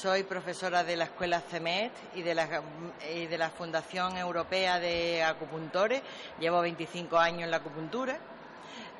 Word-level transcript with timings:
Soy 0.00 0.22
profesora 0.22 0.84
de 0.84 0.94
la 0.94 1.06
Escuela 1.06 1.40
CEMET 1.40 1.90
y 2.14 2.22
de, 2.22 2.32
la, 2.32 3.50
Fundación 3.50 4.16
Europea 4.16 4.78
de 4.78 5.24
Acupuntores. 5.24 6.02
Llevo 6.38 6.60
25 6.60 7.18
años 7.18 7.42
en 7.42 7.50
la 7.50 7.56
acupuntura. 7.56 8.16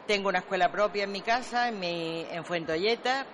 Tengo 0.09 0.29
una 0.29 0.41
escuela 0.41 0.73
propia 0.73 1.05
en 1.05 1.12
mi 1.12 1.21
casa, 1.21 1.69
en, 1.69 1.79
mi, 1.79 2.27
en 2.29 2.43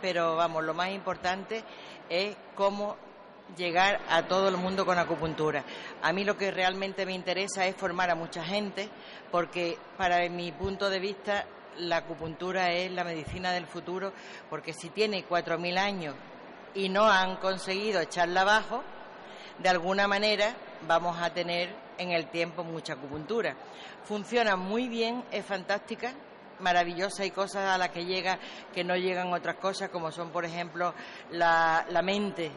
pero 0.03 0.37
vamos, 0.37 0.63
lo 0.63 0.75
más 0.75 0.91
importante 0.91 1.65
es 2.11 2.37
cómo 2.55 2.99
llegar 3.57 3.99
a 4.11 4.29
todo 4.29 4.51
el 4.51 4.59
mundo 4.59 4.85
con 4.85 4.99
acupuntura. 4.99 5.65
A 6.03 6.13
mí 6.13 6.23
lo 6.23 6.37
que 6.37 6.51
realmente 6.51 7.07
me 7.07 7.15
interesa 7.15 7.65
es 7.65 7.75
formar 7.75 8.11
a 8.11 8.15
mucha 8.15 8.45
gente, 8.45 8.91
porque 9.31 9.79
para 9.97 10.29
mi 10.29 10.53
punto 10.53 10.91
de 10.91 10.99
vista 10.99 11.47
la 11.79 11.97
acupuntura 11.97 12.73
es 12.73 12.93
la 12.93 13.05
medicina 13.05 13.53
del 13.53 13.67
futuro, 13.67 14.13
porque 14.51 14.75
si 14.75 14.91
tiene 14.91 15.27
4.000 15.27 15.79
años 15.79 16.15
y 16.75 16.89
no 16.89 17.05
han 17.05 17.37
conseguido 17.37 18.01
echarla 18.01 18.43
abajo, 18.43 18.83
de 19.59 19.69
alguna 19.69 20.09
manera 20.09 20.55
vamos 20.87 21.21
a 21.21 21.31
tener 21.31 21.75
en 21.99 22.11
el 22.11 22.29
tiempo 22.31 22.65
mucha 22.65 22.95
acupuntura. 22.95 23.57
Funciona 24.05 24.57
muy 24.57 24.89
bien, 24.89 25.25
es 25.31 25.45
fantástica, 25.45 26.13
maravillosa, 26.61 27.23
hay 27.23 27.31
cosas 27.31 27.69
a 27.69 27.79
las 27.79 27.91
que 27.91 28.05
llega 28.05 28.39
que 28.73 28.85
no 28.85 28.97
llegan 28.97 29.33
otras 29.33 29.57
cosas, 29.57 29.91
como 29.91 30.11
son, 30.11 30.31
por 30.31 30.45
ejemplo, 30.45 30.95
la, 31.31 31.87
la 31.89 32.03
mente. 32.03 32.51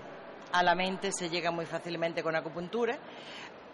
A 0.51 0.63
la 0.63 0.75
mente 0.75 1.11
se 1.11 1.29
llega 1.29 1.51
muy 1.51 1.65
fácilmente 1.65 2.23
con 2.23 2.35
acupuntura 2.35 2.97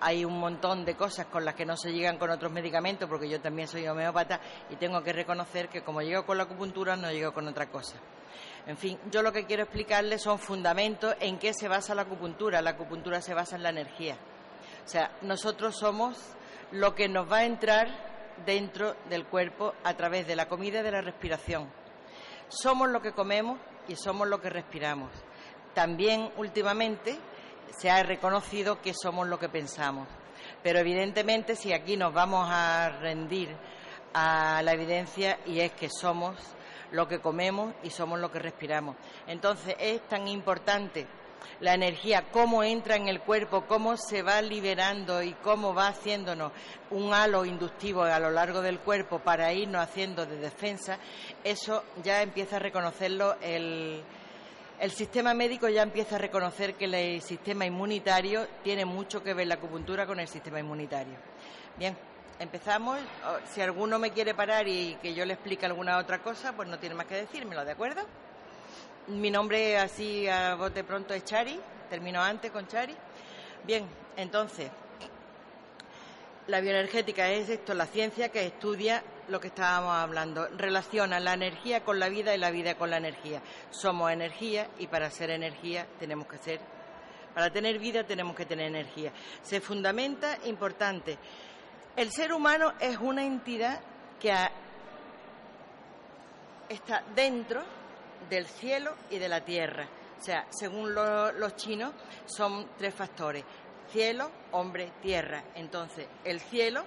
hay 0.04 0.26
un 0.26 0.38
montón 0.38 0.84
de 0.84 0.96
cosas 0.96 1.28
con 1.28 1.46
las 1.46 1.56
que 1.56 1.66
no 1.66 1.78
se 1.78 1.94
llegan 1.94 2.18
con 2.18 2.30
otros 2.30 2.52
medicamentos, 2.52 3.08
porque 3.08 3.30
yo 3.30 3.40
también 3.40 3.70
soy 3.70 3.88
homeópata 3.88 4.40
y 4.70 4.76
tengo 4.76 5.02
que 5.02 5.14
reconocer 5.14 5.70
que 5.70 5.82
como 5.82 6.02
llego 6.02 6.26
con 6.26 6.38
la 6.38 6.44
acupuntura 6.44 6.98
no 6.98 7.10
llego 7.10 7.34
con 7.34 7.48
otra 7.48 7.68
cosa. 7.68 7.96
En 8.66 8.78
fin, 8.78 8.98
yo 9.12 9.22
lo 9.22 9.34
que 9.34 9.46
quiero 9.46 9.64
explicarles 9.64 10.22
son 10.22 10.40
fundamentos 10.40 11.16
en 11.20 11.38
qué 11.38 11.54
se 11.54 11.68
basa 11.68 11.96
la 11.96 12.04
acupuntura. 12.04 12.62
La 12.62 12.72
acupuntura 12.72 13.22
se 13.22 13.34
basa 13.34 13.58
en 13.58 13.64
la 13.64 13.70
energía. 13.70 14.18
O 14.86 14.88
sea, 14.88 15.12
nosotros 15.22 15.76
somos 15.78 16.18
lo 16.72 16.96
que 16.96 17.10
nos 17.10 17.30
va 17.30 17.40
a 17.40 17.46
entrar 17.46 17.88
dentro 18.46 18.96
del 19.10 19.26
cuerpo 19.26 19.74
a 19.84 19.96
través 19.96 20.28
de 20.28 20.36
la 20.36 20.48
comida 20.48 20.80
y 20.80 20.84
de 20.84 20.92
la 20.92 21.02
respiración. 21.02 21.70
Somos 22.48 22.90
lo 22.90 23.02
que 23.02 23.12
comemos 23.12 23.60
y 23.88 23.96
somos 23.96 24.28
lo 24.28 24.42
que 24.42 24.50
respiramos. 24.50 25.12
También 25.74 26.32
últimamente 26.38 27.18
se 27.78 27.90
ha 27.90 28.02
reconocido 28.04 28.82
que 28.82 28.94
somos 28.94 29.28
lo 29.28 29.40
que 29.40 29.50
pensamos. 29.50 30.08
Pero 30.62 30.80
evidentemente 30.80 31.56
si 31.56 31.74
aquí 31.74 31.98
nos 31.98 32.14
vamos 32.14 32.48
a 32.50 32.90
rendir 33.02 33.50
a 34.14 34.62
la 34.64 34.74
evidencia 34.74 35.40
y 35.46 35.60
es 35.60 35.72
que 35.74 35.90
somos 35.90 36.38
lo 36.94 37.08
que 37.08 37.20
comemos 37.20 37.74
y 37.84 37.90
somos 37.90 38.20
lo 38.20 38.32
que 38.32 38.40
respiramos. 38.40 38.96
Entonces 39.28 39.76
es 39.80 40.02
tan 40.08 40.28
importante 40.28 41.06
la 41.60 41.74
energía, 41.74 42.26
cómo 42.32 42.64
entra 42.64 42.96
en 42.96 43.08
el 43.08 43.22
cuerpo, 43.22 43.66
cómo 43.68 43.98
se 43.98 44.22
va 44.22 44.42
liberando 44.42 45.22
y 45.22 45.34
cómo 45.34 45.74
va 45.74 45.88
haciéndonos 45.88 46.52
un 46.92 47.14
halo 47.14 47.46
inductivo 47.46 48.04
a 48.04 48.20
lo 48.20 48.32
largo 48.32 48.62
del 48.62 48.80
cuerpo 48.80 49.20
para 49.20 49.52
irnos 49.54 49.82
haciendo 49.82 50.26
de 50.26 50.38
defensa, 50.38 50.98
eso 51.44 51.84
ya 52.02 52.22
empieza 52.22 52.58
a 52.58 52.60
reconocerlo 52.60 53.36
el, 53.42 54.04
sistema 54.90 55.34
médico 55.34 55.70
ya 55.70 55.82
empieza 55.82 56.16
a 56.16 56.20
reconocer 56.20 56.76
que 56.76 56.86
el 56.86 57.22
sistema 57.22 57.66
inmunitario 57.66 58.48
tiene 58.64 58.86
mucho 58.86 59.24
que 59.24 59.34
ver 59.34 59.48
la 59.48 59.56
acupuntura 59.56 60.06
con 60.06 60.20
el 60.20 60.28
sistema 60.28 60.60
inmunitario. 60.60 61.16
Bien, 61.78 61.98
empezamos. 62.44 63.00
Si 63.52 63.62
alguno 63.62 63.98
me 63.98 64.12
quiere 64.12 64.34
parar 64.34 64.68
y 64.68 64.96
que 65.02 65.14
yo 65.14 65.26
le 65.26 65.34
explique 65.34 65.66
alguna 65.66 65.98
otra 65.98 66.20
cosa, 66.20 66.54
pues 66.54 66.68
no 66.68 66.78
tiene 66.78 66.96
más 66.96 67.08
que 67.08 67.16
decírmelo, 67.16 67.66
¿de 67.66 67.72
acuerdo? 67.72 68.02
Mi 69.08 69.32
nombre 69.32 69.78
así 69.78 70.28
a 70.28 70.56
bote 70.56 70.84
pronto 70.84 71.14
es 71.14 71.26
Chari, 71.26 71.60
termino 71.90 72.22
antes 72.22 72.52
con 72.52 72.68
Chari. 72.68 72.96
Bien, 73.64 73.88
entonces, 74.18 74.70
la 76.48 76.60
bioenergética 76.60 77.30
es 77.30 77.50
esto, 77.50 77.74
la 77.74 77.86
ciencia 77.86 78.30
que 78.30 78.46
estudia 78.46 79.04
lo 79.30 79.40
que 79.40 79.48
estábamos 79.48 79.96
hablando, 79.96 80.48
relaciona 80.58 81.20
la 81.20 81.34
energía 81.34 81.84
con 81.84 82.00
la 82.00 82.10
vida 82.10 82.36
y 82.36 82.38
la 82.38 82.52
vida 82.52 82.76
con 82.76 82.90
la 82.90 82.98
energía. 82.98 83.42
Somos 83.72 84.12
energía 84.12 84.68
y 84.80 84.88
para 84.88 85.10
ser 85.10 85.30
energía 85.30 85.88
tenemos 86.00 86.28
que 86.28 86.38
ser, 86.38 86.60
para 87.34 87.50
tener 87.50 87.80
vida 87.80 88.04
tenemos 88.04 88.36
que 88.36 88.46
tener 88.46 88.68
energía. 88.68 89.12
Se 89.42 89.62
fundamenta, 89.62 90.38
importante, 90.46 91.18
el 91.96 92.12
ser 92.12 92.34
humano 92.34 92.74
es 92.80 92.98
una 92.98 93.24
entidad 93.24 93.80
que 94.20 94.34
está 96.70 97.04
dentro 97.16 97.64
del 98.30 98.48
cielo 98.48 98.96
y 99.10 99.20
de 99.20 99.30
la 99.30 99.42
tierra. 99.42 99.88
O 100.20 100.24
sea, 100.24 100.48
según 100.50 100.94
los 100.96 101.56
chinos, 101.56 101.94
son 102.26 102.70
tres 102.78 102.94
factores. 102.94 103.44
Cielo, 103.90 104.32
hombre, 104.52 104.94
tierra. 105.02 105.44
Entonces, 105.56 106.08
el 106.24 106.40
cielo 106.40 106.84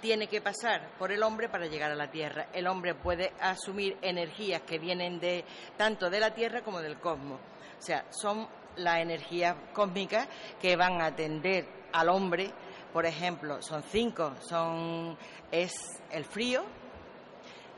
tiene 0.00 0.26
que 0.26 0.40
pasar 0.40 0.90
por 0.98 1.12
el 1.12 1.22
hombre 1.22 1.48
para 1.48 1.66
llegar 1.66 1.92
a 1.92 1.94
la 1.94 2.10
tierra. 2.10 2.48
El 2.52 2.66
hombre 2.66 2.94
puede 2.96 3.32
asumir 3.40 3.96
energías 4.02 4.62
que 4.62 4.78
vienen 4.78 5.20
de 5.20 5.44
tanto 5.76 6.10
de 6.10 6.18
la 6.18 6.34
tierra 6.34 6.62
como 6.62 6.80
del 6.80 6.98
cosmos. 6.98 7.40
O 7.78 7.82
sea, 7.82 8.04
son 8.10 8.48
las 8.76 8.98
energías 8.98 9.54
cósmicas 9.72 10.26
que 10.60 10.74
van 10.76 11.00
a 11.00 11.06
atender 11.06 11.66
al 11.92 12.08
hombre 12.08 12.52
por 12.92 13.06
ejemplo, 13.06 13.62
son 13.62 13.82
cinco, 13.82 14.34
son 14.40 15.16
es 15.50 15.72
el 16.10 16.24
frío, 16.24 16.62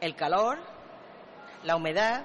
el 0.01 0.15
calor, 0.17 0.59
la 1.63 1.77
humedad 1.77 2.25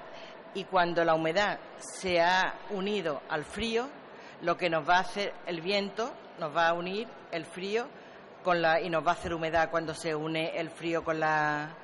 y 0.54 0.64
cuando 0.64 1.04
la 1.04 1.14
humedad 1.14 1.58
se 1.78 2.20
ha 2.20 2.54
unido 2.70 3.22
al 3.28 3.44
frío, 3.44 3.88
lo 4.42 4.56
que 4.56 4.70
nos 4.70 4.88
va 4.88 4.96
a 4.96 5.00
hacer 5.00 5.32
el 5.46 5.60
viento 5.60 6.12
nos 6.38 6.56
va 6.56 6.68
a 6.68 6.72
unir 6.72 7.06
el 7.30 7.44
frío 7.44 7.86
con 8.42 8.62
la 8.62 8.80
y 8.80 8.88
nos 8.88 9.06
va 9.06 9.10
a 9.10 9.14
hacer 9.14 9.34
humedad 9.34 9.70
cuando 9.70 9.94
se 9.94 10.14
une 10.14 10.58
el 10.58 10.70
frío 10.70 11.04
con 11.04 11.20
la 11.20 11.76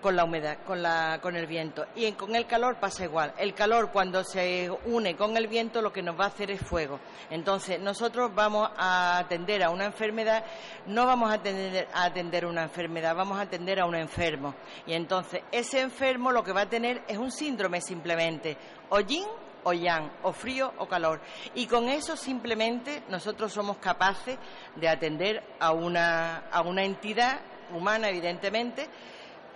con 0.00 0.16
la 0.16 0.24
humedad, 0.24 0.58
con, 0.66 0.82
la, 0.82 1.18
con 1.20 1.36
el 1.36 1.46
viento. 1.46 1.86
Y 1.94 2.12
con 2.12 2.34
el 2.34 2.46
calor 2.46 2.76
pasa 2.76 3.04
igual. 3.04 3.32
El 3.38 3.54
calor 3.54 3.90
cuando 3.92 4.24
se 4.24 4.70
une 4.86 5.16
con 5.16 5.36
el 5.36 5.46
viento 5.46 5.82
lo 5.82 5.92
que 5.92 6.02
nos 6.02 6.18
va 6.18 6.24
a 6.24 6.28
hacer 6.28 6.50
es 6.50 6.60
fuego. 6.60 7.00
Entonces 7.30 7.80
nosotros 7.80 8.34
vamos 8.34 8.70
a 8.76 9.18
atender 9.18 9.62
a 9.62 9.70
una 9.70 9.84
enfermedad, 9.84 10.44
no 10.86 11.06
vamos 11.06 11.30
a 11.30 11.34
atender, 11.34 11.88
a 11.92 12.04
atender 12.04 12.46
una 12.46 12.62
enfermedad, 12.62 13.14
vamos 13.14 13.38
a 13.38 13.42
atender 13.42 13.80
a 13.80 13.86
un 13.86 13.94
enfermo. 13.94 14.54
Y 14.86 14.94
entonces 14.94 15.42
ese 15.52 15.80
enfermo 15.80 16.32
lo 16.32 16.42
que 16.42 16.52
va 16.52 16.62
a 16.62 16.68
tener 16.68 17.02
es 17.06 17.18
un 17.18 17.30
síndrome 17.30 17.80
simplemente, 17.80 18.56
o 18.88 19.00
yin 19.00 19.26
o 19.64 19.72
yang, 19.72 20.10
o 20.22 20.32
frío 20.32 20.72
o 20.78 20.86
calor. 20.86 21.20
Y 21.54 21.66
con 21.66 21.88
eso 21.88 22.16
simplemente 22.16 23.02
nosotros 23.08 23.52
somos 23.52 23.78
capaces 23.78 24.38
de 24.76 24.88
atender 24.88 25.42
a 25.58 25.72
una, 25.72 26.44
a 26.50 26.62
una 26.62 26.84
entidad 26.84 27.40
humana, 27.72 28.08
evidentemente, 28.08 28.88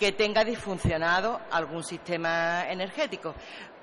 que 0.05 0.13
tenga 0.13 0.45
disfuncionado 0.45 1.41
algún 1.51 1.83
sistema 1.83 2.71
energético, 2.71 3.35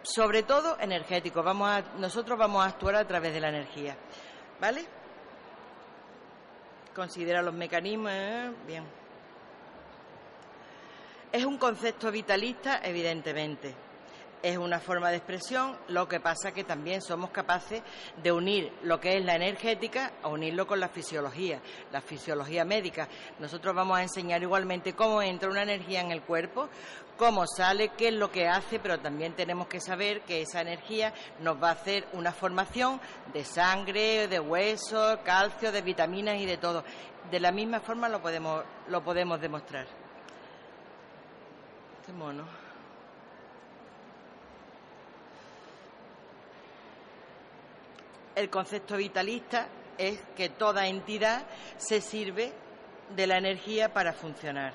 sobre 0.04 0.44
todo 0.44 0.78
energético. 0.80 1.42
Vamos 1.42 1.68
a, 1.68 1.82
nosotros 1.98 2.38
vamos 2.38 2.64
a 2.64 2.68
actuar 2.68 2.96
a 2.98 3.08
través 3.08 3.34
de 3.34 3.40
la 3.40 3.50
energía, 3.50 3.98
¿vale? 4.60 4.86
Considera 6.94 7.42
los 7.42 7.56
mecanismos, 7.56 8.12
¿eh? 8.14 8.52
bien. 8.68 8.84
Es 11.32 11.44
un 11.44 11.58
concepto 11.58 12.12
vitalista, 12.12 12.82
evidentemente 12.84 13.74
es 14.42 14.58
una 14.58 14.80
forma 14.80 15.10
de 15.10 15.18
expresión, 15.18 15.78
lo 15.88 16.08
que 16.08 16.20
pasa 16.20 16.52
que 16.54 16.64
también 16.64 17.02
somos 17.02 17.30
capaces 17.32 17.82
de 18.22 18.32
unir 18.32 18.74
lo 18.84 19.00
que 19.00 19.18
es 19.18 19.26
la 19.26 19.36
energética 19.36 20.14
a 20.24 20.30
unirlo 20.30 20.66
con 20.66 20.80
la 20.80 20.90
fisiología, 20.90 21.62
la 21.92 22.02
fisiología 22.02 22.66
médica. 22.66 23.08
Nosotros 23.40 23.76
vamos 23.76 23.98
a 23.98 24.04
enseñar 24.04 24.42
igualmente 24.42 24.94
cómo 24.94 25.22
entra 25.22 25.50
una 25.50 25.64
energía 25.64 26.02
en 26.02 26.12
el 26.12 26.22
cuerpo, 26.24 26.70
cómo 27.18 27.46
sale, 27.46 27.90
qué 27.90 28.08
es 28.08 28.14
lo 28.14 28.32
que 28.32 28.48
hace, 28.48 28.80
pero 28.80 29.00
también 29.00 29.34
tenemos 29.34 29.68
que 29.68 29.80
saber 29.80 30.22
que 30.22 30.42
esa 30.42 30.62
energía 30.62 31.14
nos 31.40 31.62
va 31.62 31.70
a 31.70 31.74
hacer 31.74 32.08
una 32.14 32.32
formación 32.32 33.00
de 33.34 33.44
sangre, 33.46 34.28
de 34.28 34.40
hueso, 34.40 35.20
calcio, 35.24 35.72
de 35.72 35.82
vitaminas 35.82 36.38
y 36.38 36.46
de 36.46 36.58
todo. 36.58 36.84
De 37.30 37.40
la 37.40 37.52
misma 37.52 37.80
forma 37.80 38.10
lo 38.10 38.22
podemos, 38.22 38.64
lo 38.88 39.04
podemos 39.04 39.40
demostrar. 39.40 39.86
Qué 42.06 42.12
mono. 42.12 42.61
El 48.36 48.50
concepto 48.50 48.98
vitalista 48.98 49.68
es 49.98 50.20
que 50.36 50.50
toda 50.50 50.88
entidad 50.88 51.44
se 51.78 52.02
sirve 52.02 52.52
de 53.16 53.28
la 53.28 53.38
energía 53.38 53.94
para 53.94 54.14
funcionar. 54.14 54.74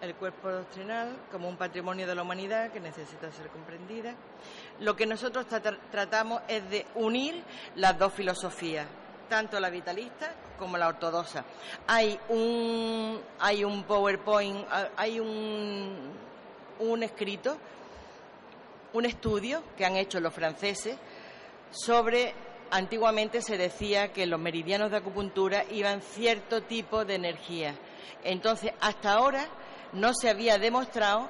El 0.00 0.16
cuerpo 0.16 0.50
doctrinal 0.50 1.16
como 1.30 1.48
un 1.48 1.56
patrimonio 1.56 2.06
de 2.08 2.14
la 2.14 2.22
humanidad 2.22 2.72
que 2.72 2.80
necesita 2.80 3.30
ser 3.30 3.48
comprendida. 3.50 4.14
Lo 4.80 4.96
que 4.96 5.06
nosotros 5.06 5.46
tratamos 5.92 6.42
es 6.48 6.68
de 6.68 6.84
unir 6.96 7.44
las 7.76 7.96
dos 7.96 8.12
filosofías, 8.12 8.88
tanto 9.28 9.60
la 9.60 9.70
vitalista 9.70 10.34
como 10.58 10.76
la 10.76 10.88
ortodoxa. 10.88 11.44
Hay 11.86 12.18
un, 12.28 13.20
hay 13.38 13.62
un 13.62 13.84
PowerPoint, 13.84 14.66
hay 14.96 15.20
un, 15.20 16.12
un 16.80 17.02
escrito, 17.04 17.56
un 18.92 19.06
estudio 19.06 19.62
que 19.76 19.84
han 19.84 19.96
hecho 19.96 20.20
los 20.20 20.34
franceses 20.34 20.96
sobre 21.70 22.34
antiguamente 22.70 23.42
se 23.42 23.56
decía 23.56 24.12
que 24.12 24.26
los 24.26 24.40
meridianos 24.40 24.90
de 24.90 24.96
acupuntura 24.96 25.64
iban 25.70 26.00
cierto 26.00 26.62
tipo 26.62 27.04
de 27.04 27.14
energía. 27.14 27.74
Entonces, 28.24 28.72
hasta 28.80 29.12
ahora 29.12 29.46
no 29.92 30.12
se 30.14 30.30
había 30.30 30.58
demostrado, 30.58 31.28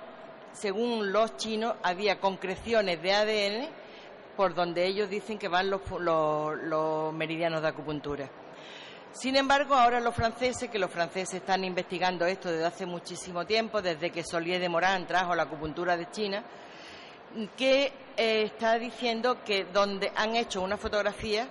según 0.53 1.13
los 1.13 1.37
chinos, 1.37 1.75
había 1.83 2.21
concreciones 2.21 3.03
de 3.03 3.13
ADN 3.13 3.69
por 4.37 4.55
donde 4.55 4.87
ellos 4.87 5.11
dicen 5.11 5.39
que 5.39 5.49
van 5.49 5.69
los, 5.69 5.81
los 6.01 7.13
meridianos 7.13 7.61
de 7.61 7.69
acupuntura. 7.69 8.31
Sin 9.13 9.37
embargo, 9.37 9.75
ahora 9.75 10.01
los 10.01 10.15
franceses, 10.15 10.71
que 10.71 10.79
los 10.79 10.91
franceses 10.91 11.35
están 11.35 11.65
investigando 11.65 12.25
esto 12.25 12.51
desde 12.51 12.65
hace 12.65 12.87
muchísimo 12.87 13.45
tiempo, 13.45 13.83
desde 13.83 14.11
que 14.11 14.25
Solier 14.25 14.61
de 14.61 14.71
Morán 14.71 15.07
trajo 15.07 15.35
la 15.35 15.43
acupuntura 15.43 15.99
de 15.99 16.11
China, 16.11 16.43
que 17.57 17.93
eh, 18.17 18.43
está 18.43 18.79
diciendo 18.79 19.39
que 19.45 19.65
donde 19.65 20.13
han 20.15 20.37
hecho 20.37 20.61
una 20.63 20.77
fotografía 20.77 21.49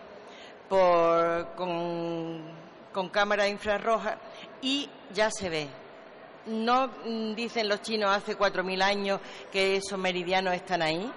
por, 0.69 1.56
con, 1.56 2.42
con 2.94 3.10
cámara 3.10 3.48
infrarroja 3.48 4.18
y 4.62 4.89
ya 5.13 5.30
se 5.31 5.50
ve. 5.50 5.68
No 6.45 6.88
mm, 7.06 7.36
dicen 7.36 7.68
los 7.68 7.81
chinos 7.81 8.10
hace 8.12 8.38
4.000 8.38 8.81
años 8.81 9.19
que 9.51 9.75
esos 9.75 10.00
meridianos 10.00 10.54
están 10.54 10.81
ahí, 10.81 11.12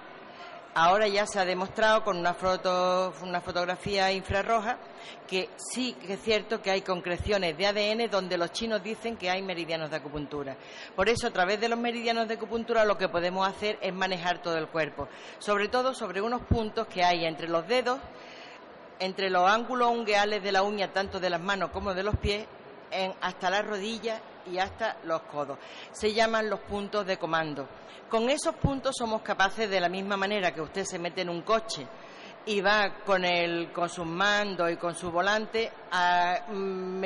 Ahora 0.77 1.07
ya 1.07 1.25
se 1.25 1.39
ha 1.39 1.45
demostrado 1.45 2.03
con 2.03 2.17
una 2.17 2.33
foto, 2.33 3.13
una 3.23 3.39
fotografía 3.39 4.11
infrarroja 4.11 4.77
que 5.25 5.47
sí 5.55 5.93
que 5.93 6.15
es 6.15 6.21
cierto 6.21 6.61
que 6.61 6.69
hay 6.69 6.81
concreciones 6.81 7.57
de 7.57 7.65
ADN 7.65 8.09
donde 8.11 8.37
los 8.37 8.51
chinos 8.51 8.83
dicen 8.83 9.15
que 9.15 9.29
hay 9.29 9.41
meridianos 9.41 9.89
de 9.89 9.95
acupuntura. 9.95 10.57
Por 10.93 11.07
eso, 11.07 11.27
a 11.27 11.31
través 11.31 11.61
de 11.61 11.69
los 11.69 11.79
meridianos 11.79 12.27
de 12.27 12.33
acupuntura, 12.33 12.83
lo 12.83 12.97
que 12.97 13.07
podemos 13.07 13.47
hacer 13.47 13.79
es 13.81 13.93
manejar 13.93 14.41
todo 14.41 14.57
el 14.57 14.67
cuerpo, 14.67 15.07
sobre 15.39 15.69
todo 15.69 15.93
sobre 15.93 16.21
unos 16.21 16.41
puntos 16.41 16.87
que 16.87 17.05
hay 17.05 17.23
entre 17.23 17.47
los 17.47 17.65
dedos, 17.65 18.01
entre 18.99 19.29
los 19.29 19.49
ángulos 19.49 19.91
ungueales 19.91 20.43
de 20.43 20.51
la 20.51 20.61
uña, 20.61 20.91
tanto 20.91 21.21
de 21.21 21.29
las 21.29 21.39
manos 21.39 21.69
como 21.71 21.93
de 21.93 22.03
los 22.03 22.17
pies, 22.17 22.45
hasta 23.21 23.49
las 23.49 23.65
rodillas 23.65 24.21
y 24.51 24.57
hasta 24.57 24.97
los 25.03 25.21
codos. 25.23 25.57
Se 25.91 26.13
llaman 26.13 26.49
los 26.49 26.59
puntos 26.61 27.05
de 27.05 27.17
comando. 27.17 27.67
Con 28.09 28.29
esos 28.29 28.55
puntos 28.55 28.95
somos 28.97 29.21
capaces, 29.21 29.69
de 29.69 29.79
la 29.79 29.89
misma 29.89 30.15
manera 30.15 30.53
que 30.53 30.61
usted 30.61 30.83
se 30.83 30.99
mete 30.99 31.21
en 31.21 31.29
un 31.29 31.41
coche 31.41 31.87
y 32.45 32.61
va 32.61 32.99
con, 33.05 33.25
el, 33.25 33.71
con 33.71 33.89
sus 33.89 34.05
mandos 34.05 34.71
y 34.71 34.77
con 34.77 34.95
su 34.95 35.11
volante 35.11 35.71
a 35.91 36.45
mm, 36.47 37.05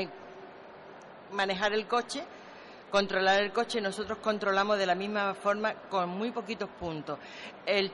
manejar 1.32 1.74
el 1.74 1.88
coche, 1.88 2.24
controlar 2.90 3.42
el 3.42 3.54
coche, 3.54 3.80
nosotros 3.80 4.18
controlamos 4.20 4.78
de 4.78 4.86
la 4.86 4.96
misma 4.96 5.34
forma 5.34 5.74
con 5.90 6.10
muy 6.10 6.32
poquitos 6.32 6.70
puntos. 6.70 7.20
El, 7.66 7.94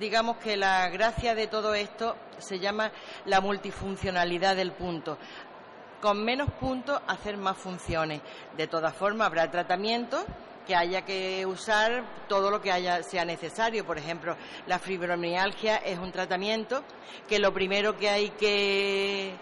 digamos 0.00 0.38
que 0.38 0.56
la 0.56 0.88
gracia 0.88 1.34
de 1.34 1.46
todo 1.46 1.74
esto 1.74 2.16
se 2.38 2.58
llama 2.58 2.90
la 3.26 3.40
multifuncionalidad 3.40 4.56
del 4.56 4.72
punto 4.72 5.18
con 6.00 6.24
menos 6.24 6.50
puntos 6.52 7.00
hacer 7.06 7.36
más 7.36 7.56
funciones. 7.56 8.20
De 8.56 8.66
todas 8.66 8.94
formas, 8.94 9.26
habrá 9.26 9.50
tratamientos 9.50 10.24
que 10.66 10.74
haya 10.74 11.02
que 11.02 11.46
usar 11.46 12.04
todo 12.28 12.50
lo 12.50 12.60
que 12.60 12.72
haya, 12.72 13.02
sea 13.02 13.24
necesario. 13.24 13.86
Por 13.86 13.98
ejemplo, 13.98 14.36
la 14.66 14.78
fibromialgia 14.78 15.76
es 15.76 15.98
un 15.98 16.12
tratamiento 16.12 16.82
que 17.28 17.38
lo 17.38 17.52
primero 17.52 17.96
que 17.96 18.10
hay 18.10 18.30
que, 18.30 19.34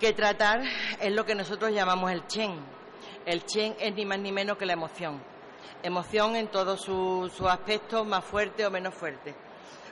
que 0.00 0.12
tratar 0.12 0.62
es 1.00 1.12
lo 1.12 1.24
que 1.24 1.34
nosotros 1.34 1.72
llamamos 1.72 2.10
el 2.10 2.26
chen. 2.26 2.58
El 3.26 3.44
chen 3.44 3.74
es 3.78 3.94
ni 3.94 4.04
más 4.04 4.18
ni 4.18 4.32
menos 4.32 4.56
que 4.56 4.66
la 4.66 4.72
emoción. 4.72 5.22
Emoción 5.82 6.36
en 6.36 6.48
todos 6.48 6.80
sus 6.80 7.40
aspectos, 7.42 8.06
más 8.06 8.24
fuerte 8.24 8.66
o 8.66 8.70
menos 8.70 8.94
fuerte 8.94 9.34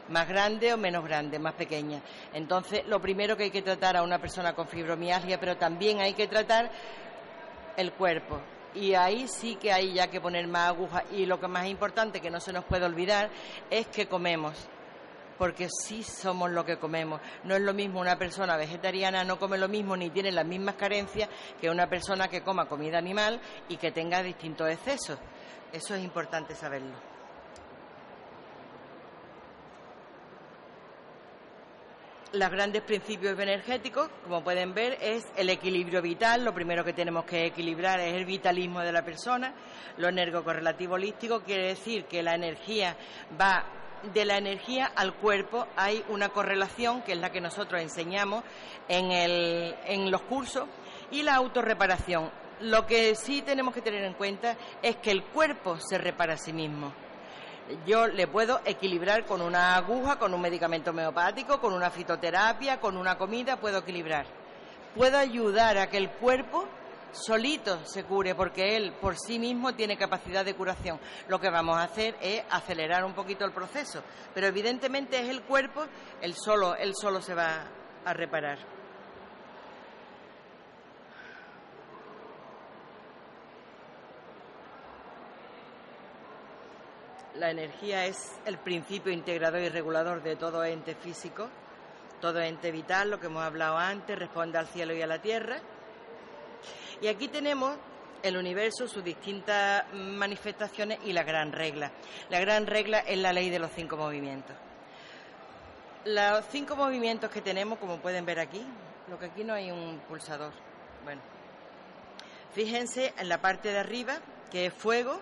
más 0.09 0.29
grande 0.29 0.73
o 0.73 0.77
menos 0.77 1.05
grande, 1.05 1.39
más 1.39 1.55
pequeña. 1.55 2.01
Entonces, 2.33 2.87
lo 2.87 3.01
primero 3.01 3.37
que 3.37 3.45
hay 3.45 3.51
que 3.51 3.63
tratar 3.63 3.97
a 3.97 4.03
una 4.03 4.19
persona 4.19 4.55
con 4.55 4.69
fibromialgia, 4.69 5.39
pero 5.39 5.57
también 5.57 6.01
hay 6.01 6.15
que 6.15 6.27
tratar 6.27 6.71
el 7.77 7.93
cuerpo. 7.93 8.41
Y 8.75 8.95
ahí 8.95 9.29
sí 9.29 9.57
que 9.57 9.73
hay 9.73 9.93
ya 9.95 10.09
que 10.09 10.21
poner 10.21 10.47
más 10.49 10.69
agujas. 10.69 11.05
Y 11.13 11.27
lo 11.27 11.39
que 11.39 11.49
más 11.49 11.67
importante, 11.67 12.21
que 12.21 12.31
no 12.31 12.41
se 12.41 12.53
nos 12.53 12.65
puede 12.65 12.87
olvidar, 12.87 13.31
es 13.71 13.87
que 13.89 14.07
comemos 14.07 14.69
porque 15.39 15.69
sí 15.69 16.05
somos 16.05 16.53
lo 16.53 16.65
que 16.65 16.79
comemos. 16.79 17.21
No 17.43 17.57
es 17.57 17.63
lo 17.63 17.75
mismo 17.75 17.99
una 17.99 18.17
persona 18.17 18.57
vegetariana, 18.57 19.25
no 19.25 19.41
come 19.41 19.59
lo 19.59 19.67
mismo 19.69 19.97
ni 19.97 20.09
tiene 20.11 20.31
las 20.31 20.47
mismas 20.47 20.77
carencias 20.77 21.29
que 21.61 21.69
una 21.69 21.89
persona 21.89 22.29
que 22.29 22.43
coma 22.43 22.67
comida 22.69 22.99
animal 22.99 23.41
y 23.69 23.77
que 23.77 23.91
tenga 23.91 24.23
distintos 24.23 24.71
excesos. 24.71 25.19
Eso 25.73 25.97
es 25.97 26.05
importante 26.05 26.55
saberlo. 26.55 27.12
Los 32.33 32.51
grandes 32.51 32.83
principios 32.83 33.39
energéticos, 33.39 34.09
como 34.25 34.43
pueden 34.43 34.73
ver, 34.73 34.97
es 35.01 35.27
el 35.37 35.51
equilibrio 35.51 36.01
vital. 36.01 36.45
Lo 36.45 36.55
primero 36.55 36.85
que 36.85 36.93
tenemos 36.93 37.25
que 37.25 37.47
equilibrar 37.47 38.01
es 38.01 38.15
el 38.15 38.25
vitalismo 38.25 38.81
de 38.81 38.93
la 38.93 39.05
persona. 39.05 39.55
Lo 39.99 40.09
energocorrelativo 40.09 40.95
holístico 40.95 41.43
quiere 41.43 41.69
decir 41.69 42.07
que 42.07 42.23
la 42.23 42.35
energía 42.35 42.97
va 43.39 43.65
de 44.15 44.25
la 44.25 44.37
energía 44.37 44.87
al 44.97 45.15
cuerpo 45.15 45.69
hay 45.77 46.05
una 46.09 46.31
correlación 46.31 47.03
que 47.03 47.13
es 47.13 47.19
la 47.19 47.31
que 47.31 47.41
nosotros 47.41 47.81
enseñamos 47.81 48.43
en, 48.89 49.13
el, 49.13 49.77
en 49.85 50.11
los 50.11 50.23
cursos 50.23 50.69
y 51.13 51.23
la 51.23 51.37
autorreparación. 51.37 52.31
Lo 52.63 52.85
que 52.87 53.15
sí 53.15 53.43
tenemos 53.43 53.73
que 53.73 53.81
tener 53.81 54.03
en 54.03 54.15
cuenta 54.15 54.57
es 54.83 54.97
que 54.97 55.13
el 55.13 55.23
cuerpo 55.25 55.79
se 55.79 55.99
repara 55.99 56.35
a 56.35 56.39
sí 56.39 56.53
mismo 56.53 56.93
yo 57.87 58.07
le 58.07 58.27
puedo 58.27 58.61
equilibrar 58.65 59.25
con 59.25 59.41
una 59.41 59.77
aguja, 59.77 60.19
con 60.19 60.35
un 60.35 60.41
medicamento 60.41 60.91
homeopático, 60.91 61.61
con 61.61 61.73
una 61.73 61.91
fitoterapia, 61.91 62.81
con 62.81 62.97
una 62.97 63.17
comida, 63.17 63.57
puedo 63.57 63.79
equilibrar. 63.79 64.27
Puedo 64.95 65.19
ayudar 65.19 65.79
a 65.79 65.89
que 65.89 65.97
el 65.97 66.11
cuerpo 66.11 66.69
solito 67.13 67.85
se 67.85 68.05
cure 68.05 68.35
porque 68.35 68.77
él 68.77 68.95
por 69.01 69.17
sí 69.19 69.39
mismo 69.39 69.75
tiene 69.75 69.97
capacidad 69.97 70.45
de 70.45 70.55
curación. 70.55 70.99
Lo 71.29 71.41
que 71.41 71.51
vamos 71.51 71.77
a 71.77 71.85
hacer 71.85 72.17
es 72.21 72.43
acelerar 72.51 73.05
un 73.05 73.15
poquito 73.15 73.45
el 73.45 73.53
proceso, 73.53 74.03
pero 74.35 74.47
evidentemente 74.47 75.21
es 75.21 75.29
el 75.29 75.43
cuerpo, 75.43 75.85
el 76.21 76.35
solo, 76.35 76.75
él 76.75 76.95
solo 76.95 77.21
se 77.21 77.35
va 77.35 77.65
a 78.05 78.13
reparar. 78.13 78.72
La 87.37 87.51
energía 87.51 88.05
es 88.05 88.39
el 88.45 88.59
principio 88.59 89.11
integrador 89.11 89.61
y 89.63 89.69
regulador 89.71 90.23
de 90.23 90.37
todo 90.37 90.65
ente 90.65 90.95
físico, 90.95 91.49
todo 92.21 92.41
ente 92.41 92.71
vital, 92.71 93.11
lo 93.11 93.19
que 93.19 93.27
hemos 93.27 93.43
hablado 93.43 93.79
antes, 93.79 94.19
responde 94.19 94.59
al 94.59 94.67
cielo 94.67 94.95
y 94.95 95.01
a 95.01 95.07
la 95.07 95.21
tierra. 95.21 95.59
Y 97.01 97.09
aquí 97.09 97.29
tenemos 97.29 97.77
el 98.23 98.37
universo, 98.37 98.87
sus 98.87 99.03
distintas 99.03 99.85
manifestaciones 99.95 100.99
y 101.05 101.13
la 101.13 101.25
gran 101.25 101.53
regla. 101.53 101.91
La 102.29 102.39
gran 102.39 102.67
regla 102.67 102.99
es 103.01 103.19
la 103.19 103.33
ley 103.33 103.51
de 103.51 103.59
los 103.59 103.73
cinco 103.73 103.97
movimientos. 103.97 104.55
Los 106.05 106.45
cinco 106.51 106.77
movimientos 106.77 107.31
que 107.31 107.41
tenemos, 107.41 107.79
como 107.79 107.99
pueden 107.99 108.25
ver 108.27 108.41
aquí, 108.41 108.65
lo 109.09 109.19
que 109.19 109.27
aquí 109.27 109.43
no 109.43 109.55
hay 109.55 109.71
un 109.71 110.01
pulsador. 110.09 110.53
Bueno, 111.05 111.23
fíjense 112.53 113.15
en 113.19 113.29
la 113.29 113.41
parte 113.41 113.71
de 113.73 113.79
arriba, 113.79 114.19
que 114.51 114.67
es 114.67 114.75
fuego, 114.75 115.19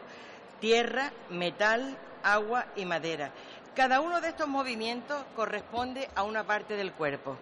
tierra, 0.60 1.12
metal, 1.30 1.96
agua 2.22 2.66
y 2.76 2.84
madera. 2.84 3.32
Cada 3.74 4.00
uno 4.00 4.20
de 4.20 4.28
estos 4.28 4.48
movimientos 4.48 5.24
corresponde 5.34 6.08
a 6.14 6.22
una 6.22 6.44
parte 6.44 6.76
del 6.76 6.92
cuerpo. 6.92 7.36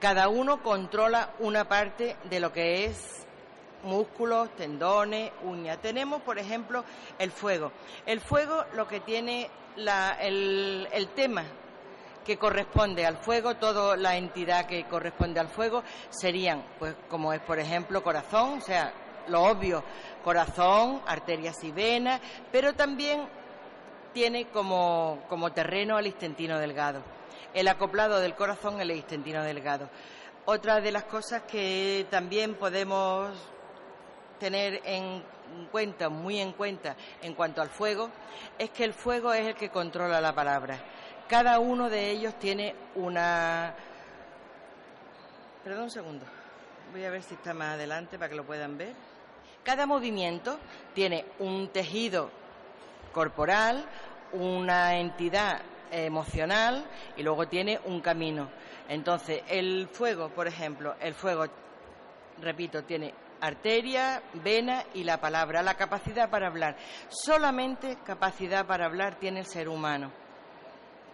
Cada 0.00 0.28
uno 0.28 0.62
controla 0.62 1.30
una 1.38 1.68
parte 1.68 2.16
de 2.24 2.40
lo 2.40 2.52
que 2.52 2.84
es 2.86 3.26
músculos, 3.82 4.54
tendones, 4.56 5.30
uñas. 5.42 5.78
Tenemos, 5.78 6.22
por 6.22 6.38
ejemplo, 6.38 6.84
el 7.18 7.30
fuego. 7.30 7.72
El 8.06 8.20
fuego 8.20 8.64
lo 8.74 8.88
que 8.88 9.00
tiene 9.00 9.50
el, 9.76 10.88
el 10.92 11.08
tema 11.08 11.44
que 12.24 12.38
corresponde 12.38 13.04
al 13.04 13.18
fuego, 13.18 13.56
toda 13.56 13.96
la 13.96 14.16
entidad 14.16 14.66
que 14.66 14.84
corresponde 14.84 15.40
al 15.40 15.48
fuego 15.48 15.82
serían, 16.08 16.64
pues 16.78 16.94
como 17.08 17.32
es 17.32 17.40
por 17.40 17.58
ejemplo 17.58 18.02
corazón, 18.02 18.58
o 18.58 18.60
sea, 18.62 18.92
lo 19.28 19.42
obvio, 19.42 19.82
corazón, 20.22 21.02
arterias 21.06 21.62
y 21.64 21.72
venas, 21.72 22.20
pero 22.50 22.74
también 22.74 23.26
tiene 24.12 24.46
como, 24.46 25.24
como 25.28 25.52
terreno 25.52 25.98
el 25.98 26.06
intestino 26.06 26.58
delgado. 26.58 27.02
El 27.52 27.68
acoplado 27.68 28.20
del 28.20 28.34
corazón 28.34 28.80
el 28.80 28.90
intestino 28.90 29.42
delgado. 29.42 29.90
Otra 30.46 30.80
de 30.80 30.92
las 30.92 31.04
cosas 31.04 31.42
que 31.42 32.06
también 32.10 32.54
podemos 32.54 33.30
tener 34.38 34.80
en 34.84 35.22
cuenta, 35.70 36.08
muy 36.08 36.40
en 36.40 36.52
cuenta, 36.52 36.96
en 37.22 37.34
cuanto 37.34 37.62
al 37.62 37.68
fuego, 37.68 38.10
es 38.58 38.70
que 38.70 38.84
el 38.84 38.92
fuego 38.92 39.32
es 39.32 39.46
el 39.46 39.54
que 39.54 39.70
controla 39.70 40.20
la 40.20 40.34
palabra. 40.34 40.78
Cada 41.28 41.58
uno 41.58 41.88
de 41.88 42.10
ellos 42.10 42.38
tiene 42.38 42.74
una... 42.94 43.74
Perdón 45.62 45.84
un 45.84 45.90
segundo. 45.90 46.26
Voy 46.92 47.04
a 47.04 47.10
ver 47.10 47.22
si 47.22 47.34
está 47.34 47.54
más 47.54 47.74
adelante 47.74 48.18
para 48.18 48.28
que 48.28 48.36
lo 48.36 48.44
puedan 48.44 48.76
ver. 48.76 48.94
Cada 49.64 49.86
movimiento 49.86 50.58
tiene 50.94 51.24
un 51.38 51.68
tejido 51.68 52.30
corporal, 53.12 53.84
una 54.32 54.98
entidad 54.98 55.62
emocional 55.90 56.84
y 57.16 57.22
luego 57.22 57.48
tiene 57.48 57.80
un 57.86 58.00
camino. 58.00 58.50
Entonces, 58.88 59.42
el 59.48 59.88
fuego, 59.90 60.28
por 60.28 60.46
ejemplo, 60.46 60.94
el 61.00 61.14
fuego, 61.14 61.46
repito, 62.42 62.84
tiene 62.84 63.14
arteria, 63.40 64.22
vena 64.34 64.84
y 64.92 65.04
la 65.04 65.18
palabra, 65.20 65.62
la 65.62 65.74
capacidad 65.74 66.28
para 66.28 66.48
hablar. 66.48 66.76
Solamente 67.08 67.98
capacidad 68.04 68.66
para 68.66 68.86
hablar 68.86 69.18
tiene 69.18 69.40
el 69.40 69.46
ser 69.46 69.68
humano. 69.68 70.23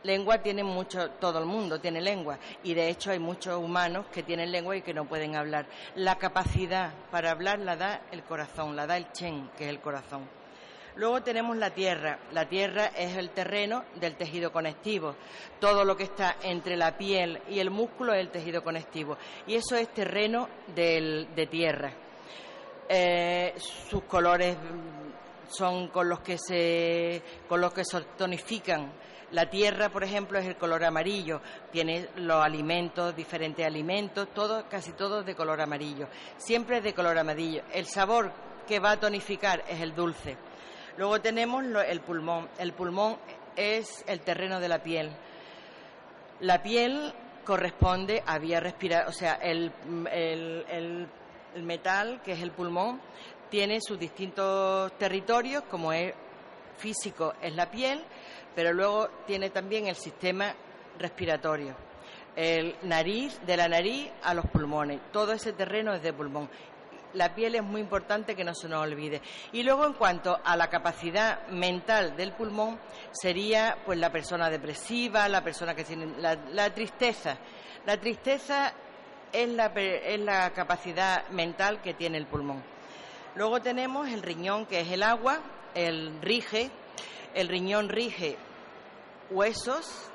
Lengua 0.03 0.39
tiene 0.39 0.65
mucho, 0.65 1.11
todo 1.13 1.39
el 1.39 1.47
mundo 1.47 1.79
tiene 1.81 2.01
lengua 2.01 2.39
y 2.63 2.75
de 2.75 2.89
hecho 2.89 3.11
hay 3.11 3.19
muchos 3.19 3.57
humanos 3.57 4.07
que 4.13 4.23
tienen 4.23 4.51
lengua 4.51 4.77
y 4.77 4.83
que 4.83 4.95
no 4.95 5.05
pueden 5.05 5.37
hablar. 5.37 5.67
La 5.95 6.17
capacidad 6.17 6.93
para 7.11 7.31
hablar 7.31 7.59
la 7.59 7.77
da 7.77 8.03
el 8.11 8.23
corazón, 8.25 8.77
la 8.77 8.87
da 8.87 8.97
el 8.97 9.13
chen, 9.13 9.51
que 9.59 9.65
es 9.65 9.71
el 9.71 9.81
corazón. 9.81 10.29
Luego 10.97 11.23
tenemos 11.23 11.57
la 11.57 11.71
tierra. 11.71 12.19
La 12.33 12.49
tierra 12.49 12.87
es 12.87 13.17
el 13.17 13.31
terreno 13.31 13.85
del 14.01 14.17
tejido 14.17 14.53
conectivo. 14.53 15.15
Todo 15.59 15.85
lo 15.85 15.97
que 15.97 16.05
está 16.05 16.37
entre 16.43 16.77
la 16.77 16.97
piel 16.97 17.41
y 17.49 17.61
el 17.61 17.71
músculo 17.71 18.13
es 18.13 18.21
el 18.21 18.31
tejido 18.31 18.63
conectivo. 18.63 19.17
Y 19.47 19.55
eso 19.55 19.77
es 19.77 19.89
terreno 19.95 20.49
de 20.75 21.49
tierra. 21.51 21.93
Eh, 22.89 23.55
sus 23.89 24.03
colores 24.03 24.57
son 25.49 25.89
con 25.89 26.09
los 26.09 26.21
que 26.21 26.37
se 26.37 27.23
con 27.49 27.61
los 27.61 27.73
que 27.73 27.85
se 27.85 28.01
tonifican. 28.19 28.91
La 29.33 29.49
tierra, 29.49 29.91
por 29.91 30.03
ejemplo, 30.03 30.39
es 30.39 30.47
el 30.47 30.57
color 30.57 30.85
amarillo. 30.85 31.41
Tiene 31.71 32.09
los 32.17 32.43
alimentos, 32.43 33.15
diferentes 33.15 33.65
alimentos, 33.65 34.29
todo, 34.35 34.69
casi 34.69 34.93
todos 34.93 35.25
de 35.25 35.37
color 35.37 35.61
amarillo. 35.61 36.09
Siempre 36.37 36.79
es 36.79 36.85
de 36.85 36.95
color 36.95 37.17
amarillo. 37.17 37.63
El 37.73 37.87
sabor 37.87 38.33
que 38.67 38.81
va 38.81 38.93
a 38.93 39.01
tonificar 39.01 39.63
es 39.69 39.81
el 39.81 39.95
dulce. 39.95 40.37
Luego 40.97 41.21
tenemos 41.21 41.65
el 41.65 42.01
pulmón. 42.01 42.49
El 42.59 42.73
pulmón 42.73 43.19
es 43.55 44.05
el 44.09 44.21
terreno 44.21 44.59
de 44.59 44.69
la 44.69 44.83
piel. 44.83 45.11
La 46.41 46.63
piel 46.63 47.15
corresponde 47.45 48.23
a 48.27 48.39
vía 48.39 48.59
respiratoria, 48.61 49.09
o 49.09 49.13
sea, 49.13 49.35
el, 49.35 49.73
el 50.11 51.63
metal, 51.63 52.21
que 52.23 52.33
es 52.33 52.43
el 52.43 52.51
pulmón, 52.51 53.01
tiene 53.49 53.81
sus 53.81 53.99
distintos 53.99 54.93
territorios, 54.99 55.65
como 55.71 55.93
es 55.93 56.15
físico, 56.77 57.35
es 57.43 57.55
la 57.55 57.71
piel, 57.71 58.03
pero 58.55 58.73
luego 58.73 59.09
tiene 59.27 59.51
también 59.51 59.87
el 59.87 59.97
sistema 59.97 60.55
respiratorio. 60.99 61.75
El 62.37 62.77
nariz, 62.83 63.41
de 63.45 63.57
la 63.57 63.69
nariz 63.69 64.11
a 64.23 64.35
los 64.35 64.47
pulmones. 64.47 65.01
Todo 65.13 65.33
ese 65.33 65.53
terreno 65.53 65.93
es 65.95 66.03
de 66.03 66.13
pulmón. 66.13 66.49
La 67.15 67.35
piel 67.35 67.57
es 67.57 67.63
muy 67.63 67.81
importante 67.81 68.37
que 68.37 68.45
no 68.45 68.55
se 68.55 68.69
nos 68.69 68.83
olvide. 68.83 69.21
Y 69.53 69.65
luego 69.65 69.85
en 69.85 69.95
cuanto 69.95 70.39
a 70.45 70.57
la 70.57 70.69
capacidad 70.69 71.47
mental 71.49 72.17
del 72.17 72.33
pulmón, 72.33 72.79
sería 73.11 73.79
pues 73.85 73.99
la 73.99 74.13
persona 74.13 74.49
depresiva, 74.49 75.29
la 75.29 75.43
persona 75.43 75.75
que 75.75 75.85
tiene 75.85 76.07
la, 76.19 76.37
la 76.53 76.73
tristeza. 76.73 77.37
La 77.85 77.97
tristeza 77.99 78.73
es 79.33 79.49
la, 79.49 80.51
capacidad 80.55 81.29
mental 81.29 81.81
que 81.83 81.95
tiene 81.95 82.19
el 82.19 82.27
pulmón. 82.27 82.63
Luego 83.37 83.61
tenemos 83.61 84.09
el 84.09 84.23
riñón, 84.23 84.67
que 84.67 84.81
es 84.81 84.91
el 84.91 85.03
agua, 85.03 85.41
el 85.75 86.21
rige, 86.21 86.71
el 87.35 87.49
riñón 87.49 87.89
rige 87.89 88.37
huesos, 89.31 90.11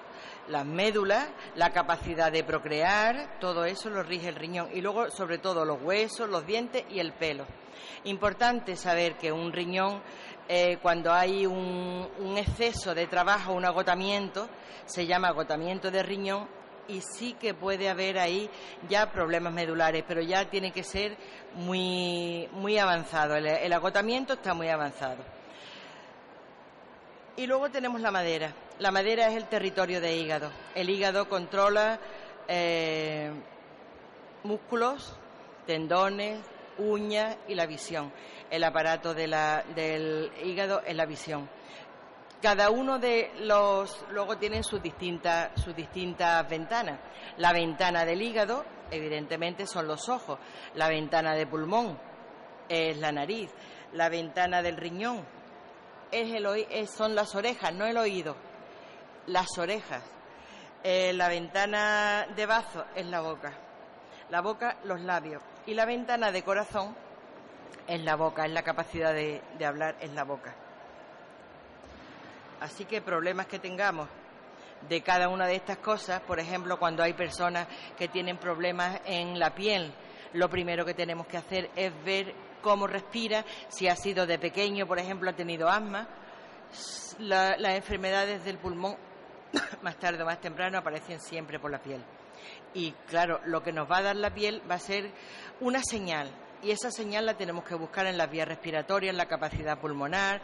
las 0.47 0.65
médulas, 0.65 1.27
la 1.55 1.71
capacidad 1.71 2.31
de 2.31 2.43
procrear, 2.43 3.39
todo 3.39 3.65
eso 3.65 3.89
lo 3.89 4.03
rige 4.03 4.29
el 4.29 4.35
riñón. 4.35 4.69
Y 4.73 4.81
luego, 4.81 5.09
sobre 5.09 5.37
todo, 5.37 5.65
los 5.65 5.81
huesos, 5.81 6.29
los 6.29 6.45
dientes 6.45 6.83
y 6.89 6.99
el 6.99 7.13
pelo. 7.13 7.45
Importante 8.05 8.75
saber 8.75 9.15
que 9.15 9.31
un 9.31 9.51
riñón, 9.51 10.01
eh, 10.47 10.77
cuando 10.81 11.11
hay 11.11 11.45
un, 11.45 12.35
exceso 12.37 12.93
de 12.93 13.07
trabajo, 13.07 13.53
un 13.53 13.65
agotamiento, 13.65 14.47
se 14.85 15.07
llama 15.07 15.29
agotamiento 15.29 15.89
de 15.89 16.03
riñón 16.03 16.47
y 16.87 17.01
sí 17.01 17.33
que 17.33 17.55
puede 17.55 17.89
haber 17.89 18.19
ahí 18.19 18.47
ya 18.87 19.11
problemas 19.11 19.53
medulares, 19.53 20.03
pero 20.07 20.21
ya 20.21 20.47
tiene 20.49 20.71
que 20.71 20.83
ser 20.83 21.17
muy, 21.55 22.47
muy 22.51 22.77
avanzado. 22.77 23.35
El, 23.35 23.73
agotamiento 23.73 24.33
está 24.33 24.53
muy 24.53 24.69
avanzado. 24.69 25.34
Y 27.37 27.47
luego 27.47 27.69
tenemos 27.69 28.01
la 28.01 28.11
madera. 28.11 28.53
La 28.79 28.91
madera 28.91 29.27
es 29.27 29.35
el 29.35 29.47
territorio 29.47 29.99
de 29.99 30.15
hígado. 30.15 30.51
El 30.73 30.89
hígado 30.89 31.27
controla 31.27 31.99
eh, 32.47 33.31
músculos, 34.43 35.17
tendones, 35.65 36.39
uñas 36.77 37.37
y 37.47 37.55
la 37.55 37.65
visión. 37.65 38.11
El 38.49 38.63
aparato 38.63 39.13
del 39.13 40.31
hígado 40.43 40.81
es 40.85 40.95
la 40.95 41.05
visión 41.05 41.49
cada 42.45 42.69
uno 42.69 42.99
de 42.99 43.31
los 43.39 44.05
luego 44.11 44.37
tienen 44.37 44.63
sus 44.63 44.79
distintas 44.79 45.49
sus 45.59 45.75
distintas 45.75 46.47
ventanas. 46.47 46.99
La 47.37 47.51
ventana 47.51 48.05
del 48.05 48.21
hígado, 48.21 48.63
evidentemente, 48.91 49.65
son 49.65 49.87
los 49.87 50.09
ojos. 50.09 50.37
La 50.75 50.87
ventana 50.87 51.33
de 51.33 51.47
pulmón 51.47 51.97
es 52.69 52.97
la 52.99 53.11
nariz. 53.11 53.49
La 53.93 54.09
ventana 54.09 54.61
del 54.61 54.77
riñón 54.77 55.25
es 56.21 56.33
el 56.33 56.87
son 56.87 57.15
las 57.15 57.35
orejas, 57.35 57.73
no 57.73 57.85
el 57.85 57.97
oído. 57.97 58.35
Las 59.27 59.57
orejas. 59.57 60.03
Eh, 60.83 61.13
la 61.13 61.27
ventana 61.29 62.27
de 62.35 62.45
bazo 62.45 62.85
es 62.95 63.05
la 63.05 63.21
boca. 63.21 63.53
La 64.29 64.41
boca, 64.41 64.77
los 64.83 65.01
labios. 65.01 65.41
Y 65.65 65.73
la 65.73 65.85
ventana 65.85 66.31
de 66.31 66.43
corazón 66.43 66.95
es 67.87 68.01
la 68.03 68.15
boca, 68.15 68.45
es 68.45 68.51
la 68.51 68.63
capacidad 68.63 69.13
de 69.13 69.65
hablar, 69.65 69.95
es 69.99 70.11
la 70.13 70.23
boca. 70.23 70.55
Así 72.61 72.85
que 72.85 73.01
problemas 73.01 73.47
que 73.47 73.59
tengamos 73.59 74.07
de 74.87 75.01
cada 75.01 75.29
una 75.29 75.47
de 75.47 75.55
estas 75.55 75.77
cosas, 75.79 76.21
por 76.21 76.39
ejemplo, 76.39 76.77
cuando 76.77 77.03
hay 77.03 77.13
personas 77.13 77.67
que 77.97 78.07
tienen 78.07 78.37
problemas 78.37 79.01
en 79.05 79.39
la 79.39 79.53
piel, 79.53 79.93
lo 80.33 80.49
primero 80.49 80.85
que 80.85 80.93
tenemos 80.93 81.27
que 81.27 81.37
hacer 81.37 81.69
es 81.75 81.91
ver 82.03 82.33
cómo 82.65 82.87
respira, 82.87 83.45
si 83.69 83.87
ha 83.87 83.95
sido 83.95 84.25
de 84.25 84.39
pequeño, 84.39 84.87
por 84.87 84.97
ejemplo, 84.97 85.29
ha 85.29 85.35
tenido 85.35 85.69
asma. 85.69 86.07
las 87.19 87.75
enfermedades 87.75 88.43
del 88.43 88.57
pulmón, 88.57 88.97
más 89.83 89.97
tarde 89.97 90.23
o 90.23 90.25
más 90.25 90.41
temprano, 90.41 90.79
aparecen 90.79 91.19
siempre 91.19 91.59
por 91.59 91.69
la 91.69 91.77
piel. 91.77 92.03
Y 92.73 92.91
claro, 93.07 93.39
lo 93.45 93.61
que 93.61 93.71
nos 93.71 93.89
va 93.89 93.97
a 93.97 94.01
dar 94.01 94.15
la 94.15 94.33
piel 94.33 94.63
va 94.69 94.75
a 94.75 94.79
ser 94.79 95.11
una 95.59 95.83
señal. 95.83 96.27
Y 96.63 96.71
esa 96.71 96.89
señal 96.89 97.27
la 97.27 97.37
tenemos 97.37 97.63
que 97.65 97.75
buscar 97.75 98.07
en 98.07 98.17
las 98.17 98.31
vías 98.31 98.47
respiratorias, 98.47 99.11
en 99.11 99.17
la 99.17 99.27
capacidad 99.27 99.77
pulmonar, 99.77 100.41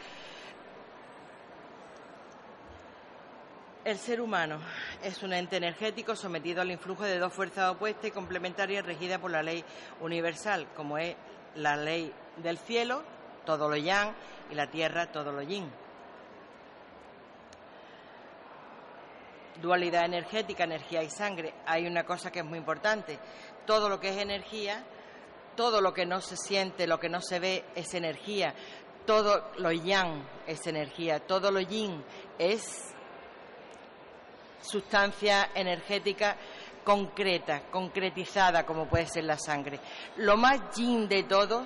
El 3.83 3.97
ser 3.97 4.21
humano 4.21 4.59
es 5.01 5.23
un 5.23 5.33
ente 5.33 5.57
energético 5.57 6.15
sometido 6.15 6.61
al 6.61 6.69
influjo 6.69 7.03
de 7.03 7.17
dos 7.17 7.33
fuerzas 7.33 7.71
opuestas 7.71 8.05
y 8.05 8.11
complementarias 8.11 8.85
regidas 8.85 9.17
por 9.17 9.31
la 9.31 9.41
ley 9.41 9.65
universal, 10.01 10.67
como 10.75 10.99
es 10.99 11.15
la 11.55 11.75
ley 11.75 12.13
del 12.37 12.57
cielo, 12.57 13.03
todo 13.45 13.69
lo 13.69 13.75
yang, 13.75 14.13
y 14.51 14.55
la 14.55 14.69
tierra, 14.69 15.11
todo 15.11 15.31
lo 15.31 15.41
yin. 15.41 15.71
Dualidad 19.61 20.05
energética, 20.05 20.65
energía 20.65 21.03
y 21.03 21.09
sangre. 21.09 21.53
Hay 21.65 21.87
una 21.87 22.03
cosa 22.03 22.31
que 22.31 22.39
es 22.39 22.45
muy 22.45 22.57
importante. 22.57 23.17
Todo 23.65 23.89
lo 23.89 23.99
que 23.99 24.09
es 24.09 24.17
energía, 24.17 24.83
todo 25.55 25.81
lo 25.81 25.93
que 25.93 26.05
no 26.05 26.19
se 26.19 26.35
siente, 26.35 26.87
lo 26.87 26.99
que 26.99 27.09
no 27.09 27.21
se 27.21 27.39
ve, 27.39 27.65
es 27.75 27.93
energía. 27.93 28.53
Todo 29.05 29.51
lo 29.57 29.71
yang 29.71 30.27
es 30.47 30.65
energía. 30.67 31.19
Todo 31.19 31.51
lo 31.51 31.61
yin 31.61 32.03
es 32.37 32.93
sustancia 34.61 35.49
energética 35.55 36.37
concreta, 36.83 37.63
concretizada, 37.71 38.65
como 38.65 38.87
puede 38.87 39.07
ser 39.07 39.25
la 39.25 39.37
sangre. 39.37 39.79
Lo 40.17 40.37
más 40.37 40.75
yin 40.75 41.07
de 41.07 41.23
todo 41.23 41.63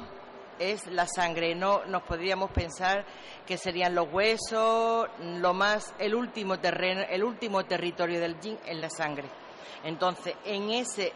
es 0.59 0.87
la 0.87 1.07
sangre. 1.07 1.55
No 1.55 1.85
nos 1.85 2.03
podríamos 2.03 2.51
pensar 2.51 3.05
que 3.45 3.57
serían 3.57 3.95
los 3.95 4.11
huesos, 4.11 5.07
lo 5.19 5.53
más, 5.53 5.93
el 5.99 6.15
último 6.15 6.59
terreno, 6.59 7.01
el 7.09 7.23
último 7.23 7.65
territorio 7.65 8.19
del 8.19 8.39
yin 8.39 8.57
es 8.65 8.77
la 8.77 8.89
sangre. 8.89 9.27
Entonces, 9.83 10.35
en 10.45 10.71
ese 10.71 11.13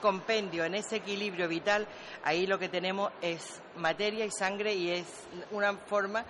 compendio, 0.00 0.64
en 0.64 0.74
ese 0.74 0.96
equilibrio 0.96 1.48
vital, 1.48 1.86
ahí 2.24 2.46
lo 2.46 2.58
que 2.58 2.68
tenemos 2.68 3.12
es 3.20 3.60
materia 3.76 4.24
y 4.24 4.30
sangre 4.30 4.74
y 4.74 4.90
es 4.90 5.06
una 5.50 5.74
forma 5.74 6.24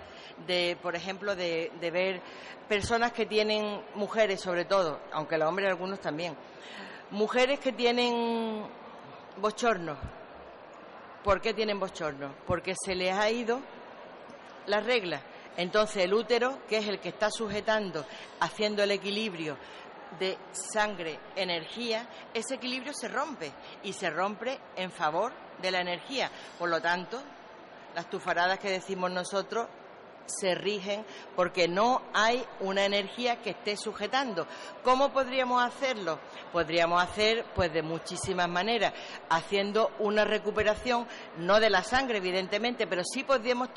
de, 0.45 0.77
por 0.81 0.95
ejemplo, 0.95 1.35
de, 1.35 1.71
ver 1.79 2.21
personas 2.67 3.11
que 3.11 3.25
tienen, 3.25 3.81
mujeres 3.95 4.41
sobre 4.41 4.65
todo, 4.65 4.99
aunque 5.11 5.37
los 5.37 5.47
hombres 5.47 5.69
algunos 5.69 5.99
también, 5.99 6.35
Mujeres 7.11 7.59
que 7.59 7.71
tienen 7.71 8.63
bochorno. 9.37 9.97
¿Por 11.23 11.41
qué 11.41 11.55
tienen 11.55 11.79
bochorno? 11.79 12.35
Porque 12.45 12.75
se 12.75 12.93
les 12.93 13.15
ha 13.15 13.31
ido 13.31 13.61
la 14.67 14.79
regla. 14.79 15.19
Entonces 15.57 16.03
el 16.03 16.13
útero, 16.13 16.59
que 16.69 16.77
es 16.77 16.87
el 16.87 16.99
que 16.99 17.09
está 17.09 17.31
sujetando, 17.31 18.05
haciendo 18.39 18.83
el 18.83 18.91
equilibrio 18.91 19.57
de 20.17 20.37
sangre-energía, 20.51 22.07
ese 22.33 22.55
equilibrio 22.55 22.93
se 22.93 23.07
rompe 23.07 23.51
y 23.83 23.93
se 23.93 24.09
rompe 24.09 24.59
en 24.75 24.91
favor 24.91 25.31
de 25.61 25.71
la 25.71 25.81
energía. 25.81 26.31
Por 26.57 26.69
lo 26.69 26.81
tanto, 26.81 27.21
las 27.95 28.09
tufaradas 28.09 28.59
que 28.59 28.71
decimos 28.71 29.11
nosotros 29.11 29.67
se 30.29 30.55
rigen 30.55 31.05
porque 31.35 31.67
no 31.67 32.01
hay 32.13 32.45
una 32.59 32.85
energía 32.85 33.41
que 33.41 33.51
esté 33.51 33.75
sujetando. 33.75 34.47
¿Cómo 34.83 35.11
podríamos 35.11 35.63
hacerlo? 35.63 36.19
Podríamos 36.51 37.01
hacer 37.01 37.45
pues 37.55 37.73
de 37.73 37.81
muchísimas 37.81 38.47
maneras, 38.47 38.93
haciendo 39.29 39.91
una 39.99 40.25
recuperación 40.25 41.07
no 41.37 41.59
de 41.59 41.69
la 41.69 41.83
sangre 41.83 42.17
evidentemente, 42.17 42.87
pero 42.87 43.03
sí 43.03 43.23
podríamos 43.23 43.69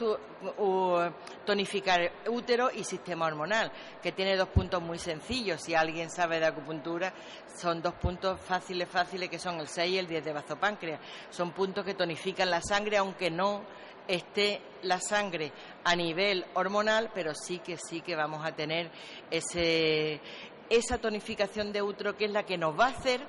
tonificar 1.44 2.12
útero 2.28 2.71
y 2.73 2.85
sistema 2.85 3.26
hormonal, 3.26 3.73
que 4.02 4.12
tiene 4.12 4.37
dos 4.37 4.49
puntos 4.49 4.82
muy 4.82 4.99
sencillos. 4.99 5.61
Si 5.61 5.75
alguien 5.75 6.11
sabe 6.11 6.40
de 6.40 6.47
acupuntura, 6.47 7.12
son 7.56 7.82
dos 7.82 7.94
puntos 7.94 8.40
fáciles 8.40 8.88
fáciles 8.88 9.28
que 9.28 9.38
son 9.38 9.61
el 9.61 9.68
6 9.68 9.92
y 9.92 9.99
el 9.99 10.06
10 10.06 10.25
de 10.25 10.32
vasopáncreas. 10.32 11.00
Son 11.30 11.52
puntos 11.52 11.85
que 11.85 11.94
tonifican 11.94 12.50
la 12.50 12.61
sangre 12.61 12.97
aunque 12.97 13.30
no 13.30 13.62
esté 14.09 14.61
la 14.82 15.00
sangre 15.00 15.52
a 15.85 15.94
nivel 15.94 16.44
hormonal, 16.54 17.11
pero 17.14 17.35
sí 17.35 17.59
que 17.59 17.76
sí 17.76 18.00
que 18.00 18.16
vamos 18.16 18.44
a 18.44 18.52
tener 18.52 18.90
ese, 19.30 20.21
esa 20.68 20.99
tonificación 20.99 21.73
de 21.73 21.82
útero 21.82 22.16
que 22.16 22.26
es 22.26 22.30
la 22.30 22.44
que 22.44 22.59
nos 22.59 22.78
va 22.78 22.87
a 22.87 22.90
hacer 22.90 23.21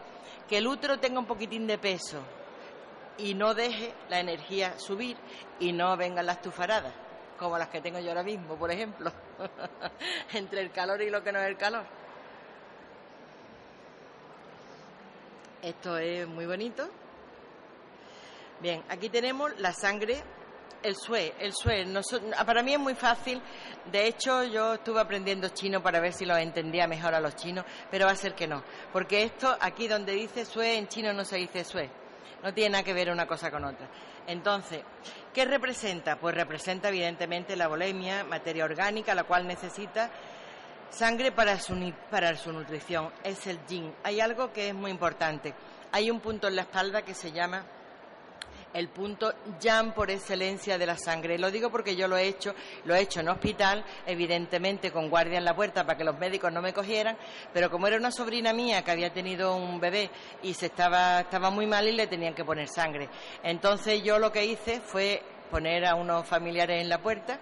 que 0.48 0.58
el 0.58 0.68
útero 0.68 1.00
tenga 1.00 1.20
un 1.20 1.26
poquitín 1.26 1.68
de 1.68 1.78
peso 1.78 2.22
y 3.18 3.34
no 3.34 3.54
deje 3.54 3.94
la 4.10 4.20
energía 4.20 4.78
subir 4.80 5.18
y 5.60 5.72
no 5.72 5.96
vengan 5.96 6.26
las 6.26 6.42
tufaradas, 6.42 6.94
como 7.38 7.58
las 7.58 7.70
que 7.70 7.82
tengo 7.82 8.00
yo 8.00 8.10
ahora 8.10 8.24
mismo, 8.24 8.56
por 8.56 8.72
ejemplo, 8.72 9.12
entre 10.34 10.62
el 10.62 10.72
calor 10.72 11.02
y 11.02 11.10
lo 11.10 11.24
que 11.24 11.32
no 11.32 11.40
es 11.40 11.48
el 11.48 11.58
calor. 11.58 11.86
Esto 15.62 15.98
es 15.98 16.28
muy 16.28 16.46
bonito. 16.46 16.90
Bien, 18.60 18.84
aquí 18.90 19.10
tenemos 19.10 19.58
la 19.60 19.72
sangre 19.72 20.22
el 20.84 20.96
sue, 20.96 21.34
el 21.40 21.54
sue. 21.54 21.86
para 22.46 22.62
mí 22.62 22.74
es 22.74 22.80
muy 22.80 22.96
fácil. 22.96 23.42
De 23.92 24.08
hecho, 24.08 24.44
yo 24.44 24.76
estuve 24.76 25.00
aprendiendo 25.00 25.50
chino 25.50 25.82
para 25.82 26.00
ver 26.00 26.14
si 26.14 26.26
lo 26.26 26.38
entendía 26.38 26.88
mejor 26.88 27.14
a 27.16 27.20
los 27.20 27.36
chinos, 27.36 27.66
pero 27.90 28.06
va 28.06 28.12
a 28.12 28.16
ser 28.16 28.36
que 28.36 28.48
no. 28.48 28.64
Porque 28.92 29.24
esto, 29.24 29.56
aquí 29.60 29.88
donde 29.88 30.14
dice 30.14 30.46
sue, 30.46 30.78
en 30.78 30.88
chino 30.88 31.14
no 31.14 31.26
se 31.26 31.38
dice 31.38 31.64
sue. 31.64 31.90
No 32.44 32.54
tiene 32.54 32.72
nada 32.72 32.84
que 32.84 32.94
ver 32.94 33.10
una 33.10 33.26
cosa 33.26 33.50
con 33.50 33.64
otra. 33.64 33.88
Entonces, 34.28 34.82
¿qué 35.34 35.46
representa? 35.46 36.18
Pues 36.18 36.36
representa 36.36 36.90
evidentemente 36.90 37.56
la 37.56 37.68
bulimia, 37.68 38.24
materia 38.24 38.66
orgánica, 38.66 39.16
la 39.16 39.24
cual 39.24 39.48
necesita 39.48 40.12
sangre 40.90 41.32
para 41.32 41.60
su, 41.60 41.94
para 42.12 42.36
su 42.36 42.52
nutrición. 42.52 43.12
Es 43.24 43.48
el 43.48 43.66
yin. 43.66 43.94
Hay 44.04 44.20
algo 44.20 44.52
que 44.52 44.70
es 44.70 44.74
muy 44.74 44.92
importante. 44.92 45.54
Hay 45.92 46.12
un 46.12 46.20
punto 46.20 46.48
en 46.48 46.56
la 46.56 46.64
espalda 46.64 47.04
que 47.04 47.14
se 47.14 47.32
llama 47.32 47.66
el 48.74 48.90
punto 48.90 49.34
jam 49.62 49.94
por 49.94 50.10
excelencia 50.10 50.78
de 50.78 50.86
la 50.86 50.98
sangre. 50.98 51.38
Lo 51.38 51.52
digo 51.52 51.70
porque 51.70 51.96
yo 51.96 52.08
lo 52.08 52.18
he 52.18 52.28
hecho, 52.28 52.54
lo 52.86 52.96
he 52.96 53.02
hecho 53.02 53.20
en 53.20 53.30
hospital, 53.30 53.86
evidentemente 54.06 54.92
con 54.92 55.10
guardia 55.10 55.38
en 55.38 55.46
la 55.46 55.56
puerta 55.56 55.86
para 55.86 55.98
que 55.98 56.04
los 56.04 56.18
médicos 56.18 56.52
no 56.52 56.62
me 56.62 56.74
cogieran, 56.74 57.18
pero 57.54 57.70
como 57.70 57.88
era 57.88 57.98
una 57.98 58.12
sobrina 58.12 58.54
mía 58.54 58.84
que 58.84 58.92
había 58.92 59.14
tenido 59.14 59.56
un 59.56 59.80
bebé 59.80 60.10
y 60.42 60.54
se 60.54 60.68
estaba, 60.68 61.22
estaba 61.22 61.50
muy 61.50 61.68
mal 61.68 61.88
y 61.88 61.92
le 61.92 62.08
tenían 62.08 62.34
que 62.34 62.46
poner 62.46 62.68
sangre. 62.68 63.10
Entonces 63.44 64.04
yo 64.04 64.20
lo 64.20 64.32
que 64.32 64.46
hice 64.46 64.82
fue 64.82 65.22
poner 65.50 65.86
a 65.86 65.96
unos 65.96 66.28
familiares 66.28 66.82
en 66.82 66.90
la 66.90 66.98
puerta 66.98 67.40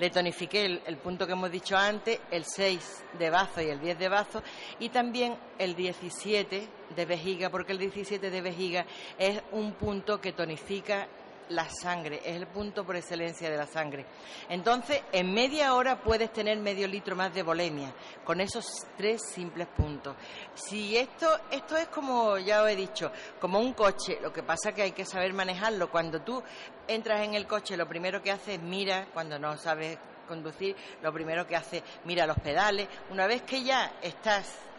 le 0.00 0.08
tonifiqué 0.08 0.80
el, 0.86 0.96
punto 0.96 1.26
que 1.26 1.32
hemos 1.32 1.52
dicho 1.52 1.76
antes, 1.76 2.18
el 2.30 2.46
6 2.46 3.04
de 3.18 3.28
bazo 3.28 3.60
y 3.60 3.68
el 3.68 3.78
10 3.78 3.98
de 3.98 4.08
bazo, 4.08 4.42
y 4.78 4.88
también 4.88 5.36
el 5.58 5.76
17 5.76 6.68
de 6.96 7.04
vejiga, 7.04 7.50
porque 7.50 7.72
el 7.72 7.78
17 7.78 8.30
de 8.30 8.40
vejiga 8.40 8.86
es 9.18 9.42
un 9.52 9.72
punto 9.74 10.18
que 10.18 10.32
tonifica 10.32 11.06
la 11.50 11.68
sangre, 11.68 12.20
es 12.24 12.36
el 12.36 12.46
punto 12.46 12.84
por 12.84 12.96
excelencia 12.96 13.50
de 13.50 13.56
la 13.56 13.66
sangre. 13.66 14.06
Entonces, 14.48 15.02
en 15.12 15.32
media 15.32 15.74
hora 15.74 16.00
puedes 16.00 16.32
tener 16.32 16.58
medio 16.58 16.88
litro 16.88 17.14
más 17.14 17.34
de 17.34 17.42
bolemia, 17.42 17.92
con 18.24 18.40
esos 18.40 18.66
tres 18.96 19.20
simples 19.32 19.68
puntos. 19.68 20.16
Si 20.54 20.96
esto, 20.96 21.28
esto 21.50 21.76
es 21.76 21.88
como, 21.88 22.38
ya 22.38 22.62
os 22.62 22.70
he 22.70 22.76
dicho, 22.76 23.12
como 23.40 23.58
un 23.58 23.72
coche, 23.74 24.18
lo 24.22 24.32
que 24.32 24.42
pasa 24.42 24.70
es 24.70 24.74
que 24.74 24.82
hay 24.82 24.92
que 24.92 25.04
saber 25.04 25.32
manejarlo. 25.32 25.90
Cuando 25.90 26.22
tú 26.22 26.42
entras 26.86 27.22
en 27.22 27.34
el 27.34 27.46
coche, 27.46 27.76
lo 27.76 27.88
primero 27.88 28.22
que 28.22 28.30
haces 28.30 28.56
es 28.56 28.62
mira, 28.62 29.08
cuando 29.12 29.38
no 29.38 29.56
sabes 29.58 29.98
conducir, 30.28 30.76
lo 31.02 31.12
primero 31.12 31.46
que 31.46 31.56
haces 31.56 31.82
mira 32.04 32.26
los 32.26 32.38
pedales. 32.38 32.88
Una 33.10 33.26
vez 33.26 33.42
que 33.42 33.64
ya 33.64 33.94
estás 34.00 34.69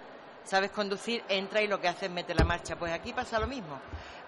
sabes 0.43 0.71
conducir, 0.71 1.23
entra 1.30 1.62
y 1.62 1.67
lo 1.67 1.80
que 1.80 1.88
hace 1.88 2.06
es 2.08 2.12
meter 2.12 2.36
la 2.36 2.45
marcha. 2.45 2.75
Pues 2.77 2.91
aquí 2.91 3.13
pasa 3.13 3.39
lo 3.39 3.47
mismo. 3.47 3.80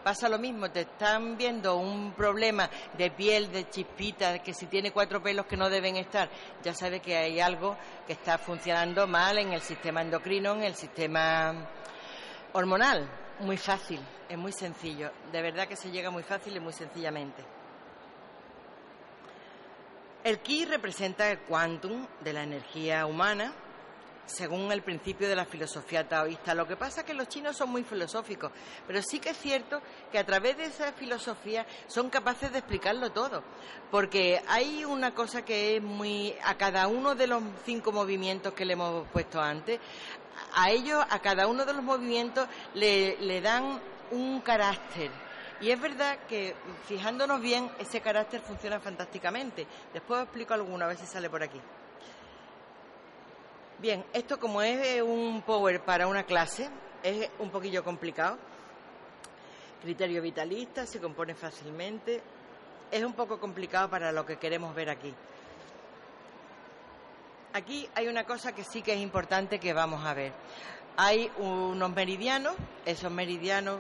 Pasa 0.04 0.28
lo 0.28 0.38
mismo, 0.38 0.70
te 0.70 0.82
están 0.82 1.38
viendo 1.38 1.78
un 1.78 2.12
problema 2.12 2.70
de 2.98 3.10
piel, 3.10 3.50
de 3.54 3.70
chispita, 3.70 4.40
que 4.40 4.54
si 4.54 4.66
tiene 4.66 4.92
cuatro 4.92 5.24
pelos 5.24 5.46
que 5.46 5.56
no 5.56 5.70
deben 5.70 5.96
estar, 5.96 6.30
ya 6.62 6.74
sabes 6.74 7.02
que 7.02 7.16
hay 7.16 7.40
algo 7.40 7.78
que 8.06 8.12
está 8.12 8.38
funcionando 8.38 9.08
mal 9.08 9.38
en 9.38 9.54
el 9.54 9.62
sistema 9.62 10.02
endocrino, 10.02 10.56
en 10.56 10.64
el 10.64 10.76
sistema 10.76 11.56
hormonal. 12.52 13.10
Muy 13.40 13.56
fácil, 13.56 14.02
es 14.28 14.38
muy 14.38 14.52
sencillo. 14.52 15.10
De 15.32 15.42
verdad 15.42 15.70
que 15.70 15.78
se 15.78 15.90
llega 15.90 16.12
muy 16.12 16.24
fácil 16.24 16.54
y 16.58 16.60
muy 16.60 16.74
sencillamente. 16.74 17.42
El 20.26 20.40
ki 20.40 20.66
representa 20.66 21.32
el 21.32 21.40
quantum 21.40 22.06
de 22.20 22.34
la 22.34 22.44
energía 22.44 23.06
humana 23.06 23.54
según 24.26 24.72
el 24.72 24.82
principio 24.82 25.28
de 25.28 25.36
la 25.36 25.46
filosofía 25.46 26.08
taoísta. 26.08 26.54
Lo 26.54 26.68
que 26.68 26.76
pasa 26.76 27.02
es 27.02 27.06
que 27.06 27.14
los 27.14 27.28
chinos 27.28 27.58
son 27.58 27.70
muy 27.70 27.84
filosóficos, 27.84 28.52
pero 28.88 29.02
sí 29.02 29.20
que 29.20 29.30
es 29.30 29.38
cierto 29.38 29.82
que 30.12 30.20
a 30.20 30.26
través 30.26 30.58
de 30.58 30.66
esa 30.66 30.94
filosofía 30.94 31.66
son 31.88 32.10
capaces 32.10 32.52
de 32.52 32.60
explicarlo 32.60 33.12
todo, 33.12 33.44
porque 33.92 34.42
hay 34.48 34.86
una 34.86 35.14
cosa 35.14 35.44
que 35.44 35.78
es 35.78 35.84
muy 35.84 36.36
a 36.44 36.56
cada 36.56 36.88
uno 36.88 37.16
de 37.16 37.28
los 37.28 37.44
cinco 37.66 37.92
movimientos 37.92 38.54
que 38.54 38.66
le 38.66 38.74
hemos 38.74 39.08
puesto 39.10 39.42
antes, 39.42 39.80
a 40.56 40.72
ellos, 40.72 41.04
a 41.10 41.20
cada 41.20 41.48
uno 41.48 41.66
de 41.66 41.74
los 41.74 41.84
movimientos 41.84 42.48
le, 42.74 43.42
dan 43.42 43.80
un 44.12 44.42
carácter. 44.42 45.12
Y 45.62 45.72
es 45.72 45.80
verdad 45.80 46.18
que, 46.28 46.56
fijándonos 46.88 47.40
bien, 47.40 47.70
ese 47.80 48.02
carácter 48.02 48.42
funciona 48.42 48.80
fantásticamente. 48.80 49.66
Después 49.94 50.20
os 50.20 50.24
explico 50.26 50.54
alguno, 50.54 50.84
a 50.84 50.90
ver 50.90 50.98
si 50.98 51.06
sale 51.06 51.30
por 51.30 51.42
aquí. 51.42 51.60
Bien, 53.84 54.06
esto 54.14 54.40
como 54.40 54.62
es 54.62 55.02
un 55.02 55.44
power 55.46 55.82
para 55.82 56.08
una 56.08 56.24
clase, 56.24 56.70
es 57.04 57.30
un 57.40 57.50
poquillo 57.50 57.84
complicado. 57.84 58.38
Criterio 59.82 60.22
vitalista, 60.22 60.86
se 60.86 61.02
compone 61.02 61.36
fácilmente. 61.36 62.22
Es 62.90 63.04
un 63.04 63.12
poco 63.12 63.42
complicado 63.42 63.90
para 63.90 64.14
lo 64.14 64.26
que 64.26 64.38
queremos 64.38 64.74
ver 64.74 64.90
aquí. 64.90 65.14
Aquí 67.52 67.90
hay 67.94 68.08
una 68.08 68.24
cosa 68.24 68.56
que 68.56 68.64
sí 68.64 68.82
que 68.82 68.94
es 68.94 69.02
importante 69.02 69.60
que 69.60 69.74
vamos 69.74 70.06
a 70.06 70.14
ver. 70.14 70.32
Hay 70.96 71.30
unos 71.36 71.92
meridianos, 71.92 72.56
esos 72.86 73.12
meridianos 73.12 73.80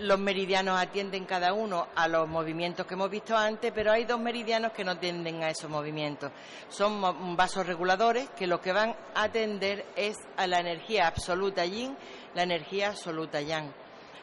los 0.00 0.18
meridianos 0.18 0.78
atienden 0.78 1.26
cada 1.26 1.52
uno 1.52 1.88
a 1.94 2.08
los 2.08 2.26
movimientos 2.26 2.86
que 2.86 2.94
hemos 2.94 3.10
visto 3.10 3.36
antes, 3.36 3.70
pero 3.72 3.92
hay 3.92 4.04
dos 4.04 4.18
meridianos 4.18 4.72
que 4.72 4.84
no 4.84 4.92
atienden 4.92 5.42
a 5.42 5.50
esos 5.50 5.70
movimientos. 5.70 6.32
Son 6.68 7.36
vasos 7.36 7.66
reguladores 7.66 8.30
que 8.30 8.46
lo 8.46 8.60
que 8.60 8.72
van 8.72 8.96
a 9.14 9.24
atender 9.24 9.84
es 9.96 10.16
a 10.36 10.46
la 10.46 10.60
energía 10.60 11.06
absoluta 11.06 11.64
yin, 11.64 11.96
la 12.34 12.42
energía 12.42 12.88
absoluta 12.88 13.40
yang. 13.40 13.72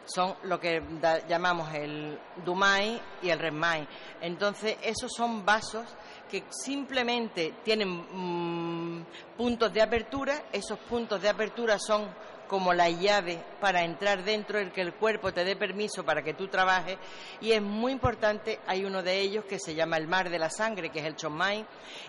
Son 0.06 0.36
lo 0.44 0.60
que 0.60 0.82
llamamos 1.28 1.74
el 1.74 2.18
Dumai 2.44 3.00
y 3.22 3.30
el 3.30 3.40
Renmai. 3.40 3.86
Entonces, 4.22 4.78
esos 4.82 5.12
son 5.14 5.46
vasos 5.46 5.86
que 6.32 6.46
simplemente 6.50 7.56
tienen 7.64 7.90
mm, 7.90 9.06
puntos 9.36 9.74
de 9.74 9.82
apertura. 9.82 10.44
Esos 10.52 10.80
puntos 10.80 11.22
de 11.22 11.28
apertura 11.28 11.78
son 11.78 12.08
como 12.48 12.74
la 12.74 12.90
llave 12.90 13.44
para 13.60 13.84
entrar 13.84 14.24
dentro, 14.24 14.60
el 14.60 14.72
que 14.72 14.82
el 14.82 14.94
cuerpo 14.94 15.34
te 15.34 15.44
dé 15.44 15.56
permiso 15.56 16.04
para 16.04 16.24
que 16.24 16.34
tú 16.34 16.48
trabajes. 16.48 16.98
Y 17.42 17.52
es 17.52 17.62
muy 17.62 17.92
importante, 17.92 18.60
hay 18.68 18.86
uno 18.86 19.04
de 19.04 19.20
ellos 19.20 19.46
que 19.46 19.60
se 19.60 19.76
llama 19.76 19.98
el 19.98 20.08
mar 20.08 20.30
de 20.30 20.40
la 20.40 20.50
sangre, 20.50 20.90
que 20.90 21.00
es 21.00 21.06
el 21.06 21.16
Chonmai. 21.16 21.66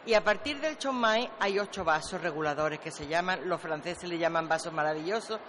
Y 0.06 0.14
a 0.14 0.22
partir 0.22 0.60
del 0.60 0.78
Chonmai 0.78 1.30
hay 1.40 1.58
ocho 1.58 1.84
vasos 1.84 2.20
reguladores 2.20 2.78
que 2.78 2.90
se 2.90 3.06
llaman, 3.06 3.48
los 3.48 3.60
franceses 3.60 4.08
le 4.08 4.18
llaman 4.18 4.48
vasos 4.48 4.72
maravillosos. 4.72 5.40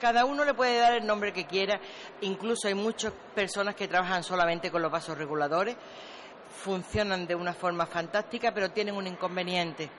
Cada 0.00 0.24
uno 0.24 0.44
le 0.44 0.54
puede 0.54 0.78
dar 0.78 0.94
el 0.94 1.06
nombre 1.06 1.32
que 1.32 1.46
quiera, 1.46 1.80
incluso 2.22 2.66
hay 2.66 2.74
muchas 2.74 3.12
personas 3.34 3.76
que 3.76 3.86
trabajan 3.86 4.24
solamente 4.24 4.70
con 4.70 4.82
los 4.82 4.90
vasos 4.90 5.16
reguladores 5.16 5.76
funcionan 6.52 7.26
de 7.26 7.34
una 7.34 7.54
forma 7.54 7.86
fantástica, 7.86 8.52
pero 8.52 8.70
tienen 8.70 8.94
un 8.94 9.06
inconveniente 9.06 9.90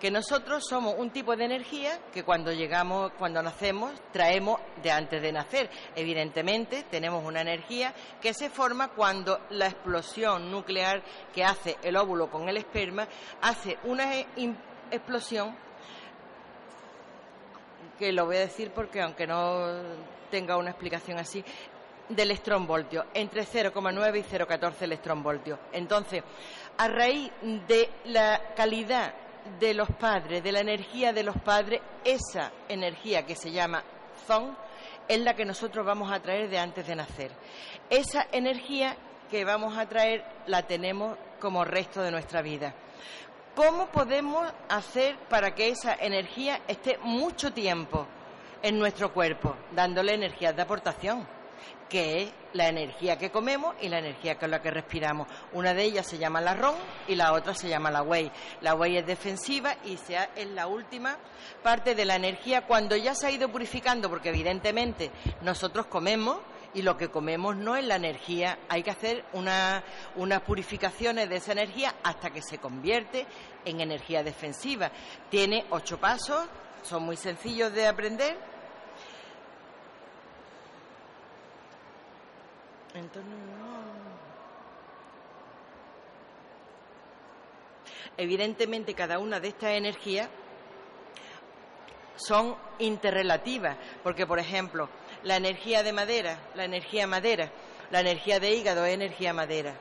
que 0.00 0.10
nosotros 0.10 0.64
somos 0.68 0.94
un 0.96 1.10
tipo 1.10 1.34
de 1.36 1.44
energía 1.44 1.98
que 2.12 2.22
cuando 2.22 2.52
llegamos, 2.52 3.12
cuando 3.18 3.42
nacemos, 3.42 3.92
traemos 4.12 4.60
de 4.82 4.90
antes 4.90 5.20
de 5.20 5.32
nacer. 5.32 5.70
Evidentemente, 5.96 6.84
tenemos 6.90 7.24
una 7.24 7.40
energía 7.40 7.92
que 8.20 8.32
se 8.32 8.48
forma 8.48 8.88
cuando 8.88 9.40
la 9.50 9.66
explosión 9.66 10.50
nuclear 10.50 11.02
que 11.34 11.44
hace 11.44 11.76
el 11.82 11.96
óvulo 11.96 12.30
con 12.30 12.48
el 12.48 12.56
esperma 12.56 13.08
hace 13.40 13.78
una 13.84 14.14
explosión 14.90 15.56
que 17.98 18.12
lo 18.12 18.26
voy 18.26 18.36
a 18.36 18.40
decir 18.40 18.70
porque 18.70 19.02
aunque 19.02 19.26
no 19.26 19.66
tenga 20.30 20.56
una 20.56 20.70
explicación 20.70 21.18
así, 21.18 21.44
de 22.08 22.22
electronvoltios, 22.22 23.04
entre 23.12 23.42
0,9 23.42 24.18
y 24.18 24.22
0,14 24.22 24.82
electronvoltios. 24.82 25.58
Entonces, 25.72 26.22
a 26.78 26.88
raíz 26.88 27.30
de 27.42 27.90
la 28.06 28.54
calidad 28.54 29.12
de 29.58 29.74
los 29.74 29.88
padres, 29.90 30.42
de 30.42 30.52
la 30.52 30.60
energía 30.60 31.12
de 31.12 31.22
los 31.22 31.36
padres, 31.36 31.80
esa 32.04 32.52
energía 32.68 33.24
que 33.26 33.34
se 33.34 33.50
llama 33.50 33.82
Zon 34.26 34.56
es 35.08 35.20
la 35.20 35.34
que 35.34 35.44
nosotros 35.44 35.84
vamos 35.84 36.12
a 36.12 36.20
traer 36.20 36.48
de 36.48 36.58
antes 36.58 36.86
de 36.86 36.94
nacer. 36.94 37.30
Esa 37.88 38.26
energía 38.30 38.96
que 39.30 39.44
vamos 39.44 39.76
a 39.76 39.88
traer 39.88 40.24
la 40.46 40.62
tenemos 40.66 41.16
como 41.40 41.64
resto 41.64 42.02
de 42.02 42.10
nuestra 42.10 42.42
vida. 42.42 42.74
¿Cómo 43.54 43.86
podemos 43.86 44.52
hacer 44.68 45.16
para 45.28 45.54
que 45.54 45.68
esa 45.68 45.94
energía 45.94 46.60
esté 46.68 46.98
mucho 46.98 47.52
tiempo 47.52 48.06
en 48.62 48.78
nuestro 48.78 49.12
cuerpo, 49.12 49.56
dándole 49.72 50.14
energías 50.14 50.54
de 50.54 50.62
aportación? 50.62 51.37
Que 51.88 52.22
es 52.22 52.32
la 52.52 52.68
energía 52.68 53.18
que 53.18 53.30
comemos 53.30 53.74
y 53.80 53.88
la 53.88 53.98
energía 53.98 54.38
con 54.38 54.50
la 54.50 54.60
que 54.60 54.70
respiramos. 54.70 55.28
Una 55.52 55.74
de 55.74 55.84
ellas 55.84 56.06
se 56.06 56.18
llama 56.18 56.40
la 56.40 56.54
RON 56.54 56.74
y 57.06 57.14
la 57.14 57.32
otra 57.32 57.54
se 57.54 57.68
llama 57.68 57.90
la 57.90 58.02
WEI. 58.02 58.30
La 58.60 58.74
WEI 58.74 58.98
es 58.98 59.06
defensiva 59.06 59.76
y 59.84 59.94
es 59.94 60.46
la 60.48 60.66
última 60.66 61.18
parte 61.62 61.94
de 61.94 62.04
la 62.04 62.16
energía 62.16 62.66
cuando 62.66 62.96
ya 62.96 63.14
se 63.14 63.26
ha 63.26 63.30
ido 63.30 63.48
purificando, 63.48 64.08
porque 64.10 64.30
evidentemente 64.30 65.10
nosotros 65.42 65.86
comemos 65.86 66.38
y 66.74 66.82
lo 66.82 66.96
que 66.96 67.08
comemos 67.08 67.56
no 67.56 67.76
es 67.76 67.84
la 67.84 67.96
energía, 67.96 68.58
hay 68.68 68.82
que 68.82 68.90
hacer 68.90 69.24
una, 69.32 69.82
unas 70.16 70.42
purificaciones 70.42 71.28
de 71.28 71.36
esa 71.36 71.52
energía 71.52 71.94
hasta 72.02 72.30
que 72.30 72.42
se 72.42 72.58
convierte 72.58 73.26
en 73.64 73.80
energía 73.80 74.22
defensiva. 74.22 74.90
Tiene 75.30 75.64
ocho 75.70 75.98
pasos, 75.98 76.46
son 76.82 77.04
muy 77.04 77.16
sencillos 77.16 77.72
de 77.72 77.86
aprender 77.86 78.36
Evidentemente 88.16 88.94
cada 88.94 89.18
una 89.18 89.38
de 89.38 89.48
estas 89.48 89.72
energías 89.72 90.28
son 92.16 92.56
interrelativas, 92.80 93.76
porque 94.02 94.26
por 94.26 94.40
ejemplo, 94.40 94.88
la 95.22 95.36
energía 95.36 95.82
de 95.82 95.92
madera, 95.92 96.38
la 96.54 96.64
energía 96.64 97.06
madera, 97.06 97.52
la 97.90 98.00
energía 98.00 98.40
de 98.40 98.54
hígado 98.54 98.84
es 98.84 98.94
energía 98.94 99.32
madera. 99.32 99.74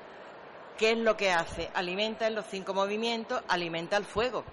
¿Qué 0.77 0.91
es 0.91 0.97
lo 0.99 1.17
que 1.17 1.31
hace? 1.31 1.69
Alimenta 1.73 2.27
en 2.27 2.35
los 2.35 2.45
cinco 2.45 2.75
movimientos, 2.75 3.41
alimenta 3.47 3.97
el 3.97 4.05
fuego. 4.05 4.43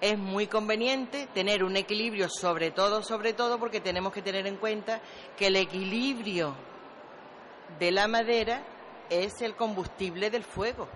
Es 0.00 0.16
muy 0.16 0.46
conveniente 0.46 1.26
tener 1.34 1.64
un 1.64 1.76
equilibrio, 1.76 2.28
sobre 2.28 2.70
todo, 2.70 3.02
sobre 3.02 3.32
todo, 3.32 3.58
porque 3.58 3.80
tenemos 3.80 4.12
que 4.12 4.22
tener 4.22 4.46
en 4.46 4.56
cuenta 4.56 5.00
que 5.36 5.48
el 5.48 5.56
equilibrio 5.56 6.54
de 7.78 7.90
la 7.90 8.08
madera 8.08 8.62
es 9.10 9.40
el 9.42 9.54
combustible 9.54 10.30
del 10.30 10.44
fuego. 10.44 10.88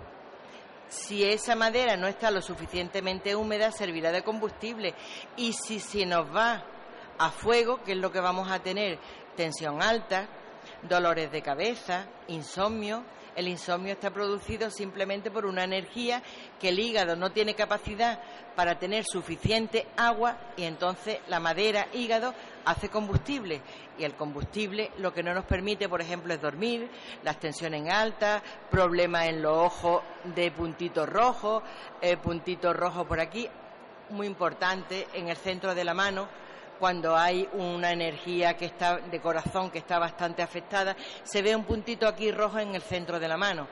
Si 0.89 1.25
esa 1.25 1.55
madera 1.55 1.97
no 1.97 2.09
está 2.09 2.31
lo 2.31 2.43
suficientemente 2.43 3.37
húmeda, 3.37 3.71
servirá 3.71 4.11
de 4.11 4.25
combustible. 4.25 4.95
Y 5.37 5.53
si 5.53 5.79
se 5.79 6.05
nos 6.05 6.35
va 6.35 6.65
a 7.19 7.31
fuego, 7.31 7.83
que 7.85 7.93
es 7.93 7.99
lo 7.99 8.11
que 8.11 8.21
vamos 8.21 8.51
a 8.51 8.59
tener, 8.59 8.99
tensión 9.37 9.83
alta, 9.83 10.29
dolores 10.83 11.31
de 11.31 11.43
cabeza, 11.43 12.07
insomnio, 12.29 13.05
el 13.37 13.49
insomnio 13.49 13.93
está 13.93 14.11
producido 14.11 14.71
simplemente 14.71 15.31
por 15.31 15.47
una 15.47 15.65
energía 15.65 16.23
que 16.59 16.71
el 16.71 16.79
hígado 16.79 17.15
no 17.17 17.31
tiene 17.31 17.55
capacidad 17.55 18.21
para 18.57 18.79
tener 18.79 19.05
suficiente 19.05 19.87
agua 19.97 20.39
y 20.57 20.65
entonces 20.65 21.19
la 21.29 21.41
madera 21.41 21.87
hígado 21.93 22.35
hace 22.65 22.89
combustible 22.89 23.61
y 23.99 24.05
el 24.05 24.15
combustible 24.15 24.91
lo 24.99 25.13
que 25.13 25.23
no 25.23 25.35
nos 25.35 25.45
permite, 25.45 25.89
por 25.89 26.01
ejemplo, 26.01 26.33
es 26.35 26.41
dormir, 26.41 26.89
las 27.23 27.39
tensiones 27.39 27.89
altas, 27.93 28.43
problemas 28.71 29.29
en 29.29 29.43
los 29.43 29.57
ojos 29.57 30.03
de 30.25 30.51
puntitos 30.51 31.09
rojos, 31.09 31.63
eh, 32.01 32.17
puntitos 32.17 32.75
rojos 32.75 33.07
por 33.07 33.21
aquí, 33.21 33.49
muy 34.11 34.27
importante 34.27 35.07
en 35.15 35.29
el 35.29 35.37
centro 35.37 35.75
de 35.75 35.85
la 35.85 35.95
mano 35.95 36.29
cuando 36.81 37.15
hay 37.15 37.47
una 37.53 37.93
energía 37.93 38.57
que 38.57 38.65
está 38.65 38.97
de 38.97 39.21
corazón 39.21 39.71
que 39.71 39.79
está 39.79 39.99
bastante 39.99 40.43
afectada, 40.43 40.97
se 41.23 41.43
ve 41.43 41.55
un 41.55 41.65
puntito 41.65 42.09
aquí 42.09 42.33
rojo 42.33 42.59
en 42.59 42.75
el 42.75 42.81
centro 42.81 43.21
de 43.21 43.29
la 43.29 43.37
mano. 43.37 43.69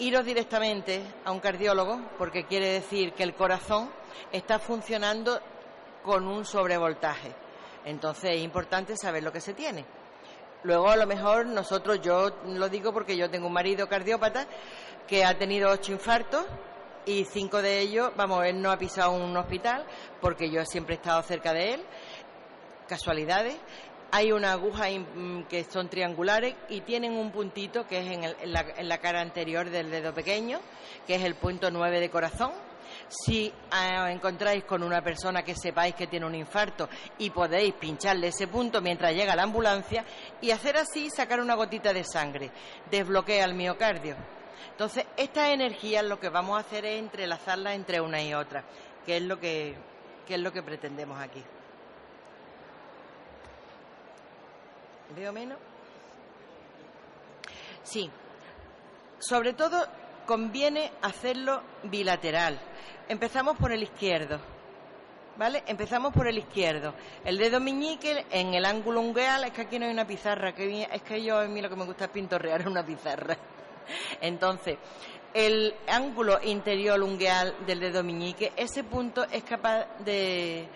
Iros 0.00 0.24
directamente 0.24 1.00
a 1.24 1.30
un 1.30 1.38
cardiólogo 1.38 2.00
porque 2.18 2.44
quiere 2.44 2.72
decir 2.72 3.12
que 3.12 3.22
el 3.22 3.34
corazón 3.34 3.88
está 4.32 4.58
funcionando 4.58 5.40
con 6.02 6.26
un 6.26 6.44
sobrevoltaje. 6.44 7.47
Entonces 7.88 8.32
es 8.32 8.42
importante 8.42 8.98
saber 8.98 9.22
lo 9.22 9.32
que 9.32 9.40
se 9.40 9.54
tiene. 9.54 9.82
Luego 10.62 10.90
a 10.90 10.96
lo 10.96 11.06
mejor 11.06 11.46
nosotros, 11.46 12.02
yo 12.02 12.36
lo 12.44 12.68
digo 12.68 12.92
porque 12.92 13.16
yo 13.16 13.30
tengo 13.30 13.46
un 13.46 13.52
marido 13.54 13.88
cardiópata 13.88 14.46
que 15.06 15.24
ha 15.24 15.38
tenido 15.38 15.70
ocho 15.70 15.92
infartos 15.92 16.44
y 17.06 17.24
cinco 17.24 17.62
de 17.62 17.80
ellos, 17.80 18.12
vamos, 18.14 18.44
él 18.44 18.60
no 18.60 18.70
ha 18.70 18.76
pisado 18.76 19.12
un 19.12 19.34
hospital 19.34 19.86
porque 20.20 20.50
yo 20.50 20.66
siempre 20.66 20.96
he 20.96 20.98
estado 20.98 21.22
cerca 21.22 21.54
de 21.54 21.74
él, 21.74 21.84
casualidades. 22.86 23.56
Hay 24.10 24.32
una 24.32 24.52
aguja 24.52 24.88
mm, 24.90 25.44
que 25.44 25.64
son 25.64 25.88
triangulares 25.88 26.56
y 26.68 26.82
tienen 26.82 27.14
un 27.14 27.30
puntito 27.30 27.86
que 27.86 28.00
es 28.00 28.10
en, 28.10 28.52
la, 28.52 28.66
en 28.76 28.86
la 28.86 28.98
cara 28.98 29.22
anterior 29.22 29.70
del 29.70 29.90
dedo 29.90 30.12
pequeño, 30.12 30.60
que 31.06 31.14
es 31.14 31.24
el 31.24 31.36
punto 31.36 31.70
9 31.70 32.00
de 32.00 32.10
corazón. 32.10 32.67
Si 33.08 33.52
os 33.70 34.10
encontráis 34.10 34.64
con 34.64 34.82
una 34.82 35.02
persona 35.02 35.42
que 35.42 35.54
sepáis 35.54 35.94
que 35.94 36.06
tiene 36.06 36.26
un 36.26 36.34
infarto 36.34 36.88
y 37.18 37.30
podéis 37.30 37.74
pincharle 37.74 38.28
ese 38.28 38.48
punto 38.48 38.80
mientras 38.82 39.14
llega 39.14 39.34
la 39.34 39.44
ambulancia 39.44 40.04
y 40.40 40.50
hacer 40.50 40.76
así, 40.76 41.08
sacar 41.08 41.40
una 41.40 41.54
gotita 41.54 41.92
de 41.92 42.04
sangre, 42.04 42.50
desbloquea 42.90 43.44
el 43.44 43.54
miocardio 43.54 44.16
entonces, 44.78 45.06
estas 45.16 45.48
energías 45.48 46.04
lo 46.04 46.20
que 46.20 46.28
vamos 46.28 46.56
a 46.56 46.60
hacer 46.60 46.84
es 46.84 47.00
entrelazarlas 47.00 47.74
entre 47.74 48.00
una 48.00 48.22
y 48.22 48.32
otra, 48.32 48.62
que 49.04 49.16
es 49.16 49.22
lo 49.24 49.40
que, 49.40 49.76
es 50.28 50.40
lo 50.40 50.52
que 50.52 50.62
pretendemos 50.62 51.20
aquí. 51.20 51.42
¿Veo 55.16 55.32
menos? 55.32 55.58
Sí. 57.82 58.08
Sobre 59.18 59.52
todo 59.52 59.84
conviene 60.28 60.92
hacerlo 61.00 61.62
bilateral. 61.84 62.60
Empezamos 63.08 63.56
por 63.56 63.72
el 63.72 63.82
izquierdo. 63.82 64.38
¿Vale? 65.38 65.62
Empezamos 65.66 66.12
por 66.12 66.28
el 66.28 66.36
izquierdo. 66.36 66.92
El 67.24 67.38
dedo 67.38 67.60
meñique 67.60 68.26
en 68.30 68.52
el 68.52 68.66
ángulo 68.66 69.00
ungueal, 69.00 69.44
es 69.44 69.52
que 69.52 69.62
aquí 69.62 69.78
no 69.78 69.86
hay 69.86 69.92
una 69.92 70.06
pizarra, 70.06 70.52
que 70.52 70.82
es 70.82 71.02
que 71.02 71.22
yo 71.22 71.38
a 71.38 71.46
mí 71.46 71.62
lo 71.62 71.70
que 71.70 71.76
me 71.76 71.86
gusta 71.86 72.06
es 72.06 72.10
pintorrear 72.10 72.68
una 72.68 72.84
pizarra. 72.84 73.38
Entonces, 74.20 74.76
el 75.32 75.74
ángulo 75.86 76.40
interior 76.42 77.00
ungueal 77.00 77.54
del 77.66 77.80
dedo 77.80 78.04
meñique, 78.04 78.52
ese 78.54 78.84
punto 78.84 79.24
es 79.30 79.44
capaz 79.44 79.86
de, 80.00 80.68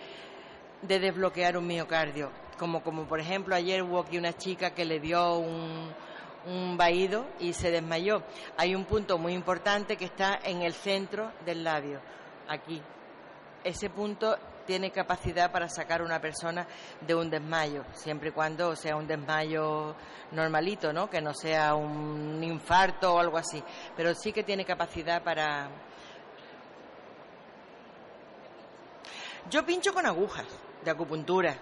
desbloquear 0.81 1.57
un 1.57 1.67
miocardio. 1.67 2.31
Como, 2.57 2.81
como 2.81 3.03
por 3.03 3.19
ejemplo 3.19 3.53
ayer 3.53 3.83
hubo 3.83 3.99
aquí 3.99 4.17
una 4.17 4.33
chica 4.33 4.73
que 4.73 4.85
le 4.85 4.99
dio 4.99 5.37
un, 5.37 5.91
un 6.45 6.77
vaído 6.77 7.25
y 7.39 7.53
se 7.53 7.71
desmayó. 7.71 8.23
Hay 8.57 8.75
un 8.75 8.85
punto 8.85 9.17
muy 9.17 9.33
importante 9.33 9.97
que 9.97 10.05
está 10.05 10.39
en 10.43 10.61
el 10.61 10.73
centro 10.73 11.31
del 11.45 11.63
labio, 11.63 11.99
aquí. 12.47 12.81
Ese 13.63 13.89
punto 13.89 14.37
tiene 14.65 14.91
capacidad 14.91 15.51
para 15.51 15.69
sacar 15.69 16.01
a 16.01 16.05
una 16.05 16.19
persona 16.19 16.67
de 17.01 17.15
un 17.15 17.29
desmayo, 17.29 17.83
siempre 17.93 18.29
y 18.29 18.31
cuando 18.31 18.75
sea 18.75 18.95
un 18.95 19.07
desmayo 19.07 19.95
normalito, 20.31 20.93
¿no? 20.93 21.09
Que 21.09 21.21
no 21.21 21.33
sea 21.33 21.75
un 21.75 22.41
infarto 22.43 23.15
o 23.15 23.19
algo 23.19 23.37
así, 23.37 23.61
pero 23.95 24.13
sí 24.13 24.31
que 24.31 24.43
tiene 24.43 24.65
capacidad 24.65 25.21
para 25.23 25.69
Yo 29.49 29.65
pincho 29.65 29.93
con 29.93 30.05
agujas 30.05 30.45
de 30.83 30.91
acupuntura. 30.91 31.57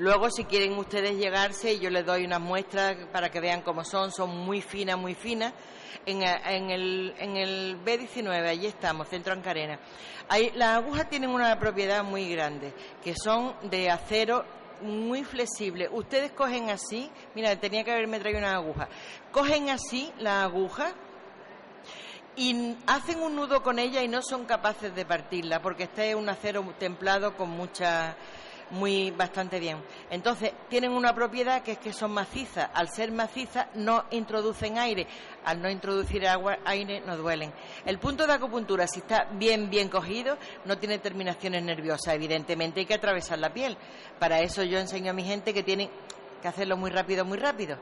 Luego, 0.00 0.30
si 0.30 0.44
quieren 0.44 0.78
ustedes 0.78 1.18
llegarse, 1.18 1.78
yo 1.78 1.90
les 1.90 2.06
doy 2.06 2.24
unas 2.24 2.40
muestras 2.40 2.96
para 3.12 3.30
que 3.30 3.38
vean 3.38 3.60
cómo 3.60 3.84
son. 3.84 4.10
Son 4.10 4.30
muy 4.30 4.62
finas, 4.62 4.96
muy 4.96 5.14
finas. 5.14 5.52
En, 6.06 6.22
el, 6.22 7.14
en 7.18 7.36
el 7.36 7.76
B19, 7.84 8.48
allí 8.48 8.66
estamos, 8.66 9.08
Centro 9.08 9.34
Ancarena. 9.34 9.78
las 10.54 10.78
agujas 10.78 11.10
tienen 11.10 11.28
una 11.28 11.58
propiedad 11.58 12.02
muy 12.02 12.30
grande, 12.30 12.72
que 13.04 13.14
son 13.14 13.54
de 13.68 13.90
acero 13.90 14.46
muy 14.80 15.22
flexible. 15.22 15.90
Ustedes 15.92 16.32
cogen 16.32 16.70
así, 16.70 17.10
mira, 17.34 17.54
tenía 17.56 17.84
que 17.84 17.92
haberme 17.92 18.20
traído 18.20 18.38
una 18.38 18.54
aguja. 18.54 18.88
Cogen 19.30 19.68
así 19.68 20.10
la 20.18 20.44
aguja 20.44 20.94
y 22.36 22.74
hacen 22.86 23.20
un 23.20 23.36
nudo 23.36 23.62
con 23.62 23.78
ella 23.78 24.02
y 24.02 24.08
no 24.08 24.22
son 24.22 24.46
capaces 24.46 24.94
de 24.94 25.04
partirla 25.04 25.60
porque 25.60 25.82
este 25.82 26.08
es 26.08 26.14
un 26.14 26.30
acero 26.30 26.64
templado 26.78 27.36
con 27.36 27.50
mucha 27.50 28.16
muy 28.70 29.10
bastante 29.10 29.58
bien. 29.58 29.82
Entonces, 30.10 30.52
tienen 30.68 30.92
una 30.92 31.14
propiedad 31.14 31.62
que 31.62 31.72
es 31.72 31.78
que 31.78 31.92
son 31.92 32.12
macizas. 32.12 32.70
Al 32.74 32.88
ser 32.88 33.12
macizas 33.12 33.66
no 33.74 34.04
introducen 34.10 34.78
aire. 34.78 35.06
Al 35.44 35.60
no 35.60 35.70
introducir 35.70 36.26
agua, 36.26 36.58
aire 36.64 37.00
no 37.00 37.16
duelen. 37.16 37.52
El 37.84 37.98
punto 37.98 38.26
de 38.26 38.32
acupuntura, 38.32 38.86
si 38.86 39.00
está 39.00 39.28
bien, 39.32 39.70
bien 39.70 39.88
cogido, 39.88 40.36
no 40.64 40.78
tiene 40.78 40.98
terminaciones 40.98 41.62
nerviosas. 41.62 42.14
Evidentemente 42.14 42.80
hay 42.80 42.86
que 42.86 42.94
atravesar 42.94 43.38
la 43.38 43.52
piel. 43.52 43.76
Para 44.18 44.40
eso 44.40 44.62
yo 44.62 44.78
enseño 44.78 45.10
a 45.10 45.14
mi 45.14 45.24
gente 45.24 45.54
que 45.54 45.62
tienen 45.62 45.90
que 46.40 46.48
hacerlo 46.48 46.76
muy 46.76 46.90
rápido, 46.90 47.24
muy 47.24 47.38
rápido. 47.38 47.76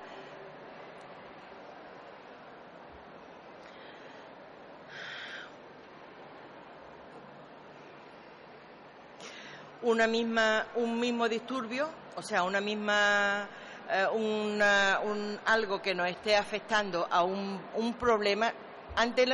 Una 9.89 10.07
misma, 10.07 10.67
un 10.77 10.99
mismo 11.01 11.29
disturbio, 11.29 11.89
o 12.17 12.23
sea, 12.23 12.43
una 12.43 12.61
misma, 12.61 13.49
eh, 13.91 14.07
un, 14.13 15.39
algo 15.47 15.81
que 15.81 15.95
nos 15.95 16.09
esté 16.09 16.37
afectando 16.37 17.07
a 17.11 17.23
un, 17.23 17.61
un 17.75 17.95
problema, 17.95 18.53
ante 18.97 19.27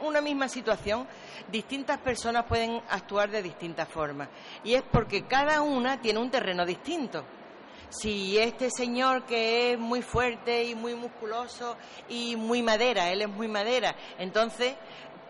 una 0.00 0.20
misma 0.20 0.48
situación, 0.48 1.06
distintas 1.50 1.98
personas 1.98 2.44
pueden 2.46 2.80
actuar 2.88 3.30
de 3.30 3.42
distintas 3.42 3.88
formas. 3.88 4.28
Y 4.64 4.74
es 4.74 4.82
porque 4.82 5.24
cada 5.24 5.60
una 5.62 6.00
tiene 6.00 6.18
un 6.18 6.30
terreno 6.30 6.64
distinto. 6.64 7.24
Si 7.90 8.38
este 8.38 8.70
señor 8.70 9.24
que 9.24 9.72
es 9.72 9.78
muy 9.78 10.02
fuerte 10.02 10.64
y 10.64 10.74
muy 10.74 10.94
musculoso 10.94 11.76
y 12.08 12.34
muy 12.34 12.62
madera, 12.62 13.12
él 13.12 13.22
es 13.22 13.28
muy 13.28 13.46
madera, 13.46 13.94
entonces 14.18 14.74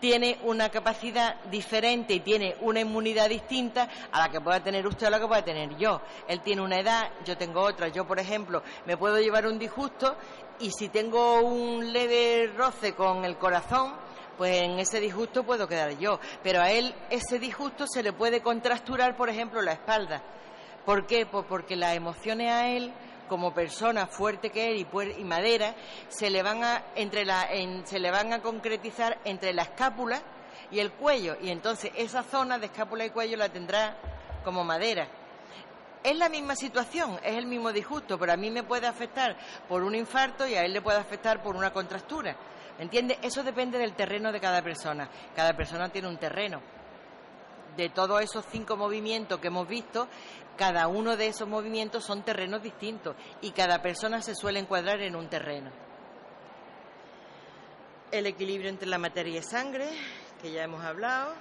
tiene 0.05 0.37
una 0.43 0.69
capacidad 0.69 1.41
diferente 1.45 2.13
y 2.13 2.19
tiene 2.19 2.57
una 2.61 2.79
inmunidad 2.79 3.27
distinta 3.27 3.89
a 4.11 4.19
la 4.19 4.29
que 4.29 4.39
pueda 4.39 4.59
tener 4.59 4.85
usted 4.85 5.07
o 5.07 5.09
la 5.09 5.19
que 5.19 5.25
pueda 5.25 5.43
tener 5.43 5.75
yo. 5.77 5.99
Él 6.27 6.41
tiene 6.41 6.61
una 6.61 6.77
edad, 6.77 7.09
yo 7.25 7.35
tengo 7.35 7.61
otra. 7.61 7.87
Yo, 7.87 8.05
por 8.05 8.19
ejemplo, 8.19 8.61
me 8.85 8.97
puedo 8.97 9.19
llevar 9.19 9.47
un 9.47 9.57
disgusto 9.57 10.15
y 10.59 10.69
si 10.69 10.89
tengo 10.89 11.39
un 11.39 11.91
leve 11.91 12.53
roce 12.55 12.93
con 12.93 13.25
el 13.25 13.35
corazón, 13.37 13.95
pues 14.37 14.61
en 14.61 14.77
ese 14.77 14.99
disgusto 14.99 15.43
puedo 15.43 15.67
quedar 15.67 15.97
yo. 15.97 16.19
Pero 16.43 16.61
a 16.61 16.69
él 16.69 16.93
ese 17.09 17.39
disgusto 17.39 17.87
se 17.87 18.03
le 18.03 18.13
puede 18.13 18.43
contracturar, 18.43 19.17
por 19.17 19.29
ejemplo, 19.29 19.59
la 19.63 19.71
espalda. 19.71 20.21
¿Por 20.85 21.07
qué? 21.07 21.25
Pues 21.25 21.45
porque 21.49 21.75
las 21.75 21.95
emociones 21.95 22.51
a 22.51 22.67
él 22.67 22.93
como 23.27 23.53
persona 23.53 24.07
fuerte 24.07 24.49
que 24.49 24.73
es 24.73 24.85
y, 25.17 25.23
madera, 25.23 25.75
se 26.07 26.29
le 26.29 26.43
van 26.43 26.63
a 26.63 26.83
entre 26.95 27.25
la, 27.25 27.47
se 27.83 27.99
le 27.99 28.11
van 28.11 28.33
a 28.33 28.41
concretizar 28.41 29.19
entre 29.25 29.53
la 29.53 29.63
escápula 29.63 30.21
y 30.71 30.79
el 30.79 30.91
cuello 30.93 31.37
y 31.41 31.49
entonces 31.49 31.91
esa 31.95 32.23
zona 32.23 32.57
de 32.57 32.67
escápula 32.67 33.05
y 33.05 33.09
cuello 33.09 33.37
la 33.37 33.49
tendrá 33.49 33.97
como 34.43 34.63
madera. 34.63 35.07
Es 36.03 36.15
la 36.15 36.29
misma 36.29 36.55
situación, 36.55 37.19
es 37.23 37.35
el 37.35 37.47
mismo 37.47 37.71
disgusto, 37.71 38.19
pero 38.19 38.33
a 38.33 38.37
mí 38.37 38.51
me 38.51 38.63
puede 38.63 38.85
afectar 38.85 39.35
por 39.67 39.83
un 39.83 39.95
infarto 39.95 40.45
y 40.47 40.53
a 40.53 40.63
él 40.63 40.71
le 40.71 40.81
puede 40.81 40.99
afectar 40.99 41.41
por 41.41 41.55
una 41.55 41.73
contractura. 41.73 42.35
¿Me 42.77 42.83
entiende? 42.83 43.17
Eso 43.23 43.41
depende 43.41 43.79
del 43.79 43.93
terreno 43.93 44.31
de 44.31 44.39
cada 44.39 44.61
persona. 44.61 45.09
Cada 45.35 45.55
persona 45.55 45.89
tiene 45.89 46.07
un 46.07 46.17
terreno 46.17 46.74
de 47.75 47.89
todos 47.89 48.21
esos 48.21 48.45
cinco 48.51 48.77
movimientos 48.77 49.39
que 49.39 49.47
hemos 49.47 49.67
visto, 49.67 50.07
cada 50.57 50.87
uno 50.87 51.17
de 51.17 51.27
esos 51.27 51.47
movimientos 51.47 52.05
son 52.05 52.23
terrenos 52.23 52.61
distintos 52.61 53.15
y 53.41 53.51
cada 53.51 53.81
persona 53.81 54.21
se 54.21 54.35
suele 54.35 54.59
encuadrar 54.59 55.01
en 55.01 55.15
un 55.15 55.27
terreno. 55.27 55.71
El 58.11 58.25
equilibrio 58.27 58.69
entre 58.69 58.87
la 58.87 58.97
materia 58.97 59.39
y 59.39 59.43
sangre, 59.43 59.89
que 60.41 60.51
ya 60.51 60.63
hemos 60.63 60.83
hablado. 60.83 61.33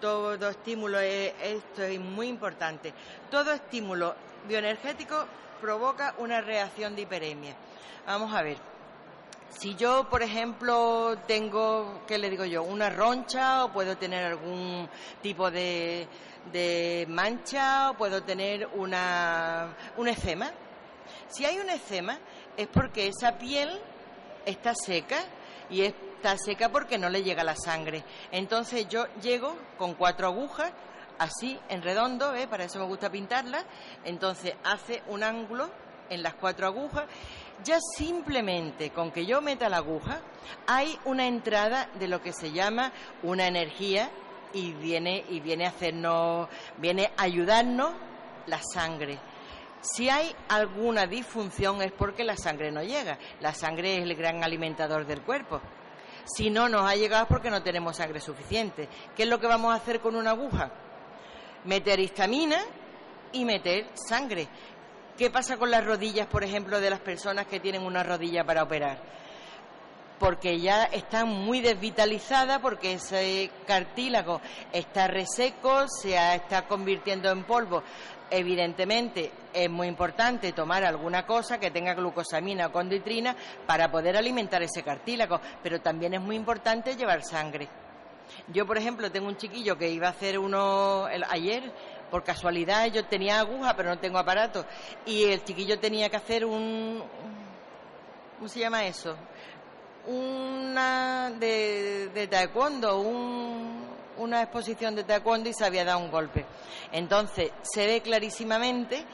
Todo 0.00 0.48
estímulo, 0.48 0.98
es, 0.98 1.32
esto 1.40 1.82
es 1.82 2.00
muy 2.00 2.28
importante. 2.28 2.92
Todo 3.30 3.52
estímulo 3.52 4.14
bioenergético 4.46 5.26
provoca 5.60 6.14
una 6.18 6.40
reacción 6.40 6.94
de 6.96 7.02
hiperemia. 7.02 7.56
Vamos 8.06 8.34
a 8.34 8.42
ver. 8.42 8.75
Si 9.50 9.74
yo, 9.74 10.08
por 10.10 10.22
ejemplo, 10.22 11.16
tengo, 11.26 12.02
¿qué 12.06 12.18
le 12.18 12.28
digo 12.28 12.44
yo? 12.44 12.62
Una 12.62 12.90
roncha 12.90 13.64
o 13.64 13.72
puedo 13.72 13.96
tener 13.96 14.24
algún 14.24 14.88
tipo 15.22 15.50
de, 15.50 16.06
de 16.52 17.06
mancha 17.08 17.90
o 17.90 17.94
puedo 17.94 18.22
tener 18.22 18.68
una, 18.74 19.74
un 19.96 20.08
eczema. 20.08 20.50
Si 21.28 21.44
hay 21.44 21.58
un 21.58 21.70
eczema 21.70 22.18
es 22.56 22.66
porque 22.68 23.08
esa 23.08 23.38
piel 23.38 23.80
está 24.44 24.74
seca 24.74 25.18
y 25.70 25.82
está 25.82 26.36
seca 26.36 26.70
porque 26.70 26.98
no 26.98 27.08
le 27.08 27.22
llega 27.22 27.44
la 27.44 27.56
sangre. 27.56 28.04
Entonces 28.32 28.88
yo 28.88 29.06
llego 29.20 29.56
con 29.78 29.94
cuatro 29.94 30.26
agujas, 30.26 30.72
así 31.18 31.58
en 31.68 31.82
redondo, 31.82 32.34
¿eh? 32.34 32.46
para 32.46 32.64
eso 32.64 32.78
me 32.78 32.84
gusta 32.86 33.10
pintarla. 33.10 33.64
Entonces 34.04 34.54
hace 34.64 35.02
un 35.08 35.22
ángulo 35.22 35.70
en 36.08 36.22
las 36.22 36.34
cuatro 36.34 36.66
agujas. 36.66 37.04
Ya 37.64 37.78
simplemente 37.80 38.90
con 38.90 39.10
que 39.10 39.26
yo 39.26 39.40
meta 39.40 39.68
la 39.68 39.78
aguja 39.78 40.20
hay 40.66 40.98
una 41.04 41.26
entrada 41.26 41.88
de 41.98 42.08
lo 42.08 42.20
que 42.20 42.32
se 42.32 42.52
llama 42.52 42.92
una 43.22 43.46
energía 43.46 44.10
y 44.52 44.72
viene, 44.72 45.24
y 45.28 45.40
viene 45.40 45.66
a 45.66 45.70
hacernos, 45.70 46.48
viene 46.78 47.10
a 47.16 47.22
ayudarnos 47.22 47.92
la 48.46 48.60
sangre. 48.62 49.18
Si 49.80 50.08
hay 50.08 50.34
alguna 50.48 51.06
disfunción 51.06 51.82
es 51.82 51.92
porque 51.92 52.24
la 52.24 52.36
sangre 52.36 52.72
no 52.72 52.82
llega. 52.82 53.18
La 53.40 53.54
sangre 53.54 53.96
es 53.96 54.02
el 54.02 54.14
gran 54.14 54.42
alimentador 54.42 55.06
del 55.06 55.22
cuerpo. 55.22 55.60
Si 56.24 56.50
no 56.50 56.68
nos 56.68 56.90
ha 56.90 56.96
llegado 56.96 57.24
es 57.24 57.28
porque 57.28 57.50
no 57.50 57.62
tenemos 57.62 57.96
sangre 57.96 58.20
suficiente. 58.20 58.88
¿Qué 59.14 59.22
es 59.24 59.28
lo 59.28 59.38
que 59.38 59.46
vamos 59.46 59.72
a 59.72 59.76
hacer 59.76 60.00
con 60.00 60.16
una 60.16 60.30
aguja? 60.30 60.70
Meter 61.64 62.00
histamina 62.00 62.58
y 63.32 63.44
meter 63.44 63.90
sangre. 63.94 64.48
¿Qué 65.16 65.30
pasa 65.30 65.56
con 65.56 65.70
las 65.70 65.84
rodillas, 65.84 66.26
por 66.26 66.44
ejemplo, 66.44 66.80
de 66.80 66.90
las 66.90 67.00
personas 67.00 67.46
que 67.46 67.58
tienen 67.58 67.82
una 67.82 68.02
rodilla 68.02 68.44
para 68.44 68.62
operar? 68.62 69.16
porque 70.18 70.58
ya 70.58 70.84
están 70.84 71.28
muy 71.28 71.60
desvitalizadas, 71.60 72.60
porque 72.60 72.94
ese 72.94 73.50
cartílago 73.66 74.40
está 74.72 75.08
reseco, 75.08 75.86
se 75.88 76.16
está 76.34 76.66
convirtiendo 76.66 77.30
en 77.30 77.44
polvo. 77.44 77.82
Evidentemente 78.30 79.30
es 79.52 79.70
muy 79.70 79.86
importante 79.86 80.52
tomar 80.52 80.84
alguna 80.84 81.26
cosa 81.26 81.60
que 81.60 81.70
tenga 81.70 81.94
glucosamina 81.94 82.66
o 82.66 82.72
conditrina 82.72 83.36
para 83.66 83.90
poder 83.90 84.16
alimentar 84.16 84.62
ese 84.62 84.82
cartílago, 84.82 85.40
pero 85.62 85.80
también 85.80 86.14
es 86.14 86.20
muy 86.20 86.34
importante 86.34 86.96
llevar 86.96 87.22
sangre. 87.22 87.68
Yo, 88.48 88.66
por 88.66 88.78
ejemplo, 88.78 89.10
tengo 89.10 89.28
un 89.28 89.36
chiquillo 89.36 89.78
que 89.78 89.88
iba 89.88 90.08
a 90.08 90.10
hacer 90.10 90.38
uno 90.38 91.06
ayer, 91.28 91.72
por 92.10 92.24
casualidad 92.24 92.86
yo 92.86 93.04
tenía 93.04 93.40
aguja, 93.40 93.74
pero 93.76 93.90
no 93.90 93.98
tengo 93.98 94.18
aparato, 94.18 94.64
y 95.04 95.24
el 95.24 95.44
chiquillo 95.44 95.78
tenía 95.78 96.08
que 96.08 96.16
hacer 96.16 96.44
un... 96.44 97.02
¿Cómo 98.38 98.48
se 98.48 98.60
llama 98.60 98.84
eso? 98.86 99.16
una 100.06 101.32
de, 101.38 102.08
de 102.14 102.26
taekwondo, 102.28 102.98
una 104.18 104.42
exposición 104.42 104.94
de 104.94 105.04
taekwondo 105.04 105.48
y 105.48 105.52
se 105.52 105.64
había 105.64 105.84
dado 105.84 105.98
un 105.98 106.10
golpe. 106.10 106.44
Entonces 106.92 107.50
se 107.62 107.86
ve 107.86 108.00
clarísimamente 108.00 109.04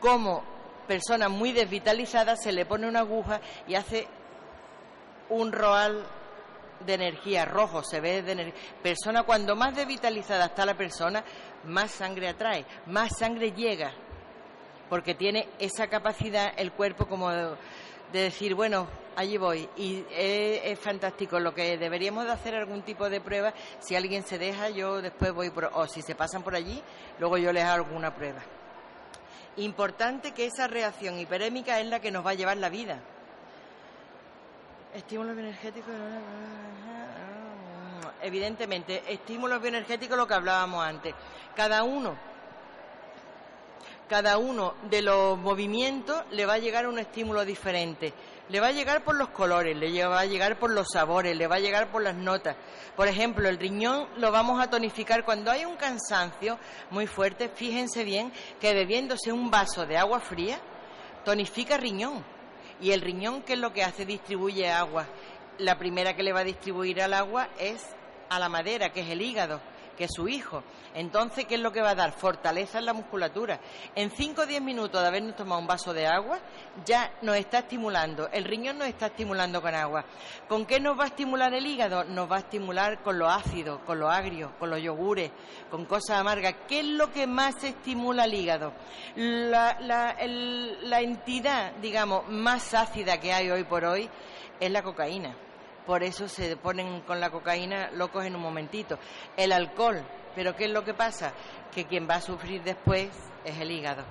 cómo 0.00 0.44
personas 0.86 1.30
muy 1.30 1.52
desvitalizadas 1.52 2.42
se 2.42 2.52
le 2.52 2.66
pone 2.66 2.86
una 2.86 3.00
aguja 3.00 3.40
y 3.66 3.74
hace 3.74 4.06
un 5.30 5.52
roal 5.52 6.04
de 6.80 6.94
energía 6.94 7.44
rojo, 7.44 7.82
se 7.82 8.00
ve 8.00 8.22
de 8.22 8.32
energía. 8.32 8.60
Persona, 8.82 9.22
cuando 9.22 9.56
más 9.56 9.74
desvitalizada 9.74 10.46
está 10.46 10.66
la 10.66 10.76
persona, 10.76 11.24
más 11.64 11.90
sangre 11.90 12.28
atrae, 12.28 12.64
más 12.86 13.16
sangre 13.18 13.52
llega, 13.52 13.92
porque 14.88 15.14
tiene 15.14 15.48
esa 15.58 15.88
capacidad 15.88 16.52
el 16.56 16.72
cuerpo 16.72 17.06
como 17.06 17.30
de 17.30 17.56
decir, 18.12 18.54
bueno, 18.54 18.88
allí 19.16 19.36
voy. 19.36 19.68
Y 19.76 20.04
es, 20.10 20.78
fantástico. 20.78 21.38
Lo 21.38 21.54
que 21.54 21.78
deberíamos 21.78 22.24
de 22.24 22.32
hacer 22.32 22.54
algún 22.54 22.82
tipo 22.82 23.08
de 23.08 23.20
prueba, 23.20 23.52
si 23.80 23.96
alguien 23.96 24.24
se 24.24 24.38
deja, 24.38 24.70
yo 24.70 25.00
después 25.00 25.32
voy, 25.32 25.50
por, 25.50 25.70
o 25.72 25.86
si 25.86 26.02
se 26.02 26.14
pasan 26.14 26.42
por 26.42 26.54
allí, 26.54 26.82
luego 27.18 27.38
yo 27.38 27.52
les 27.52 27.64
hago 27.64 27.84
alguna 27.84 28.14
prueba. 28.14 28.42
Importante 29.56 30.32
que 30.32 30.46
esa 30.46 30.66
reacción 30.66 31.18
hiperémica 31.18 31.80
es 31.80 31.86
la 31.86 32.00
que 32.00 32.10
nos 32.10 32.26
va 32.26 32.30
a 32.30 32.34
llevar 32.34 32.56
la 32.56 32.68
vida. 32.68 33.00
Estímulos 34.94 35.34
bioenergéticos. 35.34 35.92
Evidentemente, 38.22 39.02
estímulos 39.12 39.60
bioenergéticos, 39.60 40.16
lo 40.16 40.26
que 40.26 40.34
hablábamos 40.34 40.84
antes. 40.84 41.14
Cada 41.54 41.82
uno 41.82 42.16
cada 44.08 44.36
uno 44.36 44.74
de 44.90 45.00
los 45.00 45.38
movimientos 45.38 46.22
le 46.30 46.44
va 46.44 46.54
a 46.54 46.58
llegar 46.58 46.86
un 46.86 46.98
estímulo 46.98 47.44
diferente. 47.44 48.12
Le 48.50 48.60
va 48.60 48.66
a 48.68 48.72
llegar 48.72 49.02
por 49.02 49.14
los 49.14 49.30
colores, 49.30 49.74
le 49.76 50.06
va 50.06 50.20
a 50.20 50.26
llegar 50.26 50.58
por 50.58 50.70
los 50.70 50.88
sabores, 50.92 51.34
le 51.34 51.46
va 51.46 51.56
a 51.56 51.60
llegar 51.60 51.90
por 51.90 52.02
las 52.02 52.14
notas. 52.14 52.54
Por 52.94 53.08
ejemplo, 53.08 53.48
el 53.48 53.58
riñón 53.58 54.06
lo 54.18 54.30
vamos 54.30 54.62
a 54.62 54.68
tonificar 54.68 55.24
cuando 55.24 55.50
hay 55.50 55.64
un 55.64 55.76
cansancio 55.76 56.58
muy 56.90 57.06
fuerte. 57.06 57.48
Fíjense 57.48 58.04
bien 58.04 58.30
que 58.60 58.74
bebiéndose 58.74 59.32
un 59.32 59.50
vaso 59.50 59.86
de 59.86 59.96
agua 59.96 60.20
fría, 60.20 60.60
tonifica 61.24 61.78
riñón. 61.78 62.33
Y 62.80 62.90
el 62.92 63.00
riñón, 63.00 63.42
¿qué 63.42 63.54
es 63.54 63.58
lo 63.58 63.72
que 63.72 63.82
hace? 63.82 64.04
Distribuye 64.04 64.70
agua. 64.70 65.06
la 65.58 65.78
primera 65.78 66.16
que 66.16 66.22
le 66.22 66.32
va 66.32 66.40
a 66.40 66.44
distribuir 66.44 67.00
al 67.00 67.14
agua 67.14 67.48
es 67.58 67.86
a 68.28 68.38
la 68.38 68.48
madera, 68.48 68.92
que 68.92 69.00
es 69.00 69.08
el 69.08 69.22
hígado 69.22 69.60
que 69.96 70.08
su 70.08 70.28
hijo. 70.28 70.62
Entonces, 70.94 71.46
¿qué 71.46 71.56
es 71.56 71.60
lo 71.60 71.72
que 71.72 71.82
va 71.82 71.90
a 71.90 71.94
dar? 71.94 72.12
Fortaleza 72.12 72.78
en 72.78 72.86
la 72.86 72.92
musculatura. 72.92 73.60
En 73.94 74.10
5 74.10 74.42
o 74.42 74.46
10 74.46 74.62
minutos 74.62 75.00
de 75.00 75.06
habernos 75.06 75.36
tomado 75.36 75.60
un 75.60 75.66
vaso 75.66 75.92
de 75.92 76.06
agua, 76.06 76.38
ya 76.84 77.12
nos 77.22 77.36
está 77.36 77.60
estimulando, 77.60 78.28
el 78.32 78.44
riñón 78.44 78.78
nos 78.78 78.88
está 78.88 79.06
estimulando 79.06 79.60
con 79.60 79.74
agua. 79.74 80.04
¿Con 80.48 80.66
qué 80.66 80.80
nos 80.80 80.98
va 80.98 81.04
a 81.04 81.08
estimular 81.08 81.52
el 81.54 81.66
hígado? 81.66 82.04
Nos 82.04 82.30
va 82.30 82.36
a 82.36 82.40
estimular 82.40 83.02
con 83.02 83.18
lo 83.18 83.28
ácido, 83.28 83.84
con 83.84 83.98
lo 83.98 84.10
agrio, 84.10 84.52
con 84.58 84.70
los 84.70 84.80
yogures, 84.80 85.30
con 85.70 85.84
cosas 85.84 86.18
amargas. 86.18 86.54
¿Qué 86.68 86.80
es 86.80 86.86
lo 86.86 87.12
que 87.12 87.26
más 87.26 87.62
estimula 87.64 88.24
el 88.24 88.34
hígado? 88.34 88.72
La, 89.16 89.78
la 89.80 91.00
entidad, 91.00 91.72
digamos, 91.76 92.28
más 92.28 92.74
ácida 92.74 93.20
que 93.20 93.32
hay 93.32 93.50
hoy 93.50 93.64
por 93.64 93.84
hoy 93.84 94.08
es 94.60 94.70
la 94.70 94.82
cocaína 94.82 95.34
por 95.86 96.02
eso 96.02 96.28
se 96.28 96.56
ponen 96.56 97.00
con 97.02 97.20
la 97.20 97.30
cocaína 97.30 97.90
locos 97.92 98.24
en 98.24 98.34
un 98.34 98.42
momentito. 98.42 98.98
El 99.36 99.52
alcohol, 99.52 100.02
pero 100.34 100.56
¿qué 100.56 100.64
es 100.64 100.70
lo 100.70 100.84
que 100.84 100.94
pasa? 100.94 101.32
Que 101.74 101.84
quien 101.86 102.08
va 102.08 102.16
a 102.16 102.20
sufrir 102.20 102.62
después 102.62 103.08
es 103.44 103.58
el 103.58 103.70
hígado. 103.70 104.04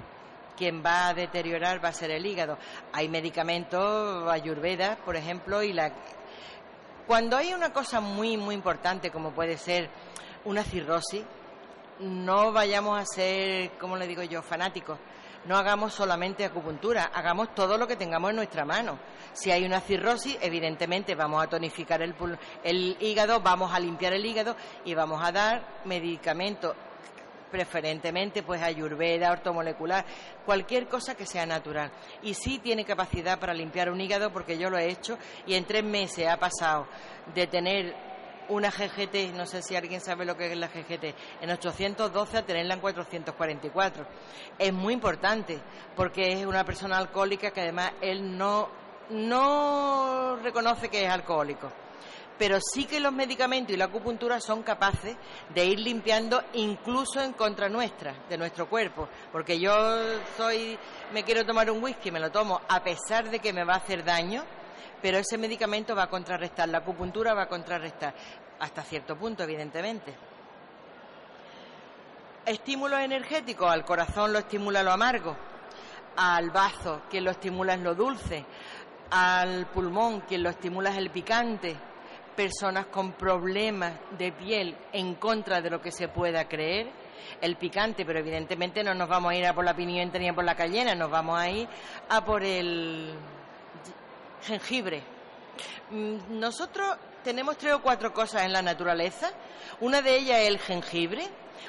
Quien 0.57 0.83
va 0.85 1.07
a 1.07 1.13
deteriorar 1.13 1.83
va 1.83 1.89
a 1.89 1.93
ser 1.93 2.11
el 2.11 2.25
hígado. 2.25 2.57
Hay 2.91 3.09
medicamentos, 3.09 4.31
ayurveda, 4.31 4.97
por 4.97 5.15
ejemplo, 5.15 5.63
y 5.63 5.73
la... 5.73 5.91
Cuando 7.07 7.35
hay 7.35 7.53
una 7.53 7.73
cosa 7.73 7.99
muy, 7.99 8.37
muy 8.37 8.55
importante, 8.55 9.11
como 9.11 9.31
puede 9.31 9.57
ser 9.57 9.89
una 10.45 10.63
cirrosis, 10.63 11.23
no 11.99 12.51
vayamos 12.51 12.99
a 12.99 13.05
ser, 13.05 13.71
como 13.71 13.97
le 13.97 14.07
digo 14.07 14.23
yo, 14.23 14.41
fanáticos 14.41 14.99
no 15.45 15.57
hagamos 15.57 15.93
solamente 15.93 16.45
acupuntura, 16.45 17.11
hagamos 17.13 17.53
todo 17.53 17.77
lo 17.77 17.87
que 17.87 17.95
tengamos 17.95 18.29
en 18.29 18.37
nuestra 18.37 18.65
mano. 18.65 18.99
Si 19.33 19.51
hay 19.51 19.65
una 19.65 19.81
cirrosis, 19.81 20.37
evidentemente 20.41 21.15
vamos 21.15 21.43
a 21.43 21.47
tonificar 21.47 22.01
el, 22.01 22.15
el 22.63 22.97
hígado, 22.99 23.41
vamos 23.41 23.73
a 23.73 23.79
limpiar 23.79 24.13
el 24.13 24.25
hígado 24.25 24.55
y 24.85 24.93
vamos 24.93 25.21
a 25.23 25.31
dar 25.31 25.81
medicamentos 25.85 26.75
preferentemente 27.53 28.41
pues 28.41 28.63
ayurveda, 28.63 29.31
ortomolecular, 29.31 30.03
cualquier 30.43 30.87
cosa 30.87 31.13
que 31.13 31.27
sea 31.27 31.45
natural. 31.45 31.91
Y 32.23 32.33
sí 32.33 32.57
tiene 32.57 32.83
capacidad 32.83 33.39
para 33.39 33.53
limpiar 33.53 33.91
un 33.91 34.01
hígado 34.01 34.31
porque 34.33 34.57
yo 34.57 34.71
lo 34.71 34.77
he 34.79 34.89
hecho 34.89 35.19
y 35.45 35.53
en 35.53 35.65
tres 35.65 35.83
meses 35.83 36.27
ha 36.27 36.37
pasado 36.37 36.87
de 37.35 37.45
tener 37.45 38.12
una 38.49 38.69
GGT, 38.71 39.33
no 39.33 39.45
sé 39.45 39.61
si 39.61 39.75
alguien 39.75 40.01
sabe 40.01 40.25
lo 40.25 40.35
que 40.37 40.51
es 40.51 40.57
la 40.57 40.67
GGT, 40.67 41.15
en 41.41 41.49
812 41.49 42.37
a 42.37 42.45
tenerla 42.45 42.75
en 42.75 42.79
444. 42.79 44.05
Es 44.57 44.73
muy 44.73 44.93
importante 44.93 45.59
porque 45.95 46.33
es 46.33 46.45
una 46.45 46.63
persona 46.63 46.97
alcohólica 46.97 47.51
que 47.51 47.61
además 47.61 47.91
él 48.01 48.37
no, 48.37 48.69
no 49.09 50.37
reconoce 50.37 50.89
que 50.89 51.05
es 51.05 51.09
alcohólico. 51.09 51.71
Pero 52.37 52.59
sí 52.59 52.85
que 52.85 52.99
los 52.99 53.13
medicamentos 53.13 53.73
y 53.73 53.77
la 53.77 53.85
acupuntura 53.85 54.39
son 54.39 54.63
capaces 54.63 55.15
de 55.53 55.65
ir 55.65 55.79
limpiando 55.79 56.43
incluso 56.53 57.21
en 57.21 57.33
contra 57.33 57.69
nuestra, 57.69 58.15
de 58.27 58.37
nuestro 58.37 58.67
cuerpo. 58.67 59.07
Porque 59.31 59.59
yo 59.59 59.71
soy, 60.35 60.77
me 61.13 61.23
quiero 61.23 61.45
tomar 61.45 61.69
un 61.69 61.83
whisky, 61.83 62.09
me 62.09 62.19
lo 62.19 62.31
tomo 62.31 62.59
a 62.67 62.83
pesar 62.83 63.29
de 63.29 63.39
que 63.39 63.53
me 63.53 63.63
va 63.63 63.75
a 63.75 63.77
hacer 63.77 64.03
daño, 64.03 64.43
pero 65.03 65.17
ese 65.17 65.37
medicamento 65.37 65.93
va 65.93 66.03
a 66.03 66.09
contrarrestar, 66.09 66.69
la 66.69 66.77
acupuntura 66.77 67.33
va 67.33 67.43
a 67.43 67.49
contrarrestar, 67.49 68.15
hasta 68.57 68.83
cierto 68.83 69.17
punto, 69.17 69.43
evidentemente. 69.43 70.15
Estímulos 72.45 73.01
energéticos, 73.01 73.69
al 73.69 73.83
corazón 73.83 74.31
lo 74.31 74.39
estimula 74.39 74.81
lo 74.81 74.93
amargo, 74.93 75.35
al 76.15 76.51
bazo 76.51 77.01
quien 77.09 77.25
lo 77.25 77.31
estimula 77.31 77.73
es 77.73 77.81
lo 77.81 77.93
dulce, 77.95 78.45
al 79.11 79.65
pulmón 79.67 80.21
quien 80.21 80.41
lo 80.41 80.49
estimula 80.49 80.91
es 80.91 80.97
el 80.97 81.09
picante, 81.09 81.75
personas 82.33 82.85
con 82.85 83.11
problemas 83.11 83.99
de 84.17 84.31
piel 84.31 84.73
en 84.93 85.15
contra 85.15 85.59
de 85.59 85.69
lo 85.69 85.81
que 85.81 85.91
se 85.91 86.07
pueda 86.07 86.47
creer, 86.47 86.89
el 87.41 87.57
picante, 87.57 88.05
pero 88.05 88.19
evidentemente 88.19 88.81
no 88.85 88.93
nos 88.93 89.09
vamos 89.09 89.33
a 89.33 89.35
ir 89.35 89.45
a 89.47 89.53
por 89.53 89.65
la 89.65 89.75
pimienta 89.75 90.17
ni 90.17 90.29
a 90.29 90.33
por 90.33 90.45
la 90.45 90.55
cayena, 90.55 90.95
nos 90.95 91.11
vamos 91.11 91.37
a 91.37 91.49
ir 91.49 91.67
a 92.07 92.23
por 92.23 92.41
el 92.41 93.13
jengibre. 94.43 95.03
Mm, 95.89 96.39
nosotros 96.39 96.97
tenemos 97.23 97.57
tres 97.57 97.73
o 97.73 97.81
cuatro 97.81 98.13
cosas 98.13 98.43
en 98.43 98.53
la 98.53 98.61
naturaleza. 98.61 99.31
Una 99.79 100.01
de 100.01 100.17
ellas 100.17 100.39
es 100.39 100.47
el 100.47 100.59
jengibre, 100.59 101.27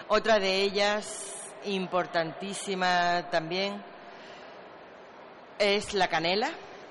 otra 0.08 0.38
de 0.38 0.62
ellas 0.62 1.34
importantísima 1.64 3.28
también 3.30 3.82
es 5.58 5.94
la 5.94 6.08
canela. 6.08 6.50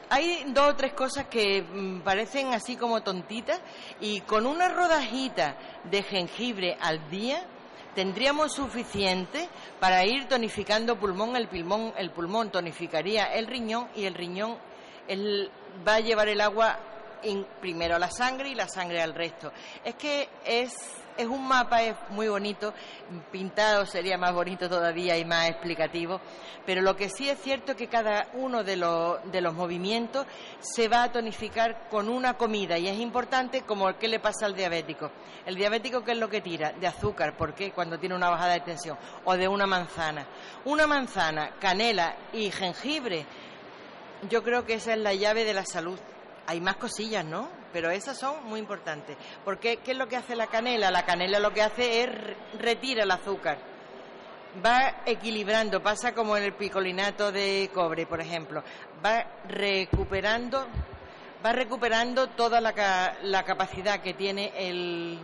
Hay 0.09 0.45
dos 0.47 0.71
o 0.71 0.75
tres 0.75 0.93
cosas 0.93 1.25
que 1.25 1.61
mm, 1.61 2.01
parecen 2.01 2.53
así 2.53 2.75
como 2.75 3.01
tontitas 3.01 3.59
y 3.99 4.21
con 4.21 4.45
una 4.45 4.69
rodajita 4.69 5.55
de 5.85 6.03
jengibre 6.03 6.77
al 6.79 7.09
día 7.09 7.43
tendríamos 7.95 8.53
suficiente 8.53 9.47
para 9.79 10.05
ir 10.05 10.27
tonificando 10.27 10.99
pulmón, 10.99 11.35
el 11.35 11.47
pulmón, 11.47 11.93
el 11.97 12.11
pulmón 12.11 12.51
tonificaría 12.51 13.25
el 13.33 13.47
riñón 13.47 13.87
y 13.95 14.05
el 14.05 14.15
riñón 14.15 14.57
el, 15.07 15.51
va 15.87 15.95
a 15.95 15.99
llevar 15.99 16.29
el 16.29 16.41
agua 16.41 16.79
primero 17.61 17.95
a 17.95 17.99
la 17.99 18.11
sangre 18.11 18.49
y 18.49 18.55
la 18.55 18.67
sangre 18.67 19.01
al 19.01 19.13
resto. 19.13 19.51
Es 19.83 19.95
que 19.95 20.27
es, 20.45 20.73
es 21.17 21.25
un 21.25 21.47
mapa, 21.47 21.81
es 21.83 21.95
muy 22.09 22.27
bonito, 22.27 22.73
pintado 23.31 23.85
sería 23.85 24.17
más 24.17 24.33
bonito 24.33 24.67
todavía 24.67 25.17
y 25.17 25.23
más 25.23 25.49
explicativo, 25.49 26.19
pero 26.65 26.81
lo 26.81 26.95
que 26.95 27.09
sí 27.09 27.29
es 27.29 27.39
cierto 27.39 27.71
es 27.71 27.77
que 27.77 27.87
cada 27.87 28.27
uno 28.33 28.63
de 28.63 28.75
los, 28.75 29.19
de 29.31 29.41
los 29.41 29.53
movimientos 29.53 30.25
se 30.59 30.87
va 30.87 31.03
a 31.03 31.11
tonificar 31.11 31.87
con 31.89 32.09
una 32.09 32.33
comida 32.35 32.77
y 32.77 32.87
es 32.87 32.99
importante 32.99 33.61
como 33.61 33.89
el 33.89 33.95
que 33.95 34.07
le 34.07 34.19
pasa 34.19 34.45
al 34.45 34.55
diabético. 34.55 35.11
El 35.45 35.55
diabético, 35.55 36.03
¿qué 36.03 36.11
es 36.11 36.17
lo 36.17 36.29
que 36.29 36.41
tira? 36.41 36.73
De 36.73 36.87
azúcar, 36.87 37.37
¿por 37.37 37.53
qué? 37.53 37.71
Cuando 37.71 37.99
tiene 37.99 38.15
una 38.15 38.29
bajada 38.29 38.53
de 38.53 38.61
tensión, 38.61 38.97
o 39.25 39.35
de 39.37 39.47
una 39.47 39.65
manzana. 39.65 40.25
Una 40.65 40.87
manzana, 40.87 41.51
canela 41.59 42.15
y 42.33 42.49
jengibre 42.51 43.25
yo 44.29 44.43
creo 44.43 44.65
que 44.65 44.75
esa 44.75 44.93
es 44.93 44.99
la 44.99 45.13
llave 45.13 45.45
de 45.45 45.53
la 45.53 45.65
salud. 45.65 45.99
Hay 46.45 46.59
más 46.59 46.75
cosillas, 46.75 47.25
¿no? 47.25 47.49
Pero 47.71 47.89
esas 47.89 48.17
son 48.17 48.43
muy 48.45 48.59
importantes. 48.59 49.17
Porque, 49.45 49.77
¿qué 49.77 49.91
es 49.91 49.97
lo 49.97 50.07
que 50.07 50.17
hace 50.17 50.36
la 50.36 50.47
canela? 50.47 50.91
La 50.91 51.05
canela 51.05 51.39
lo 51.39 51.53
que 51.53 51.62
hace 51.62 52.03
es 52.03 52.09
retira 52.59 53.03
el 53.03 53.12
azúcar. 53.12 53.57
Va 54.63 55.01
equilibrando, 55.05 55.81
pasa 55.81 56.13
como 56.13 56.38
en 56.38 56.43
el 56.43 56.53
picolinato 56.53 57.31
de 57.31 57.71
cobre, 57.73 58.05
por 58.05 58.21
ejemplo. 58.21 58.63
Va 59.03 59.25
recuperando, 59.47 60.67
va 61.43 61.53
recuperando 61.53 62.27
toda 62.29 62.62
la, 62.62 63.17
la 63.23 63.43
capacidad 63.43 64.01
que 64.01 64.13
tiene 64.13 64.53
el, 64.55 65.17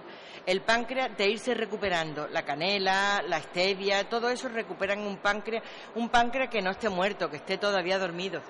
el 0.47 0.62
páncreas 0.62 1.15
de 1.15 1.29
irse 1.29 1.53
recuperando. 1.53 2.27
La 2.29 2.43
canela, 2.43 3.21
la 3.27 3.39
stevia, 3.39 4.09
todo 4.09 4.29
eso 4.29 4.49
recuperan 4.49 4.99
un 5.01 5.17
páncreas, 5.17 5.63
un 5.93 6.09
páncreas 6.09 6.49
que 6.49 6.62
no 6.62 6.71
esté 6.71 6.89
muerto, 6.89 7.29
que 7.29 7.38
esté 7.38 7.59
todavía 7.59 7.99
dormido 7.99 8.41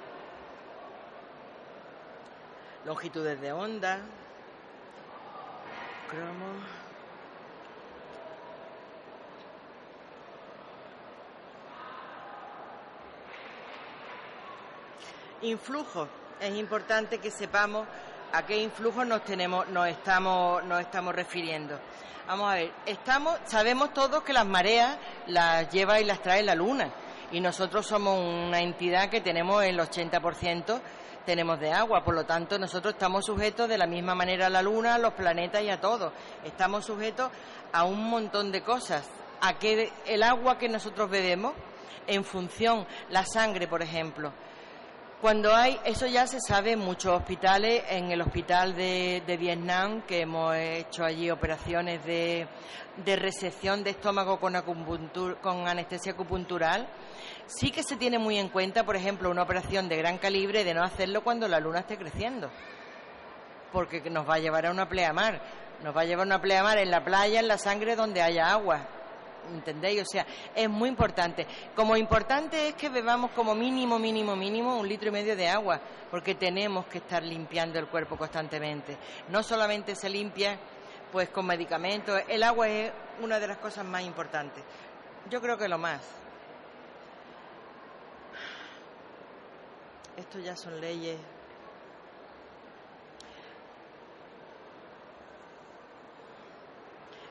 longitudes 2.85 3.39
de 3.41 3.51
onda, 3.51 3.99
cromo. 6.09 6.79
Influjo. 15.41 16.07
Es 16.39 16.55
importante 16.55 17.19
que 17.19 17.31
sepamos 17.31 17.87
a 18.31 18.45
qué 18.45 18.57
influjo 18.57 19.03
nos 19.05 19.23
tenemos, 19.23 19.67
nos 19.69 19.87
estamos, 19.87 20.63
nos 20.65 20.81
estamos 20.81 21.15
refiriendo. 21.15 21.79
Vamos 22.27 22.51
a 22.51 22.55
ver, 22.55 22.71
estamos, 22.85 23.39
sabemos 23.45 23.93
todos 23.93 24.23
que 24.23 24.33
las 24.33 24.45
mareas 24.45 24.97
las 25.27 25.69
lleva 25.71 25.99
y 25.99 26.05
las 26.05 26.21
trae 26.21 26.43
la 26.43 26.55
luna. 26.55 26.89
Y 27.31 27.41
nosotros 27.41 27.85
somos 27.85 28.17
una 28.17 28.59
entidad 28.59 29.09
que 29.09 29.21
tenemos 29.21 29.63
el 29.63 29.79
80% 29.79 30.81
tenemos 31.29 31.59
de 31.59 31.71
agua. 31.71 32.03
Por 32.03 32.15
lo 32.15 32.25
tanto, 32.25 32.57
nosotros 32.57 32.95
estamos 32.95 33.25
sujetos 33.25 33.69
de 33.69 33.77
la 33.77 33.85
misma 33.85 34.15
manera 34.15 34.47
a 34.47 34.49
la 34.49 34.63
Luna, 34.63 34.95
a 34.95 34.97
los 34.97 35.13
planetas 35.13 35.61
y 35.61 35.69
a 35.69 35.79
todo. 35.79 36.11
Estamos 36.43 36.85
sujetos 36.85 37.29
a 37.71 37.83
un 37.83 38.09
montón 38.09 38.51
de 38.51 38.63
cosas. 38.63 39.07
A 39.41 39.59
que 39.59 39.91
el 40.07 40.23
agua 40.23 40.57
que 40.57 40.67
nosotros 40.67 41.09
bebemos, 41.09 41.53
en 42.07 42.23
función, 42.23 42.87
la 43.09 43.23
sangre, 43.25 43.67
por 43.67 43.83
ejemplo, 43.83 44.33
cuando 45.21 45.53
hay, 45.53 45.79
eso 45.83 46.07
ya 46.07 46.25
se 46.25 46.39
sabe 46.39 46.71
en 46.71 46.79
muchos 46.79 47.13
hospitales, 47.13 47.83
en 47.89 48.09
el 48.09 48.21
hospital 48.21 48.73
de, 48.73 49.37
Vietnam, 49.39 50.01
que 50.03 50.21
hemos 50.21 50.55
hecho 50.55 51.03
allí 51.03 51.29
operaciones 51.29 52.03
de, 52.05 52.47
de 53.05 53.15
resección 53.17 53.83
de 53.83 53.91
estómago 53.91 54.39
con, 54.39 54.55
con 55.41 55.67
anestesia 55.67 56.13
acupuntural, 56.13 56.87
sí 57.49 57.71
que 57.71 57.83
se 57.83 57.97
tiene 57.97 58.19
muy 58.19 58.37
en 58.37 58.49
cuenta, 58.49 58.85
por 58.85 58.95
ejemplo, 58.95 59.29
una 59.29 59.41
operación 59.41 59.89
de 59.89 59.97
gran 59.97 60.17
calibre 60.17 60.63
de 60.63 60.73
no 60.73 60.83
hacerlo 60.83 61.23
cuando 61.23 61.47
la 61.47 61.59
luna 61.59 61.79
esté 61.79 61.97
creciendo, 61.97 62.49
porque 63.73 64.01
nos 64.09 64.29
va 64.29 64.35
a 64.35 64.39
llevar 64.39 64.67
a 64.67 64.71
una 64.71 64.87
pleamar, 64.87 65.41
nos 65.83 65.95
va 65.95 66.01
a 66.01 66.05
llevar 66.05 66.25
a 66.25 66.27
una 66.27 66.41
pleamar 66.41 66.77
en 66.77 66.91
la 66.91 67.03
playa, 67.03 67.39
en 67.39 67.47
la 67.47 67.57
sangre 67.57 67.95
donde 67.95 68.21
haya 68.21 68.51
agua. 68.51 68.87
¿entendéis? 69.51 70.01
O 70.01 70.05
sea, 70.05 70.27
es 70.53 70.69
muy 70.69 70.89
importante. 70.89 71.47
Como 71.75 71.97
importante 71.97 72.67
es 72.67 72.75
que 72.75 72.89
bebamos 72.89 73.31
como 73.31 73.55
mínimo, 73.55 73.97
mínimo, 73.97 74.35
mínimo 74.35 74.77
un 74.77 74.87
litro 74.87 75.09
y 75.09 75.11
medio 75.11 75.35
de 75.35 75.47
agua, 75.47 75.79
porque 76.11 76.35
tenemos 76.35 76.85
que 76.85 76.99
estar 76.99 77.23
limpiando 77.23 77.79
el 77.79 77.87
cuerpo 77.87 78.15
constantemente. 78.15 78.95
No 79.29 79.41
solamente 79.41 79.95
se 79.95 80.09
limpia 80.09 80.59
pues 81.11 81.29
con 81.29 81.47
medicamentos, 81.47 82.21
el 82.27 82.43
agua 82.43 82.69
es 82.69 82.91
una 83.21 83.39
de 83.39 83.47
las 83.47 83.57
cosas 83.57 83.83
más 83.85 84.03
importantes. 84.03 84.63
Yo 85.27 85.41
creo 85.41 85.57
que 85.57 85.67
lo 85.67 85.79
más. 85.79 86.18
Esto 90.19 90.37
ya 90.39 90.53
son 90.53 90.81
leyes 90.81 91.17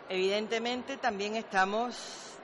Evidentemente 0.09 0.97
también 0.97 1.36
estamos 1.36 2.39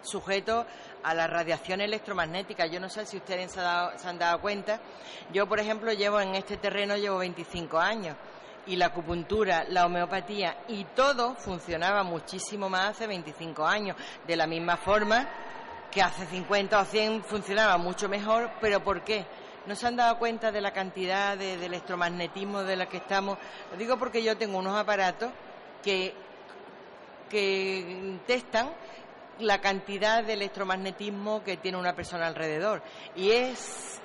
sujetos 0.00 0.64
a 1.02 1.12
la 1.12 1.26
radiación 1.26 1.82
electromagnética. 1.82 2.64
Yo 2.64 2.80
no 2.80 2.88
sé 2.88 3.04
si 3.04 3.18
ustedes 3.18 3.52
se, 3.52 3.60
han 3.60 4.18
dado 4.18 4.40
cuenta. 4.40 4.80
Yo, 5.30 5.46
por 5.46 5.60
ejemplo, 5.60 5.92
llevo 5.92 6.18
en 6.18 6.34
este 6.34 6.56
terreno 6.56 6.96
llevo 6.96 7.18
25 7.18 7.78
años 7.78 8.16
y 8.66 8.76
la 8.76 8.86
acupuntura, 8.86 9.66
la 9.68 9.84
homeopatía 9.84 10.64
y 10.68 10.84
todo 10.96 11.34
funcionaba 11.34 12.02
muchísimo 12.04 12.70
más 12.70 12.92
hace 12.92 13.06
25 13.06 13.66
años, 13.66 13.98
de 14.26 14.36
la 14.36 14.46
misma 14.46 14.78
forma 14.78 15.28
que 15.90 16.00
hace 16.00 16.24
50 16.24 16.80
o 16.80 16.84
100 16.86 17.22
funcionaba 17.24 17.76
mucho 17.76 18.08
mejor, 18.08 18.50
pero 18.62 18.82
¿por 18.82 19.04
qué? 19.04 19.26
¿No 19.66 19.74
se 19.74 19.86
han 19.86 19.96
dado 19.96 20.18
cuenta 20.18 20.52
de 20.52 20.60
la 20.60 20.72
cantidad 20.72 21.36
de, 21.38 21.54
electromagnetismo 21.64 22.62
de 22.62 22.76
la 22.76 22.86
que 22.86 22.98
estamos? 22.98 23.38
Lo 23.72 23.78
digo 23.78 23.96
porque 23.98 24.22
yo 24.22 24.36
tengo 24.36 24.58
unos 24.58 24.76
aparatos 24.76 25.30
que 25.82 26.14
que 27.34 28.18
testan 28.26 28.70
la 29.40 29.60
cantidad 29.60 30.22
de 30.22 30.34
electromagnetismo 30.34 31.42
que 31.42 31.56
tiene 31.56 31.78
una 31.78 31.94
persona 31.94 32.26
alrededor. 32.26 32.82
Y 33.16 33.32
es, 33.32 34.00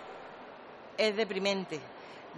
es 0.97 1.15
deprimente, 1.15 1.79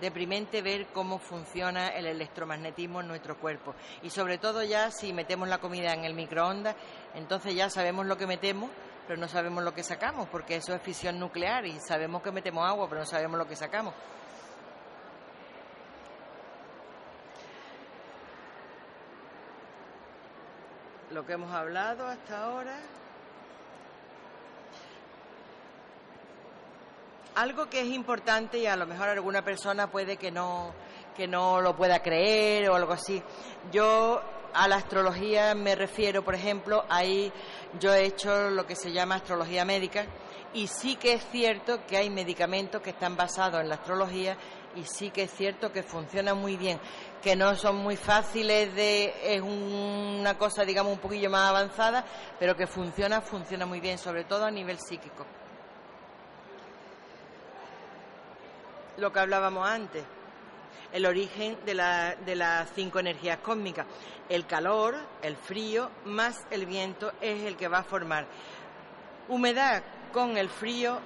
deprimente 0.01 0.61
ver 0.61 0.87
cómo 0.87 1.17
funciona 1.17 1.89
el 1.89 2.07
electromagnetismo 2.07 3.01
en 3.01 3.07
nuestro 3.07 3.37
cuerpo. 3.37 3.73
Y 4.03 4.09
sobre 4.09 4.37
todo 4.37 4.63
ya 4.63 4.91
si 4.91 5.13
metemos 5.13 5.47
la 5.47 5.59
comida 5.59 5.93
en 5.93 6.03
el 6.03 6.13
microondas, 6.13 6.75
entonces 7.15 7.55
ya 7.55 7.69
sabemos 7.69 8.05
lo 8.05 8.17
que 8.17 8.27
metemos, 8.27 8.69
pero 9.07 9.19
no 9.19 9.27
sabemos 9.27 9.63
lo 9.63 9.73
que 9.73 9.83
sacamos, 9.83 10.27
porque 10.29 10.55
eso 10.55 10.73
es 10.73 10.81
fisión 10.81 11.19
nuclear 11.19 11.65
y 11.65 11.79
sabemos 11.79 12.21
que 12.21 12.31
metemos 12.31 12.67
agua, 12.67 12.87
pero 12.87 13.01
no 13.01 13.05
sabemos 13.05 13.37
lo 13.37 13.47
que 13.47 13.55
sacamos. 13.55 13.93
lo 21.11 21.25
que 21.25 21.33
hemos 21.33 21.51
hablado 21.51 22.07
hasta 22.07 22.43
ahora. 22.43 22.79
Algo 27.35 27.69
que 27.69 27.81
es 27.81 27.87
importante 27.87 28.59
y 28.59 28.65
a 28.65 28.75
lo 28.75 28.85
mejor 28.85 29.09
alguna 29.09 29.43
persona 29.43 29.87
puede 29.87 30.17
que 30.17 30.31
no, 30.31 30.73
que 31.15 31.27
no 31.27 31.61
lo 31.61 31.75
pueda 31.75 32.01
creer 32.01 32.69
o 32.69 32.75
algo 32.75 32.93
así. 32.93 33.21
Yo 33.71 34.21
a 34.53 34.67
la 34.67 34.77
astrología 34.77 35.55
me 35.55 35.75
refiero, 35.75 36.23
por 36.23 36.35
ejemplo, 36.35 36.85
ahí 36.89 37.31
yo 37.79 37.93
he 37.93 38.05
hecho 38.05 38.49
lo 38.49 38.65
que 38.65 38.75
se 38.75 38.91
llama 38.91 39.15
astrología 39.15 39.65
médica 39.65 40.05
y 40.53 40.67
sí 40.67 40.95
que 40.95 41.13
es 41.13 41.25
cierto 41.31 41.85
que 41.85 41.97
hay 41.97 42.09
medicamentos 42.09 42.81
que 42.81 42.91
están 42.91 43.15
basados 43.15 43.61
en 43.61 43.69
la 43.69 43.75
astrología 43.75 44.37
y 44.75 44.83
sí 44.83 45.09
que 45.11 45.23
es 45.23 45.31
cierto 45.31 45.71
que 45.71 45.83
funcionan 45.83 46.37
muy 46.37 46.57
bien 46.57 46.79
que 47.21 47.35
no 47.35 47.55
son 47.55 47.77
muy 47.77 47.97
fáciles 47.97 48.73
de 48.75 49.35
es 49.35 49.41
una 49.41 50.37
cosa 50.37 50.63
digamos 50.63 50.93
un 50.93 50.99
poquillo 50.99 51.29
más 51.29 51.49
avanzada 51.49 52.05
pero 52.39 52.55
que 52.55 52.67
funciona 52.67 53.21
funciona 53.21 53.65
muy 53.65 53.79
bien 53.79 53.97
sobre 53.97 54.23
todo 54.25 54.45
a 54.45 54.51
nivel 54.51 54.79
psíquico. 54.79 55.25
Lo 58.97 59.11
que 59.11 59.19
hablábamos 59.19 59.67
antes 59.67 60.03
el 60.91 61.05
origen 61.05 61.57
de, 61.65 61.73
la, 61.73 62.15
de 62.15 62.35
las 62.35 62.69
cinco 62.75 62.99
energías 62.99 63.37
cósmicas 63.39 63.85
el 64.29 64.45
calor 64.45 64.95
el 65.21 65.35
frío 65.35 65.89
más 66.05 66.45
el 66.51 66.65
viento 66.65 67.11
es 67.21 67.43
el 67.43 67.57
que 67.57 67.67
va 67.67 67.79
a 67.79 67.83
formar 67.83 68.27
humedad 69.27 69.83
con 70.11 70.37
el 70.37 70.49
frío 70.49 70.99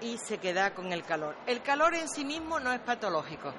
y 0.00 0.18
se 0.18 0.38
queda 0.38 0.74
con 0.74 0.92
el 0.92 1.04
calor. 1.04 1.36
El 1.46 1.62
calor 1.62 1.94
en 1.94 2.08
sí 2.08 2.24
mismo 2.24 2.60
no 2.60 2.72
es 2.72 2.80
patológico. 2.80 3.52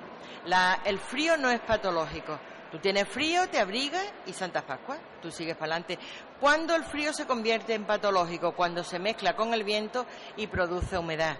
el 0.85 0.99
frío 0.99 1.37
no 1.37 1.49
es 1.49 1.59
patológico. 1.61 2.39
Tú 2.71 2.79
tienes 2.79 3.07
frío, 3.07 3.49
te 3.49 3.59
abrigas 3.59 4.05
y 4.25 4.31
Santa 4.31 4.61
Pascua, 4.61 4.97
tú 5.21 5.29
sigues 5.29 5.57
para 5.57 5.73
adelante. 5.73 5.99
Cuando 6.39 6.73
el 6.73 6.85
frío 6.85 7.11
se 7.11 7.25
convierte 7.25 7.73
en 7.73 7.83
patológico, 7.83 8.53
cuando 8.53 8.83
se 8.83 8.97
mezcla 8.97 9.35
con 9.35 9.53
el 9.53 9.63
viento 9.63 10.05
y 10.37 10.47
produce 10.47 10.97
humedad. 10.97 11.37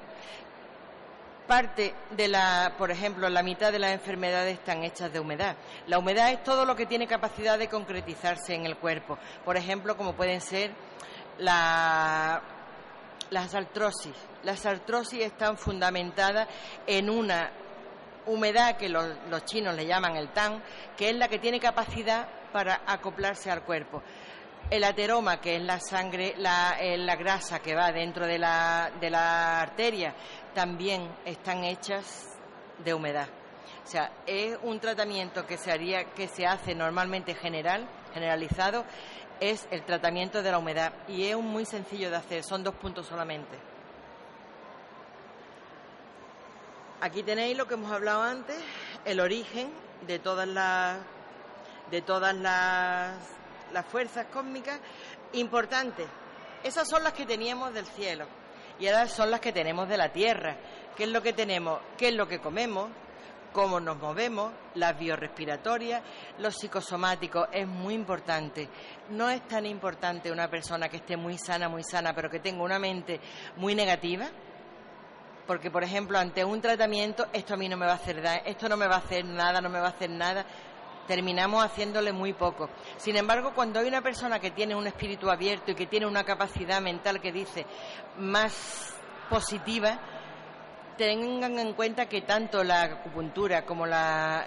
Parte 1.52 1.94
de 2.12 2.30
la, 2.30 2.76
por 2.78 2.92
ejemplo, 2.92 3.28
la 3.28 3.44
mitad 3.44 3.74
de 3.74 3.80
las 3.80 3.92
enfermedades 3.92 4.54
están 4.54 4.86
hechas 4.86 5.12
de 5.12 5.20
humedad. 5.20 5.58
La 5.86 6.00
humedad 6.00 6.32
es 6.32 6.42
todo 6.46 6.64
lo 6.64 6.78
que 6.78 6.86
tiene 6.86 7.08
capacidad 7.08 7.60
de 7.60 7.68
concretizarse 7.68 8.56
en 8.56 8.66
el 8.66 8.78
cuerpo. 8.78 9.18
Por 9.44 9.58
ejemplo, 9.58 9.98
como 9.98 10.16
pueden 10.16 10.40
ser 10.40 10.72
la 11.40 12.42
las 13.32 13.54
artrosis. 13.54 14.16
Las 14.44 14.66
artrosis 14.66 15.26
están 15.26 15.58
fundamentadas 15.58 16.48
en 16.88 17.10
una 17.10 17.52
humedad 18.28 18.78
que 18.78 18.88
los, 18.88 19.06
chinos 19.44 19.76
le 19.76 19.86
llaman 19.86 20.16
el 20.16 20.30
tan, 20.30 20.64
que 20.96 21.10
es 21.10 21.18
la 21.18 21.28
que 21.28 21.40
tiene 21.40 21.60
capacidad 21.60 22.30
para 22.54 22.82
acoplarse 22.88 23.52
al 23.52 23.64
cuerpo. 23.64 24.02
El 24.72 24.86
ateroma, 24.86 25.42
que 25.42 25.58
es 25.58 25.62
la 25.62 25.82
sangre, 25.82 26.34
la, 26.38 26.78
eh, 26.80 26.98
la 26.98 27.18
grasa 27.18 27.60
que 27.60 27.76
va 27.76 27.92
dentro 27.92 28.26
de 28.26 28.40
la, 28.40 28.90
de 29.02 29.10
la 29.10 29.60
arteria, 29.60 30.16
también 30.56 31.14
están 31.26 31.66
hechas 31.66 32.40
de 32.82 32.94
humedad. 32.94 33.28
O 33.84 33.88
sea, 33.88 34.12
es 34.26 34.58
un 34.64 34.80
tratamiento 34.80 35.46
que 35.46 35.58
se 35.58 35.74
haría, 35.74 36.06
que 36.14 36.30
se 36.30 36.48
hace 36.48 36.74
normalmente 36.74 37.36
general, 37.36 37.86
generalizado, 38.14 38.86
es 39.42 39.68
el 39.72 39.84
tratamiento 39.84 40.42
de 40.42 40.52
la 40.52 40.60
humedad 40.60 40.94
y 41.08 41.26
es 41.26 41.36
muy 41.36 41.66
sencillo 41.66 42.10
de 42.10 42.16
hacer, 42.16 42.44
son 42.44 42.64
dos 42.64 42.76
puntos 42.76 43.08
solamente. 43.08 43.60
Aquí 47.02 47.24
tenéis 47.24 47.58
lo 47.58 47.68
que 47.68 47.74
hemos 47.74 47.92
hablado 47.92 48.22
antes, 48.22 48.58
el 49.04 49.20
origen 49.20 49.70
de 50.08 50.20
todas 50.20 50.48
las 50.48 51.00
de 51.90 52.02
todas 52.02 52.34
las, 52.34 53.18
las 53.74 53.86
fuerzas 53.86 54.28
cósmicas 54.28 54.80
importantes. 55.34 56.08
Esas 56.64 56.88
son 56.88 57.04
las 57.04 57.14
que 57.14 57.26
teníamos 57.26 57.74
del 57.74 57.86
cielo 57.86 58.26
y 58.80 58.88
ahora 58.88 59.08
son 59.08 59.32
las 59.32 59.40
que 59.40 59.52
tenemos 59.52 59.88
de 59.88 59.98
la 59.98 60.12
tierra. 60.12 60.58
¿Qué 60.96 61.04
es 61.04 61.10
lo 61.10 61.22
que 61.22 61.34
tenemos? 61.34 61.80
¿Qué 61.98 62.10
es 62.10 62.16
lo 62.16 62.28
que 62.28 62.40
comemos? 62.40 62.90
cómo 63.52 63.80
nos 63.80 63.98
movemos, 63.98 64.52
las 64.76 64.98
biorrespiratorias, 64.98 66.02
los 66.40 66.56
psicosomáticos, 66.56 67.50
es 67.52 67.68
muy 67.68 67.94
importante. 67.94 68.70
No 69.10 69.30
es 69.30 69.46
tan 69.48 69.66
importante 69.66 70.32
una 70.32 70.50
persona 70.50 70.90
que 70.90 70.98
esté 70.98 71.18
muy 71.18 71.38
sana, 71.38 71.70
muy 71.70 71.84
sana, 71.84 72.14
pero 72.14 72.30
que 72.30 72.40
tenga 72.40 72.64
una 72.64 72.80
mente 72.80 73.20
muy 73.58 73.76
negativa, 73.76 74.30
porque 75.46 75.70
por 75.70 75.84
ejemplo, 75.84 76.18
ante 76.18 76.46
un 76.46 76.62
tratamiento, 76.62 77.28
esto 77.34 77.56
a 77.56 77.58
mí 77.58 77.68
no 77.68 77.78
me 77.78 77.86
va 77.86 77.94
a 77.94 77.96
hacer 77.96 78.22
daño, 78.22 78.42
esto 78.46 78.70
no 78.70 78.78
me 78.78 78.88
va 78.88 78.96
a 78.96 79.00
hacer 79.00 79.26
nada, 79.26 79.60
no 79.60 79.70
me 79.70 79.80
va 79.80 79.88
a 79.88 79.92
hacer 79.92 80.10
nada, 80.10 80.46
terminamos 81.08 81.64
haciéndole 81.64 82.12
muy 82.12 82.34
poco. 82.34 82.70
Sin 82.98 83.16
embargo, 83.16 83.54
cuando 83.54 83.80
hay 83.80 83.88
una 83.88 84.02
persona 84.02 84.40
que 84.40 84.52
tiene 84.52 84.76
un 84.76 84.88
espíritu 84.88 85.30
abierto 85.30 85.72
y 85.72 85.76
que 85.76 85.88
tiene 85.88 86.06
una 86.06 86.24
capacidad 86.24 86.82
mental 86.82 87.22
que 87.22 87.32
dice 87.32 87.66
más 88.18 88.94
positiva, 89.30 90.00
tengan 90.98 91.58
en 91.58 91.74
cuenta 91.74 92.08
que 92.08 92.22
tanto 92.22 92.64
la 92.64 92.84
acupuntura 92.84 93.66
como 93.66 93.86
la, 93.88 94.46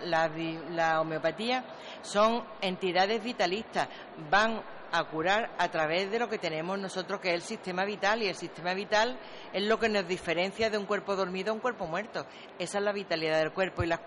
homeopatía 1.01 1.65
son 2.03 2.45
entidades 2.61 3.23
vitalistas, 3.23 3.89
van 4.31 4.63
a 4.93 5.03
curar 5.05 5.51
a 5.59 5.69
través 5.69 6.11
de 6.13 6.21
lo 6.21 6.29
que 6.29 6.39
tenemos 6.39 6.79
nosotros, 6.79 7.19
que 7.19 7.31
es 7.31 7.35
el 7.35 7.43
sistema 7.43 7.85
vital, 7.85 8.23
y 8.23 8.29
el 8.29 8.37
sistema 8.37 8.75
vital 8.75 9.19
es 9.53 9.65
lo 9.65 9.81
que 9.81 9.89
nos 9.89 10.07
diferencia 10.07 10.71
de 10.71 10.79
un 10.79 10.87
cuerpo 10.87 11.17
dormido 11.17 11.51
a 11.51 11.55
un 11.55 11.61
cuerpo 11.61 11.87
muerto. 11.87 12.25
Esa 12.59 12.79
es 12.79 12.85
la 12.85 12.93
vitalidad 12.93 13.39
del 13.39 13.51
cuerpo 13.51 13.83
y 13.83 13.87
las, 13.89 14.01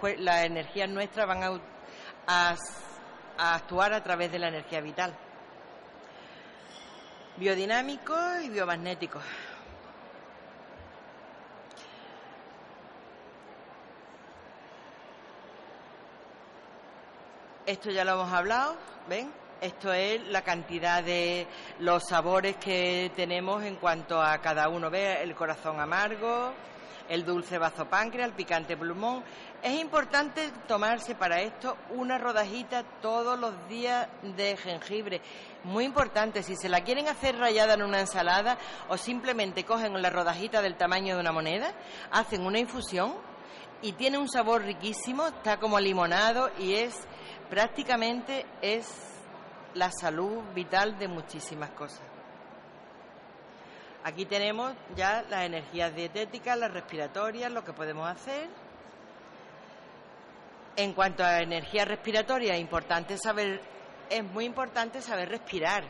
energías 0.45 0.89
nuestras 0.89 1.27
van 1.27 1.43
a, 1.43 1.59
a 2.27 2.55
actuar 3.37 3.93
a 3.93 4.03
través 4.03 4.31
de 4.31 4.39
la 4.39 4.49
energía 4.49 4.81
vital. 4.81 5.13
Biodinámicos 7.37 8.41
y 8.43 8.49
biomagnéticos. 8.49 9.23
Esto 17.67 17.91
ya 17.91 18.05
lo 18.05 18.13
hemos 18.13 18.31
hablado, 18.31 18.77
¿ven? 19.09 19.29
Esto 19.59 19.91
es 19.91 20.25
la 20.27 20.41
cantidad 20.41 21.03
de 21.03 21.45
los 21.79 22.03
sabores 22.07 22.55
que 22.55 23.11
tenemos 23.15 23.61
en 23.63 23.75
cuanto 23.75 24.21
a 24.21 24.37
cada 24.37 24.69
uno. 24.69 24.89
¿Ve? 24.89 25.21
El 25.21 25.35
corazón 25.35 25.79
amargo, 25.79 26.53
el 27.09 27.25
dulce 27.25 27.57
bazopáncreas, 27.57 28.27
el 28.27 28.35
picante 28.35 28.77
pulmón. 28.77 29.23
Es 29.61 29.79
importante 29.79 30.51
tomarse 30.67 31.15
para 31.15 31.41
esto 31.41 31.77
una 31.91 32.17
rodajita 32.17 32.83
todos 33.01 33.39
los 33.39 33.53
días 33.67 34.07
de 34.21 34.57
jengibre. 34.57 35.21
Muy 35.63 35.85
importante, 35.85 36.43
si 36.43 36.55
se 36.55 36.69
la 36.69 36.83
quieren 36.83 37.07
hacer 37.07 37.37
rayada 37.37 37.73
en 37.73 37.83
una 37.83 37.99
ensalada 37.99 38.57
o 38.89 38.97
simplemente 38.97 39.65
cogen 39.65 40.01
la 40.01 40.09
rodajita 40.09 40.61
del 40.61 40.75
tamaño 40.75 41.15
de 41.15 41.21
una 41.21 41.31
moneda, 41.31 41.71
hacen 42.11 42.45
una 42.45 42.59
infusión 42.59 43.15
y 43.81 43.93
tiene 43.93 44.17
un 44.17 44.29
sabor 44.29 44.63
riquísimo, 44.63 45.27
está 45.27 45.59
como 45.59 45.79
limonado 45.79 46.49
y 46.59 46.75
es 46.75 46.95
prácticamente 47.49 48.45
es 48.61 48.87
la 49.73 49.91
salud 49.91 50.41
vital 50.53 50.97
de 50.97 51.07
muchísimas 51.07 51.69
cosas. 51.71 52.16
Aquí 54.03 54.25
tenemos 54.25 54.73
ya 54.95 55.23
las 55.29 55.45
energías 55.45 55.93
dietéticas, 55.93 56.57
las 56.57 56.71
respiratorias, 56.71 57.51
lo 57.51 57.63
que 57.63 57.73
podemos 57.73 58.07
hacer. 58.07 58.47
En 60.75 60.93
cuanto 60.93 61.23
a 61.23 61.41
energía 61.41 61.85
respiratoria, 61.85 62.55
es 62.55 62.61
importante 62.61 63.17
saber, 63.17 63.61
es 64.09 64.23
muy 64.23 64.45
importante 64.45 65.01
saber 65.01 65.29
respirar. 65.29 65.83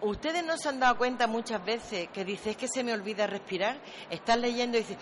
Ustedes 0.00 0.44
no 0.44 0.56
se 0.56 0.68
han 0.68 0.78
dado 0.78 0.96
cuenta 0.96 1.26
muchas 1.26 1.64
veces 1.64 2.08
que 2.10 2.24
dices 2.24 2.56
que 2.56 2.68
se 2.68 2.84
me 2.84 2.92
olvida 2.92 3.26
respirar. 3.26 3.76
Estás 4.10 4.38
leyendo 4.38 4.78
y 4.78 4.82
dices, 4.82 4.96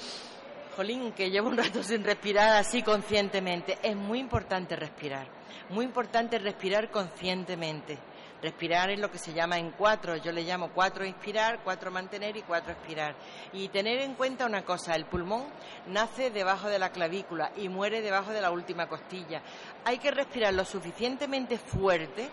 jolín, 0.74 1.12
que 1.12 1.30
llevo 1.30 1.48
un 1.48 1.56
rato 1.56 1.82
sin 1.82 2.04
respirar 2.04 2.56
así 2.56 2.82
conscientemente. 2.82 3.78
Es 3.82 3.94
muy 3.94 4.20
importante 4.20 4.76
respirar, 4.76 5.26
muy 5.68 5.84
importante 5.84 6.38
respirar 6.38 6.90
conscientemente. 6.90 7.98
Respirar 8.42 8.90
es 8.90 9.00
lo 9.00 9.10
que 9.10 9.18
se 9.18 9.32
llama 9.32 9.58
en 9.58 9.70
cuatro, 9.70 10.16
yo 10.16 10.30
le 10.30 10.42
llamo 10.42 10.70
cuatro 10.74 11.06
inspirar, 11.06 11.60
cuatro 11.64 11.90
mantener 11.90 12.36
y 12.36 12.42
cuatro 12.42 12.72
expirar. 12.72 13.14
Y 13.52 13.68
tener 13.68 14.00
en 14.00 14.14
cuenta 14.14 14.44
una 14.44 14.62
cosa, 14.62 14.94
el 14.94 15.06
pulmón 15.06 15.46
nace 15.86 16.30
debajo 16.30 16.68
de 16.68 16.78
la 16.78 16.90
clavícula 16.90 17.52
y 17.56 17.68
muere 17.68 18.02
debajo 18.02 18.32
de 18.32 18.42
la 18.42 18.50
última 18.50 18.88
costilla. 18.88 19.42
Hay 19.84 19.98
que 19.98 20.10
respirar 20.10 20.52
lo 20.52 20.64
suficientemente 20.66 21.56
fuerte, 21.56 22.28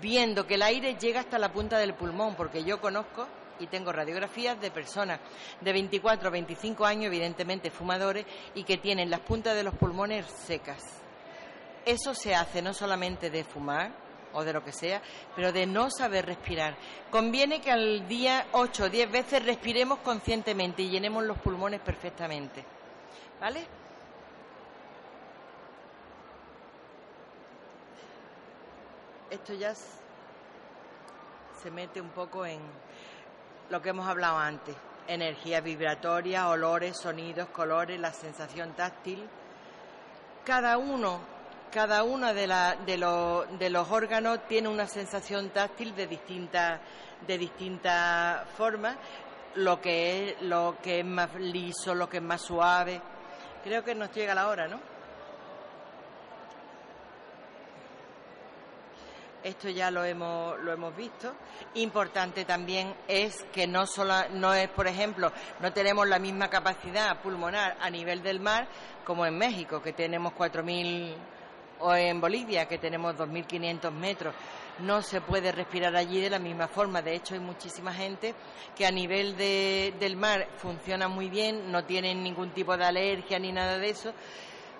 viendo 0.00 0.46
que 0.46 0.54
el 0.54 0.62
aire 0.62 0.96
llega 0.96 1.20
hasta 1.20 1.38
la 1.38 1.52
punta 1.52 1.78
del 1.78 1.94
pulmón, 1.94 2.34
porque 2.34 2.64
yo 2.64 2.80
conozco 2.80 3.28
y 3.60 3.68
tengo 3.68 3.92
radiografías 3.92 4.60
de 4.60 4.72
personas 4.72 5.20
de 5.60 5.72
24 5.72 6.28
o 6.28 6.32
25 6.32 6.84
años, 6.84 7.06
evidentemente 7.06 7.70
fumadores, 7.70 8.26
y 8.56 8.64
que 8.64 8.78
tienen 8.78 9.10
las 9.10 9.20
puntas 9.20 9.54
de 9.54 9.62
los 9.62 9.74
pulmones 9.74 10.26
secas. 10.26 10.82
Eso 11.84 12.14
se 12.14 12.34
hace 12.34 12.62
no 12.62 12.74
solamente 12.74 13.30
de 13.30 13.44
fumar 13.44 14.03
o 14.34 14.44
de 14.44 14.52
lo 14.52 14.64
que 14.64 14.72
sea, 14.72 15.00
pero 15.34 15.52
de 15.52 15.66
no 15.66 15.90
saber 15.90 16.26
respirar. 16.26 16.76
Conviene 17.10 17.60
que 17.60 17.70
al 17.70 18.06
día 18.08 18.46
8 18.52 18.84
o 18.84 18.88
10 18.90 19.10
veces 19.10 19.44
respiremos 19.44 20.00
conscientemente 20.00 20.82
y 20.82 20.90
llenemos 20.90 21.24
los 21.24 21.38
pulmones 21.38 21.80
perfectamente. 21.80 22.64
¿Vale? 23.40 23.66
Esto 29.30 29.54
ya 29.54 29.74
se 29.74 31.70
mete 31.70 32.00
un 32.00 32.10
poco 32.10 32.46
en, 32.46 32.60
lo 33.70 33.80
que 33.80 33.90
hemos 33.90 34.06
hablado 34.06 34.38
antes, 34.38 34.76
energía 35.08 35.60
vibratoria, 35.60 36.48
olores, 36.48 36.96
sonidos, 36.96 37.48
colores, 37.48 37.98
la 37.98 38.12
sensación 38.12 38.72
táctil. 38.74 39.26
Cada 40.44 40.76
uno, 40.76 41.20
cada 41.74 42.04
uno 42.04 42.32
de, 42.32 42.46
de, 42.86 43.46
de 43.58 43.70
los 43.70 43.90
órganos 43.90 44.46
tiene 44.46 44.68
una 44.68 44.86
sensación 44.86 45.50
táctil 45.50 45.92
de 45.96 46.06
distintas 46.06 46.80
de 47.26 47.36
distintas 47.36 48.48
formas, 48.50 48.96
lo 49.56 49.80
que 49.80 50.30
es 50.30 50.42
lo 50.42 50.76
que 50.80 51.00
es 51.00 51.04
más 51.04 51.34
liso, 51.34 51.92
lo 51.92 52.08
que 52.08 52.18
es 52.18 52.22
más 52.22 52.42
suave. 52.42 53.02
Creo 53.64 53.82
que 53.82 53.96
nos 53.96 54.12
llega 54.12 54.36
la 54.36 54.46
hora, 54.46 54.68
¿no? 54.68 54.94
esto 59.44 59.68
ya 59.68 59.90
lo 59.90 60.02
hemos, 60.04 60.58
lo 60.60 60.72
hemos 60.72 60.96
visto. 60.96 61.34
Importante 61.74 62.44
también 62.46 62.94
es 63.06 63.44
que 63.52 63.66
no, 63.66 63.84
no 64.32 64.54
es, 64.54 64.68
por 64.70 64.86
ejemplo, 64.86 65.30
no 65.60 65.72
tenemos 65.72 66.08
la 66.08 66.18
misma 66.18 66.48
capacidad 66.48 67.20
pulmonar 67.20 67.76
a 67.80 67.90
nivel 67.90 68.22
del 68.22 68.40
mar 68.40 68.66
como 69.04 69.26
en 69.26 69.36
México, 69.36 69.82
que 69.82 69.92
tenemos 69.92 70.32
4.000, 70.32 71.14
o 71.84 71.94
en 71.94 72.20
Bolivia, 72.20 72.66
que 72.66 72.78
tenemos 72.78 73.14
2.500 73.14 73.90
metros. 73.92 74.34
No 74.80 75.02
se 75.02 75.20
puede 75.20 75.52
respirar 75.52 75.94
allí 75.94 76.20
de 76.20 76.30
la 76.30 76.38
misma 76.38 76.66
forma. 76.66 77.02
De 77.02 77.14
hecho, 77.14 77.34
hay 77.34 77.40
muchísima 77.40 77.92
gente 77.92 78.34
que 78.74 78.86
a 78.86 78.90
nivel 78.90 79.36
de, 79.36 79.94
del 80.00 80.16
mar 80.16 80.48
funciona 80.56 81.06
muy 81.08 81.28
bien, 81.28 81.70
no 81.70 81.84
tienen 81.84 82.22
ningún 82.22 82.50
tipo 82.50 82.76
de 82.76 82.84
alergia 82.84 83.38
ni 83.38 83.52
nada 83.52 83.78
de 83.78 83.90
eso 83.90 84.12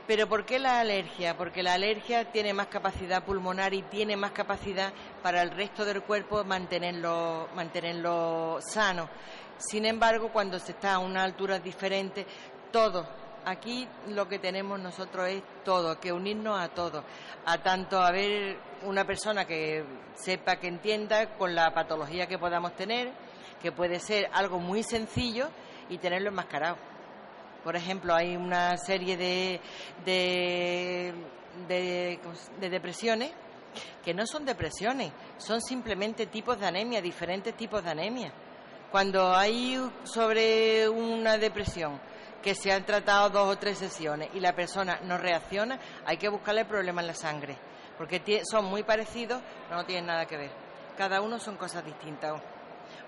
pero 0.06 0.28
¿por 0.28 0.44
qué 0.44 0.58
la 0.58 0.80
alergia? 0.80 1.36
Porque 1.36 1.62
la 1.62 1.74
alergia 1.74 2.30
tiene 2.30 2.52
más 2.52 2.66
capacidad 2.66 3.24
pulmonar 3.24 3.72
y 3.72 3.82
tiene 3.82 4.16
más 4.16 4.32
capacidad 4.32 4.92
para 5.22 5.40
el 5.40 5.50
resto 5.50 5.84
del 5.84 6.02
cuerpo 6.02 6.44
mantenerlo, 6.44 7.48
mantenerlo 7.54 8.58
sano. 8.60 9.08
Sin 9.56 9.86
embargo, 9.86 10.30
cuando 10.30 10.58
se 10.58 10.72
está 10.72 10.94
a 10.94 10.98
una 10.98 11.24
altura 11.24 11.58
diferente, 11.58 12.26
todo, 12.70 13.08
aquí 13.44 13.88
lo 14.08 14.28
que 14.28 14.38
tenemos 14.38 14.80
nosotros 14.80 15.28
es 15.28 15.42
todo, 15.64 15.98
que 16.00 16.12
unirnos 16.12 16.58
a 16.58 16.68
todo, 16.68 17.04
a 17.44 17.58
tanto 17.58 17.98
a 18.00 18.10
ver 18.10 18.56
una 18.82 19.04
persona 19.04 19.44
que 19.44 19.84
sepa, 20.14 20.56
que 20.56 20.68
entienda 20.68 21.36
con 21.36 21.54
la 21.54 21.72
patología 21.72 22.26
que 22.26 22.38
podamos 22.38 22.74
tener, 22.74 23.12
que 23.60 23.72
puede 23.72 24.00
ser 24.00 24.28
algo 24.32 24.58
muy 24.58 24.82
sencillo 24.82 25.48
y 25.88 25.98
tenerlo 25.98 26.30
enmascarado. 26.30 26.76
Por 27.62 27.76
ejemplo, 27.76 28.14
hay 28.14 28.36
una 28.36 28.76
serie 28.76 29.16
de, 29.16 29.60
de, 30.04 31.14
de, 31.68 32.68
depresiones 32.68 33.32
que 34.04 34.12
no 34.12 34.26
son 34.26 34.44
depresiones, 34.44 35.12
son 35.38 35.62
simplemente 35.62 36.26
tipos 36.26 36.60
de 36.60 36.66
anemia, 36.66 37.00
diferentes 37.00 37.56
tipos 37.56 37.82
de 37.82 37.90
anemia. 37.90 38.32
Cuando 38.90 39.34
hay 39.34 39.80
sobre 40.04 40.88
una 40.88 41.38
depresión 41.38 41.98
que 42.44 42.54
se 42.54 42.70
han 42.70 42.84
tratado 42.84 43.30
dos 43.30 43.56
o 43.56 43.58
tres 43.58 43.78
sesiones 43.78 44.28
y 44.34 44.40
la 44.40 44.54
persona 44.54 45.00
no 45.02 45.16
reacciona, 45.16 45.80
hay 46.04 46.18
que 46.18 46.28
buscarle 46.28 46.66
problemas 46.66 47.04
en 47.04 47.06
la 47.06 47.14
sangre, 47.14 47.56
porque 47.96 48.42
son 48.44 48.66
muy 48.66 48.82
parecidos, 48.82 49.40
no 49.70 49.86
tienen 49.86 50.04
nada 50.04 50.26
que 50.26 50.36
ver. 50.36 50.50
Cada 50.94 51.22
uno 51.22 51.38
son 51.38 51.56
cosas 51.56 51.82
distintas. 51.86 52.38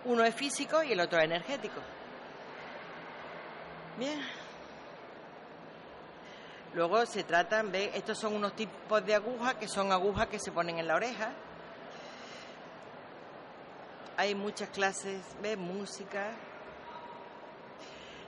Uno 0.07 0.25
es 0.25 0.35
físico 0.35 0.83
y 0.83 0.93
el 0.93 1.01
otro 1.01 1.19
es 1.19 1.27
energético. 1.27 1.83
Bien. 3.99 4.19
Luego 6.73 7.05
se 7.05 7.23
tratan, 7.23 7.71
de, 7.71 7.91
estos 7.95 8.19
son 8.19 8.35
unos 8.35 8.57
tipos 8.57 9.05
de 9.05 9.17
agujas 9.17 9.57
que 9.57 9.69
son 9.69 9.93
agujas 9.93 10.29
que 10.29 10.39
se 10.39 10.51
ponen 10.51 10.79
en 10.79 10.87
la 10.87 10.95
oreja. 10.95 11.31
Hay 14.17 14.35
muchas 14.35 14.71
clases, 14.71 15.21
de 15.43 15.59
Música. 15.59 16.33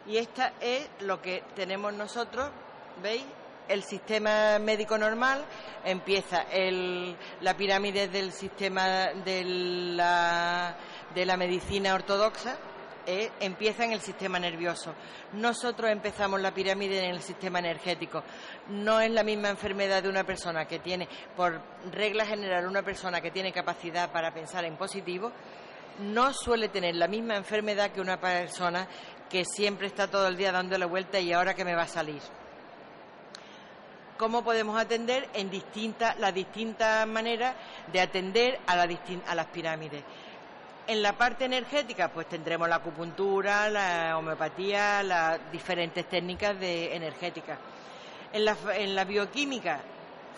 Y 0.09 0.17
esta 0.17 0.55
es 0.59 0.89
lo 1.01 1.21
que 1.21 1.45
tenemos 1.55 1.93
nosotros, 1.93 2.49
¿veis? 3.03 3.25
El 3.69 3.83
sistema 3.83 4.59
médico 4.59 4.97
normal 4.97 5.45
empieza 5.85 6.47
la 7.43 7.55
pirámide 7.55 8.09
del 8.09 8.33
sistema 8.33 9.09
de 9.13 9.45
la, 9.45 10.75
de 11.15 11.27
la 11.27 11.37
medicina 11.37 11.95
ortodoxa, 11.95 12.57
eh, 13.07 13.31
empieza 13.41 13.85
en 13.85 13.93
el 13.93 14.01
sistema 14.01 14.39
nervioso. 14.39 14.95
Nosotros 15.35 15.91
empezamos 15.91 16.41
la 16.41 16.55
pirámide 16.55 17.05
en 17.05 17.11
el 17.11 17.21
sistema 17.21 17.59
energético. 17.59 18.25
No 18.69 19.01
es 19.01 19.11
la 19.11 19.23
misma 19.23 19.51
enfermedad 19.51 20.03
de 20.03 20.09
una 20.09 20.25
persona 20.25 20.67
que 20.67 20.79
tiene, 20.79 21.07
por 21.37 21.61
regla 21.93 22.25
general, 22.25 22.67
una 22.67 22.83
persona 22.83 23.21
que 23.21 23.31
tiene 23.31 23.53
capacidad 23.53 24.11
para 24.11 24.33
pensar 24.33 24.65
en 24.65 24.79
positivo, 24.79 25.31
no 26.01 26.33
suele 26.33 26.69
tener 26.69 26.95
la 26.95 27.09
misma 27.09 27.37
enfermedad 27.37 27.91
que 27.91 28.01
una 28.01 28.21
persona 28.21 28.87
que 29.29 29.45
siempre 29.45 29.87
está 29.87 30.09
todo 30.09 30.27
el 30.29 30.37
día 30.37 30.53
dándole 30.53 30.85
vuelta 30.85 31.19
y 31.21 31.33
ahora 31.33 31.55
que 31.55 31.65
me 31.65 31.75
va 31.75 31.83
a 31.83 31.89
salir. 31.89 32.21
¿Cómo 34.17 34.43
podemos 34.43 34.81
atender 34.81 35.29
en 35.35 35.49
distintas, 35.49 36.19
las 36.19 36.35
distintas 36.35 37.07
maneras 37.07 37.55
de 37.93 38.01
atender 38.01 38.59
a, 38.67 38.73
a 38.73 39.35
las 39.35 39.47
pirámides? 39.47 40.03
En 40.89 41.03
la 41.03 41.13
parte 41.13 41.45
energética, 41.45 42.09
pues 42.09 42.29
tendremos 42.29 42.69
la 42.69 42.77
acupuntura, 42.77 43.69
la 43.69 44.17
homeopatía, 44.19 45.03
las 45.03 45.39
diferentes 45.53 46.09
técnicas 46.09 46.59
de 46.59 46.97
energética. 46.97 47.59
En 48.33 48.45
la, 48.45 48.57
en 48.75 48.95
la 48.95 49.05
bioquímica, 49.05 49.81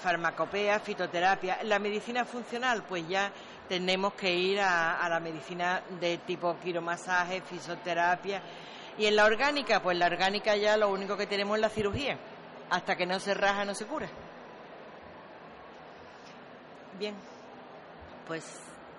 farmacopea, 0.00 0.80
fitoterapia. 0.80 1.58
En 1.60 1.68
la 1.68 1.78
medicina 1.78 2.24
funcional, 2.24 2.82
pues 2.88 3.06
ya 3.08 3.30
tenemos 3.68 4.14
que 4.14 4.34
ir 4.34 4.60
a, 4.60 5.06
la 5.08 5.20
medicina 5.20 5.82
de 6.00 6.18
tipo 6.18 6.56
quiromasaje, 6.58 7.42
fisioterapia. 7.42 8.42
Y 8.98 9.06
en 9.06 9.16
la 9.16 9.24
orgánica, 9.24 9.82
pues 9.82 9.96
la 9.96 10.06
orgánica 10.06 10.56
ya 10.56 10.76
lo 10.76 10.90
único 10.90 11.16
que 11.16 11.26
tenemos 11.26 11.56
es 11.56 11.62
la 11.62 11.70
cirugía. 11.70 12.18
Hasta 12.70 12.96
que 12.96 13.06
no 13.06 13.18
se 13.18 13.34
raja, 13.34 13.64
no 13.64 13.74
se 13.74 13.86
cura. 13.86 14.08
Bien, 16.98 17.14
pues 18.26 18.44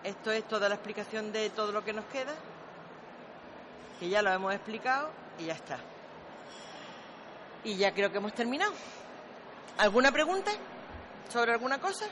esto 0.04 0.32
es 0.32 0.48
toda 0.48 0.68
la 0.68 0.76
explicación 0.76 1.32
de 1.32 1.50
todo 1.52 1.72
lo 1.72 1.84
que 1.84 1.94
nos 1.94 2.06
queda. 2.06 2.34
que 4.00 4.10
ya 4.10 4.24
lo 4.24 4.32
hemos 4.32 4.52
explicado 4.56 5.12
y 5.38 5.46
ya 5.46 5.54
está. 5.54 5.78
Y 7.64 7.76
ya 7.78 7.94
creo 7.94 8.12
que 8.12 8.18
hemos 8.18 8.34
terminado. 8.34 8.74
¿Alguna 9.78 10.12
pregunta 10.12 10.52
sobre 11.30 11.52
alguna 11.52 11.80
cosa? 11.80 12.08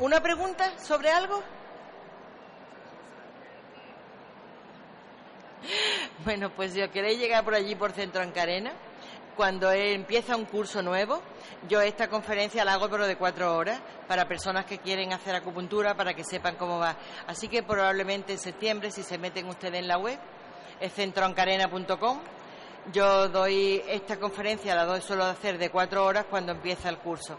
¿Una 0.00 0.20
pregunta 0.20 0.76
sobre 0.80 1.10
algo? 1.12 1.40
Bueno, 6.24 6.50
pues 6.50 6.72
si 6.72 6.82
os 6.82 6.90
queréis 6.90 7.18
llegar 7.18 7.44
por 7.44 7.54
allí 7.54 7.74
por 7.74 7.92
Centro 7.92 8.22
Ancarena, 8.22 8.72
cuando 9.36 9.72
empieza 9.72 10.36
un 10.36 10.44
curso 10.44 10.82
nuevo, 10.82 11.22
yo 11.68 11.80
esta 11.80 12.08
conferencia 12.08 12.64
la 12.64 12.74
hago 12.74 12.90
pero 12.90 13.06
de 13.06 13.16
cuatro 13.16 13.56
horas 13.56 13.80
para 14.06 14.28
personas 14.28 14.66
que 14.66 14.78
quieren 14.78 15.12
hacer 15.12 15.34
acupuntura 15.34 15.96
para 15.96 16.14
que 16.14 16.22
sepan 16.22 16.56
cómo 16.56 16.78
va. 16.78 16.96
Así 17.26 17.48
que 17.48 17.62
probablemente 17.62 18.32
en 18.32 18.38
septiembre, 18.38 18.90
si 18.90 19.02
se 19.02 19.18
meten 19.18 19.48
ustedes 19.48 19.80
en 19.80 19.88
la 19.88 19.98
web, 19.98 20.18
es 20.80 20.92
centroancarena.com. 20.92 22.20
Yo 22.92 23.28
doy 23.28 23.82
esta 23.88 24.18
conferencia, 24.18 24.74
la 24.74 24.84
doy 24.84 25.00
solo 25.00 25.24
de 25.24 25.30
hacer 25.30 25.56
de 25.56 25.70
cuatro 25.70 26.04
horas 26.04 26.26
cuando 26.28 26.52
empieza 26.52 26.88
el 26.88 26.98
curso. 26.98 27.38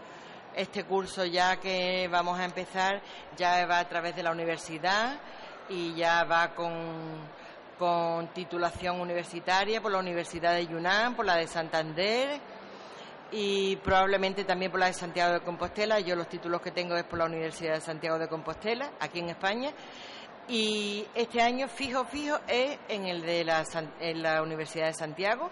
Este 0.56 0.84
curso 0.84 1.24
ya 1.24 1.56
que 1.60 2.08
vamos 2.10 2.38
a 2.38 2.44
empezar 2.44 3.02
ya 3.36 3.66
va 3.66 3.78
a 3.78 3.88
través 3.88 4.16
de 4.16 4.22
la 4.22 4.30
universidad 4.32 5.18
y 5.68 5.94
ya 5.94 6.24
va 6.24 6.54
con 6.54 6.72
con 7.78 8.28
titulación 8.28 9.00
universitaria 9.00 9.80
por 9.80 9.92
la 9.92 9.98
Universidad 9.98 10.54
de 10.54 10.66
Yunnan, 10.66 11.14
por 11.14 11.26
la 11.26 11.36
de 11.36 11.46
Santander 11.46 12.40
y 13.32 13.76
probablemente 13.76 14.44
también 14.44 14.70
por 14.70 14.80
la 14.80 14.86
de 14.86 14.92
Santiago 14.92 15.34
de 15.34 15.40
Compostela. 15.40 16.00
Yo 16.00 16.16
los 16.16 16.28
títulos 16.28 16.60
que 16.60 16.70
tengo 16.70 16.96
es 16.96 17.04
por 17.04 17.18
la 17.18 17.26
Universidad 17.26 17.74
de 17.74 17.80
Santiago 17.80 18.18
de 18.18 18.28
Compostela, 18.28 18.92
aquí 19.00 19.18
en 19.18 19.30
España. 19.30 19.72
Y 20.48 21.06
este 21.14 21.40
año, 21.40 21.68
fijo, 21.68 22.04
fijo, 22.04 22.38
es 22.46 22.78
en 22.88 23.06
el 23.06 23.22
de 23.22 23.44
la, 23.44 23.64
en 24.00 24.22
la 24.22 24.42
Universidad 24.42 24.86
de 24.86 24.94
Santiago 24.94 25.50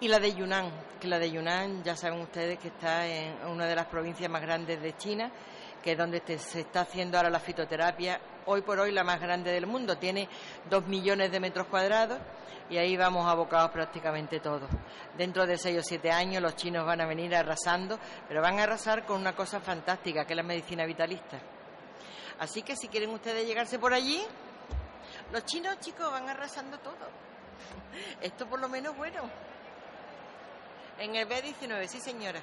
y 0.00 0.08
la 0.08 0.18
de 0.18 0.34
Yunnan, 0.34 0.70
que 1.00 1.08
la 1.08 1.18
de 1.18 1.30
Yunnan 1.30 1.82
ya 1.82 1.96
saben 1.96 2.20
ustedes 2.20 2.58
que 2.58 2.68
está 2.68 3.06
en 3.06 3.46
una 3.46 3.66
de 3.66 3.76
las 3.76 3.86
provincias 3.86 4.30
más 4.30 4.42
grandes 4.42 4.82
de 4.82 4.96
China 4.96 5.30
que 5.82 5.92
es 5.92 5.98
donde 5.98 6.22
se 6.38 6.60
está 6.60 6.82
haciendo 6.82 7.16
ahora 7.16 7.28
la 7.28 7.40
fitoterapia, 7.40 8.20
hoy 8.46 8.62
por 8.62 8.78
hoy 8.78 8.92
la 8.92 9.04
más 9.04 9.20
grande 9.20 9.52
del 9.52 9.66
mundo, 9.66 9.98
tiene 9.98 10.28
dos 10.70 10.86
millones 10.86 11.30
de 11.30 11.40
metros 11.40 11.66
cuadrados 11.66 12.18
y 12.70 12.78
ahí 12.78 12.96
vamos 12.96 13.26
abocados 13.26 13.70
prácticamente 13.70 14.40
todos. 14.40 14.70
Dentro 15.16 15.46
de 15.46 15.58
seis 15.58 15.78
o 15.78 15.82
siete 15.82 16.10
años 16.10 16.40
los 16.40 16.56
chinos 16.56 16.86
van 16.86 17.00
a 17.00 17.06
venir 17.06 17.34
arrasando, 17.34 17.98
pero 18.28 18.40
van 18.40 18.58
a 18.60 18.62
arrasar 18.62 19.04
con 19.04 19.20
una 19.20 19.34
cosa 19.34 19.60
fantástica, 19.60 20.24
que 20.24 20.32
es 20.32 20.36
la 20.36 20.42
medicina 20.42 20.86
vitalista. 20.86 21.38
Así 22.38 22.62
que 22.62 22.76
si 22.76 22.88
quieren 22.88 23.10
ustedes 23.10 23.46
llegarse 23.46 23.78
por 23.78 23.92
allí, 23.92 24.22
los 25.32 25.44
chinos, 25.44 25.78
chicos, 25.80 26.10
van 26.10 26.28
arrasando 26.28 26.78
todo. 26.78 27.08
Esto 28.20 28.46
por 28.46 28.60
lo 28.60 28.68
menos 28.68 28.96
bueno. 28.96 29.22
En 30.98 31.14
el 31.16 31.28
B19, 31.28 31.86
sí 31.86 32.00
señora. 32.00 32.40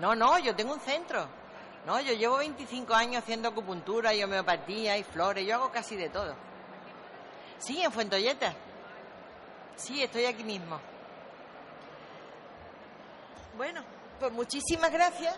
No, 0.00 0.14
no, 0.14 0.38
yo 0.38 0.54
tengo 0.54 0.72
un 0.74 0.80
centro. 0.80 1.26
No, 1.86 2.00
yo 2.00 2.12
llevo 2.12 2.38
25 2.38 2.94
años 2.94 3.22
haciendo 3.22 3.48
acupuntura 3.48 4.14
y 4.14 4.22
homeopatía 4.22 4.98
y 4.98 5.04
flores. 5.04 5.46
Yo 5.46 5.54
hago 5.54 5.70
casi 5.70 5.96
de 5.96 6.08
todo. 6.08 6.34
Sí, 7.58 7.82
en 7.82 7.90
Fuentolleta. 7.90 8.54
Sí, 9.76 10.02
estoy 10.02 10.26
aquí 10.26 10.44
mismo. 10.44 10.80
Bueno, 13.56 13.82
pues 14.20 14.32
muchísimas 14.32 14.92
gracias. 14.92 15.36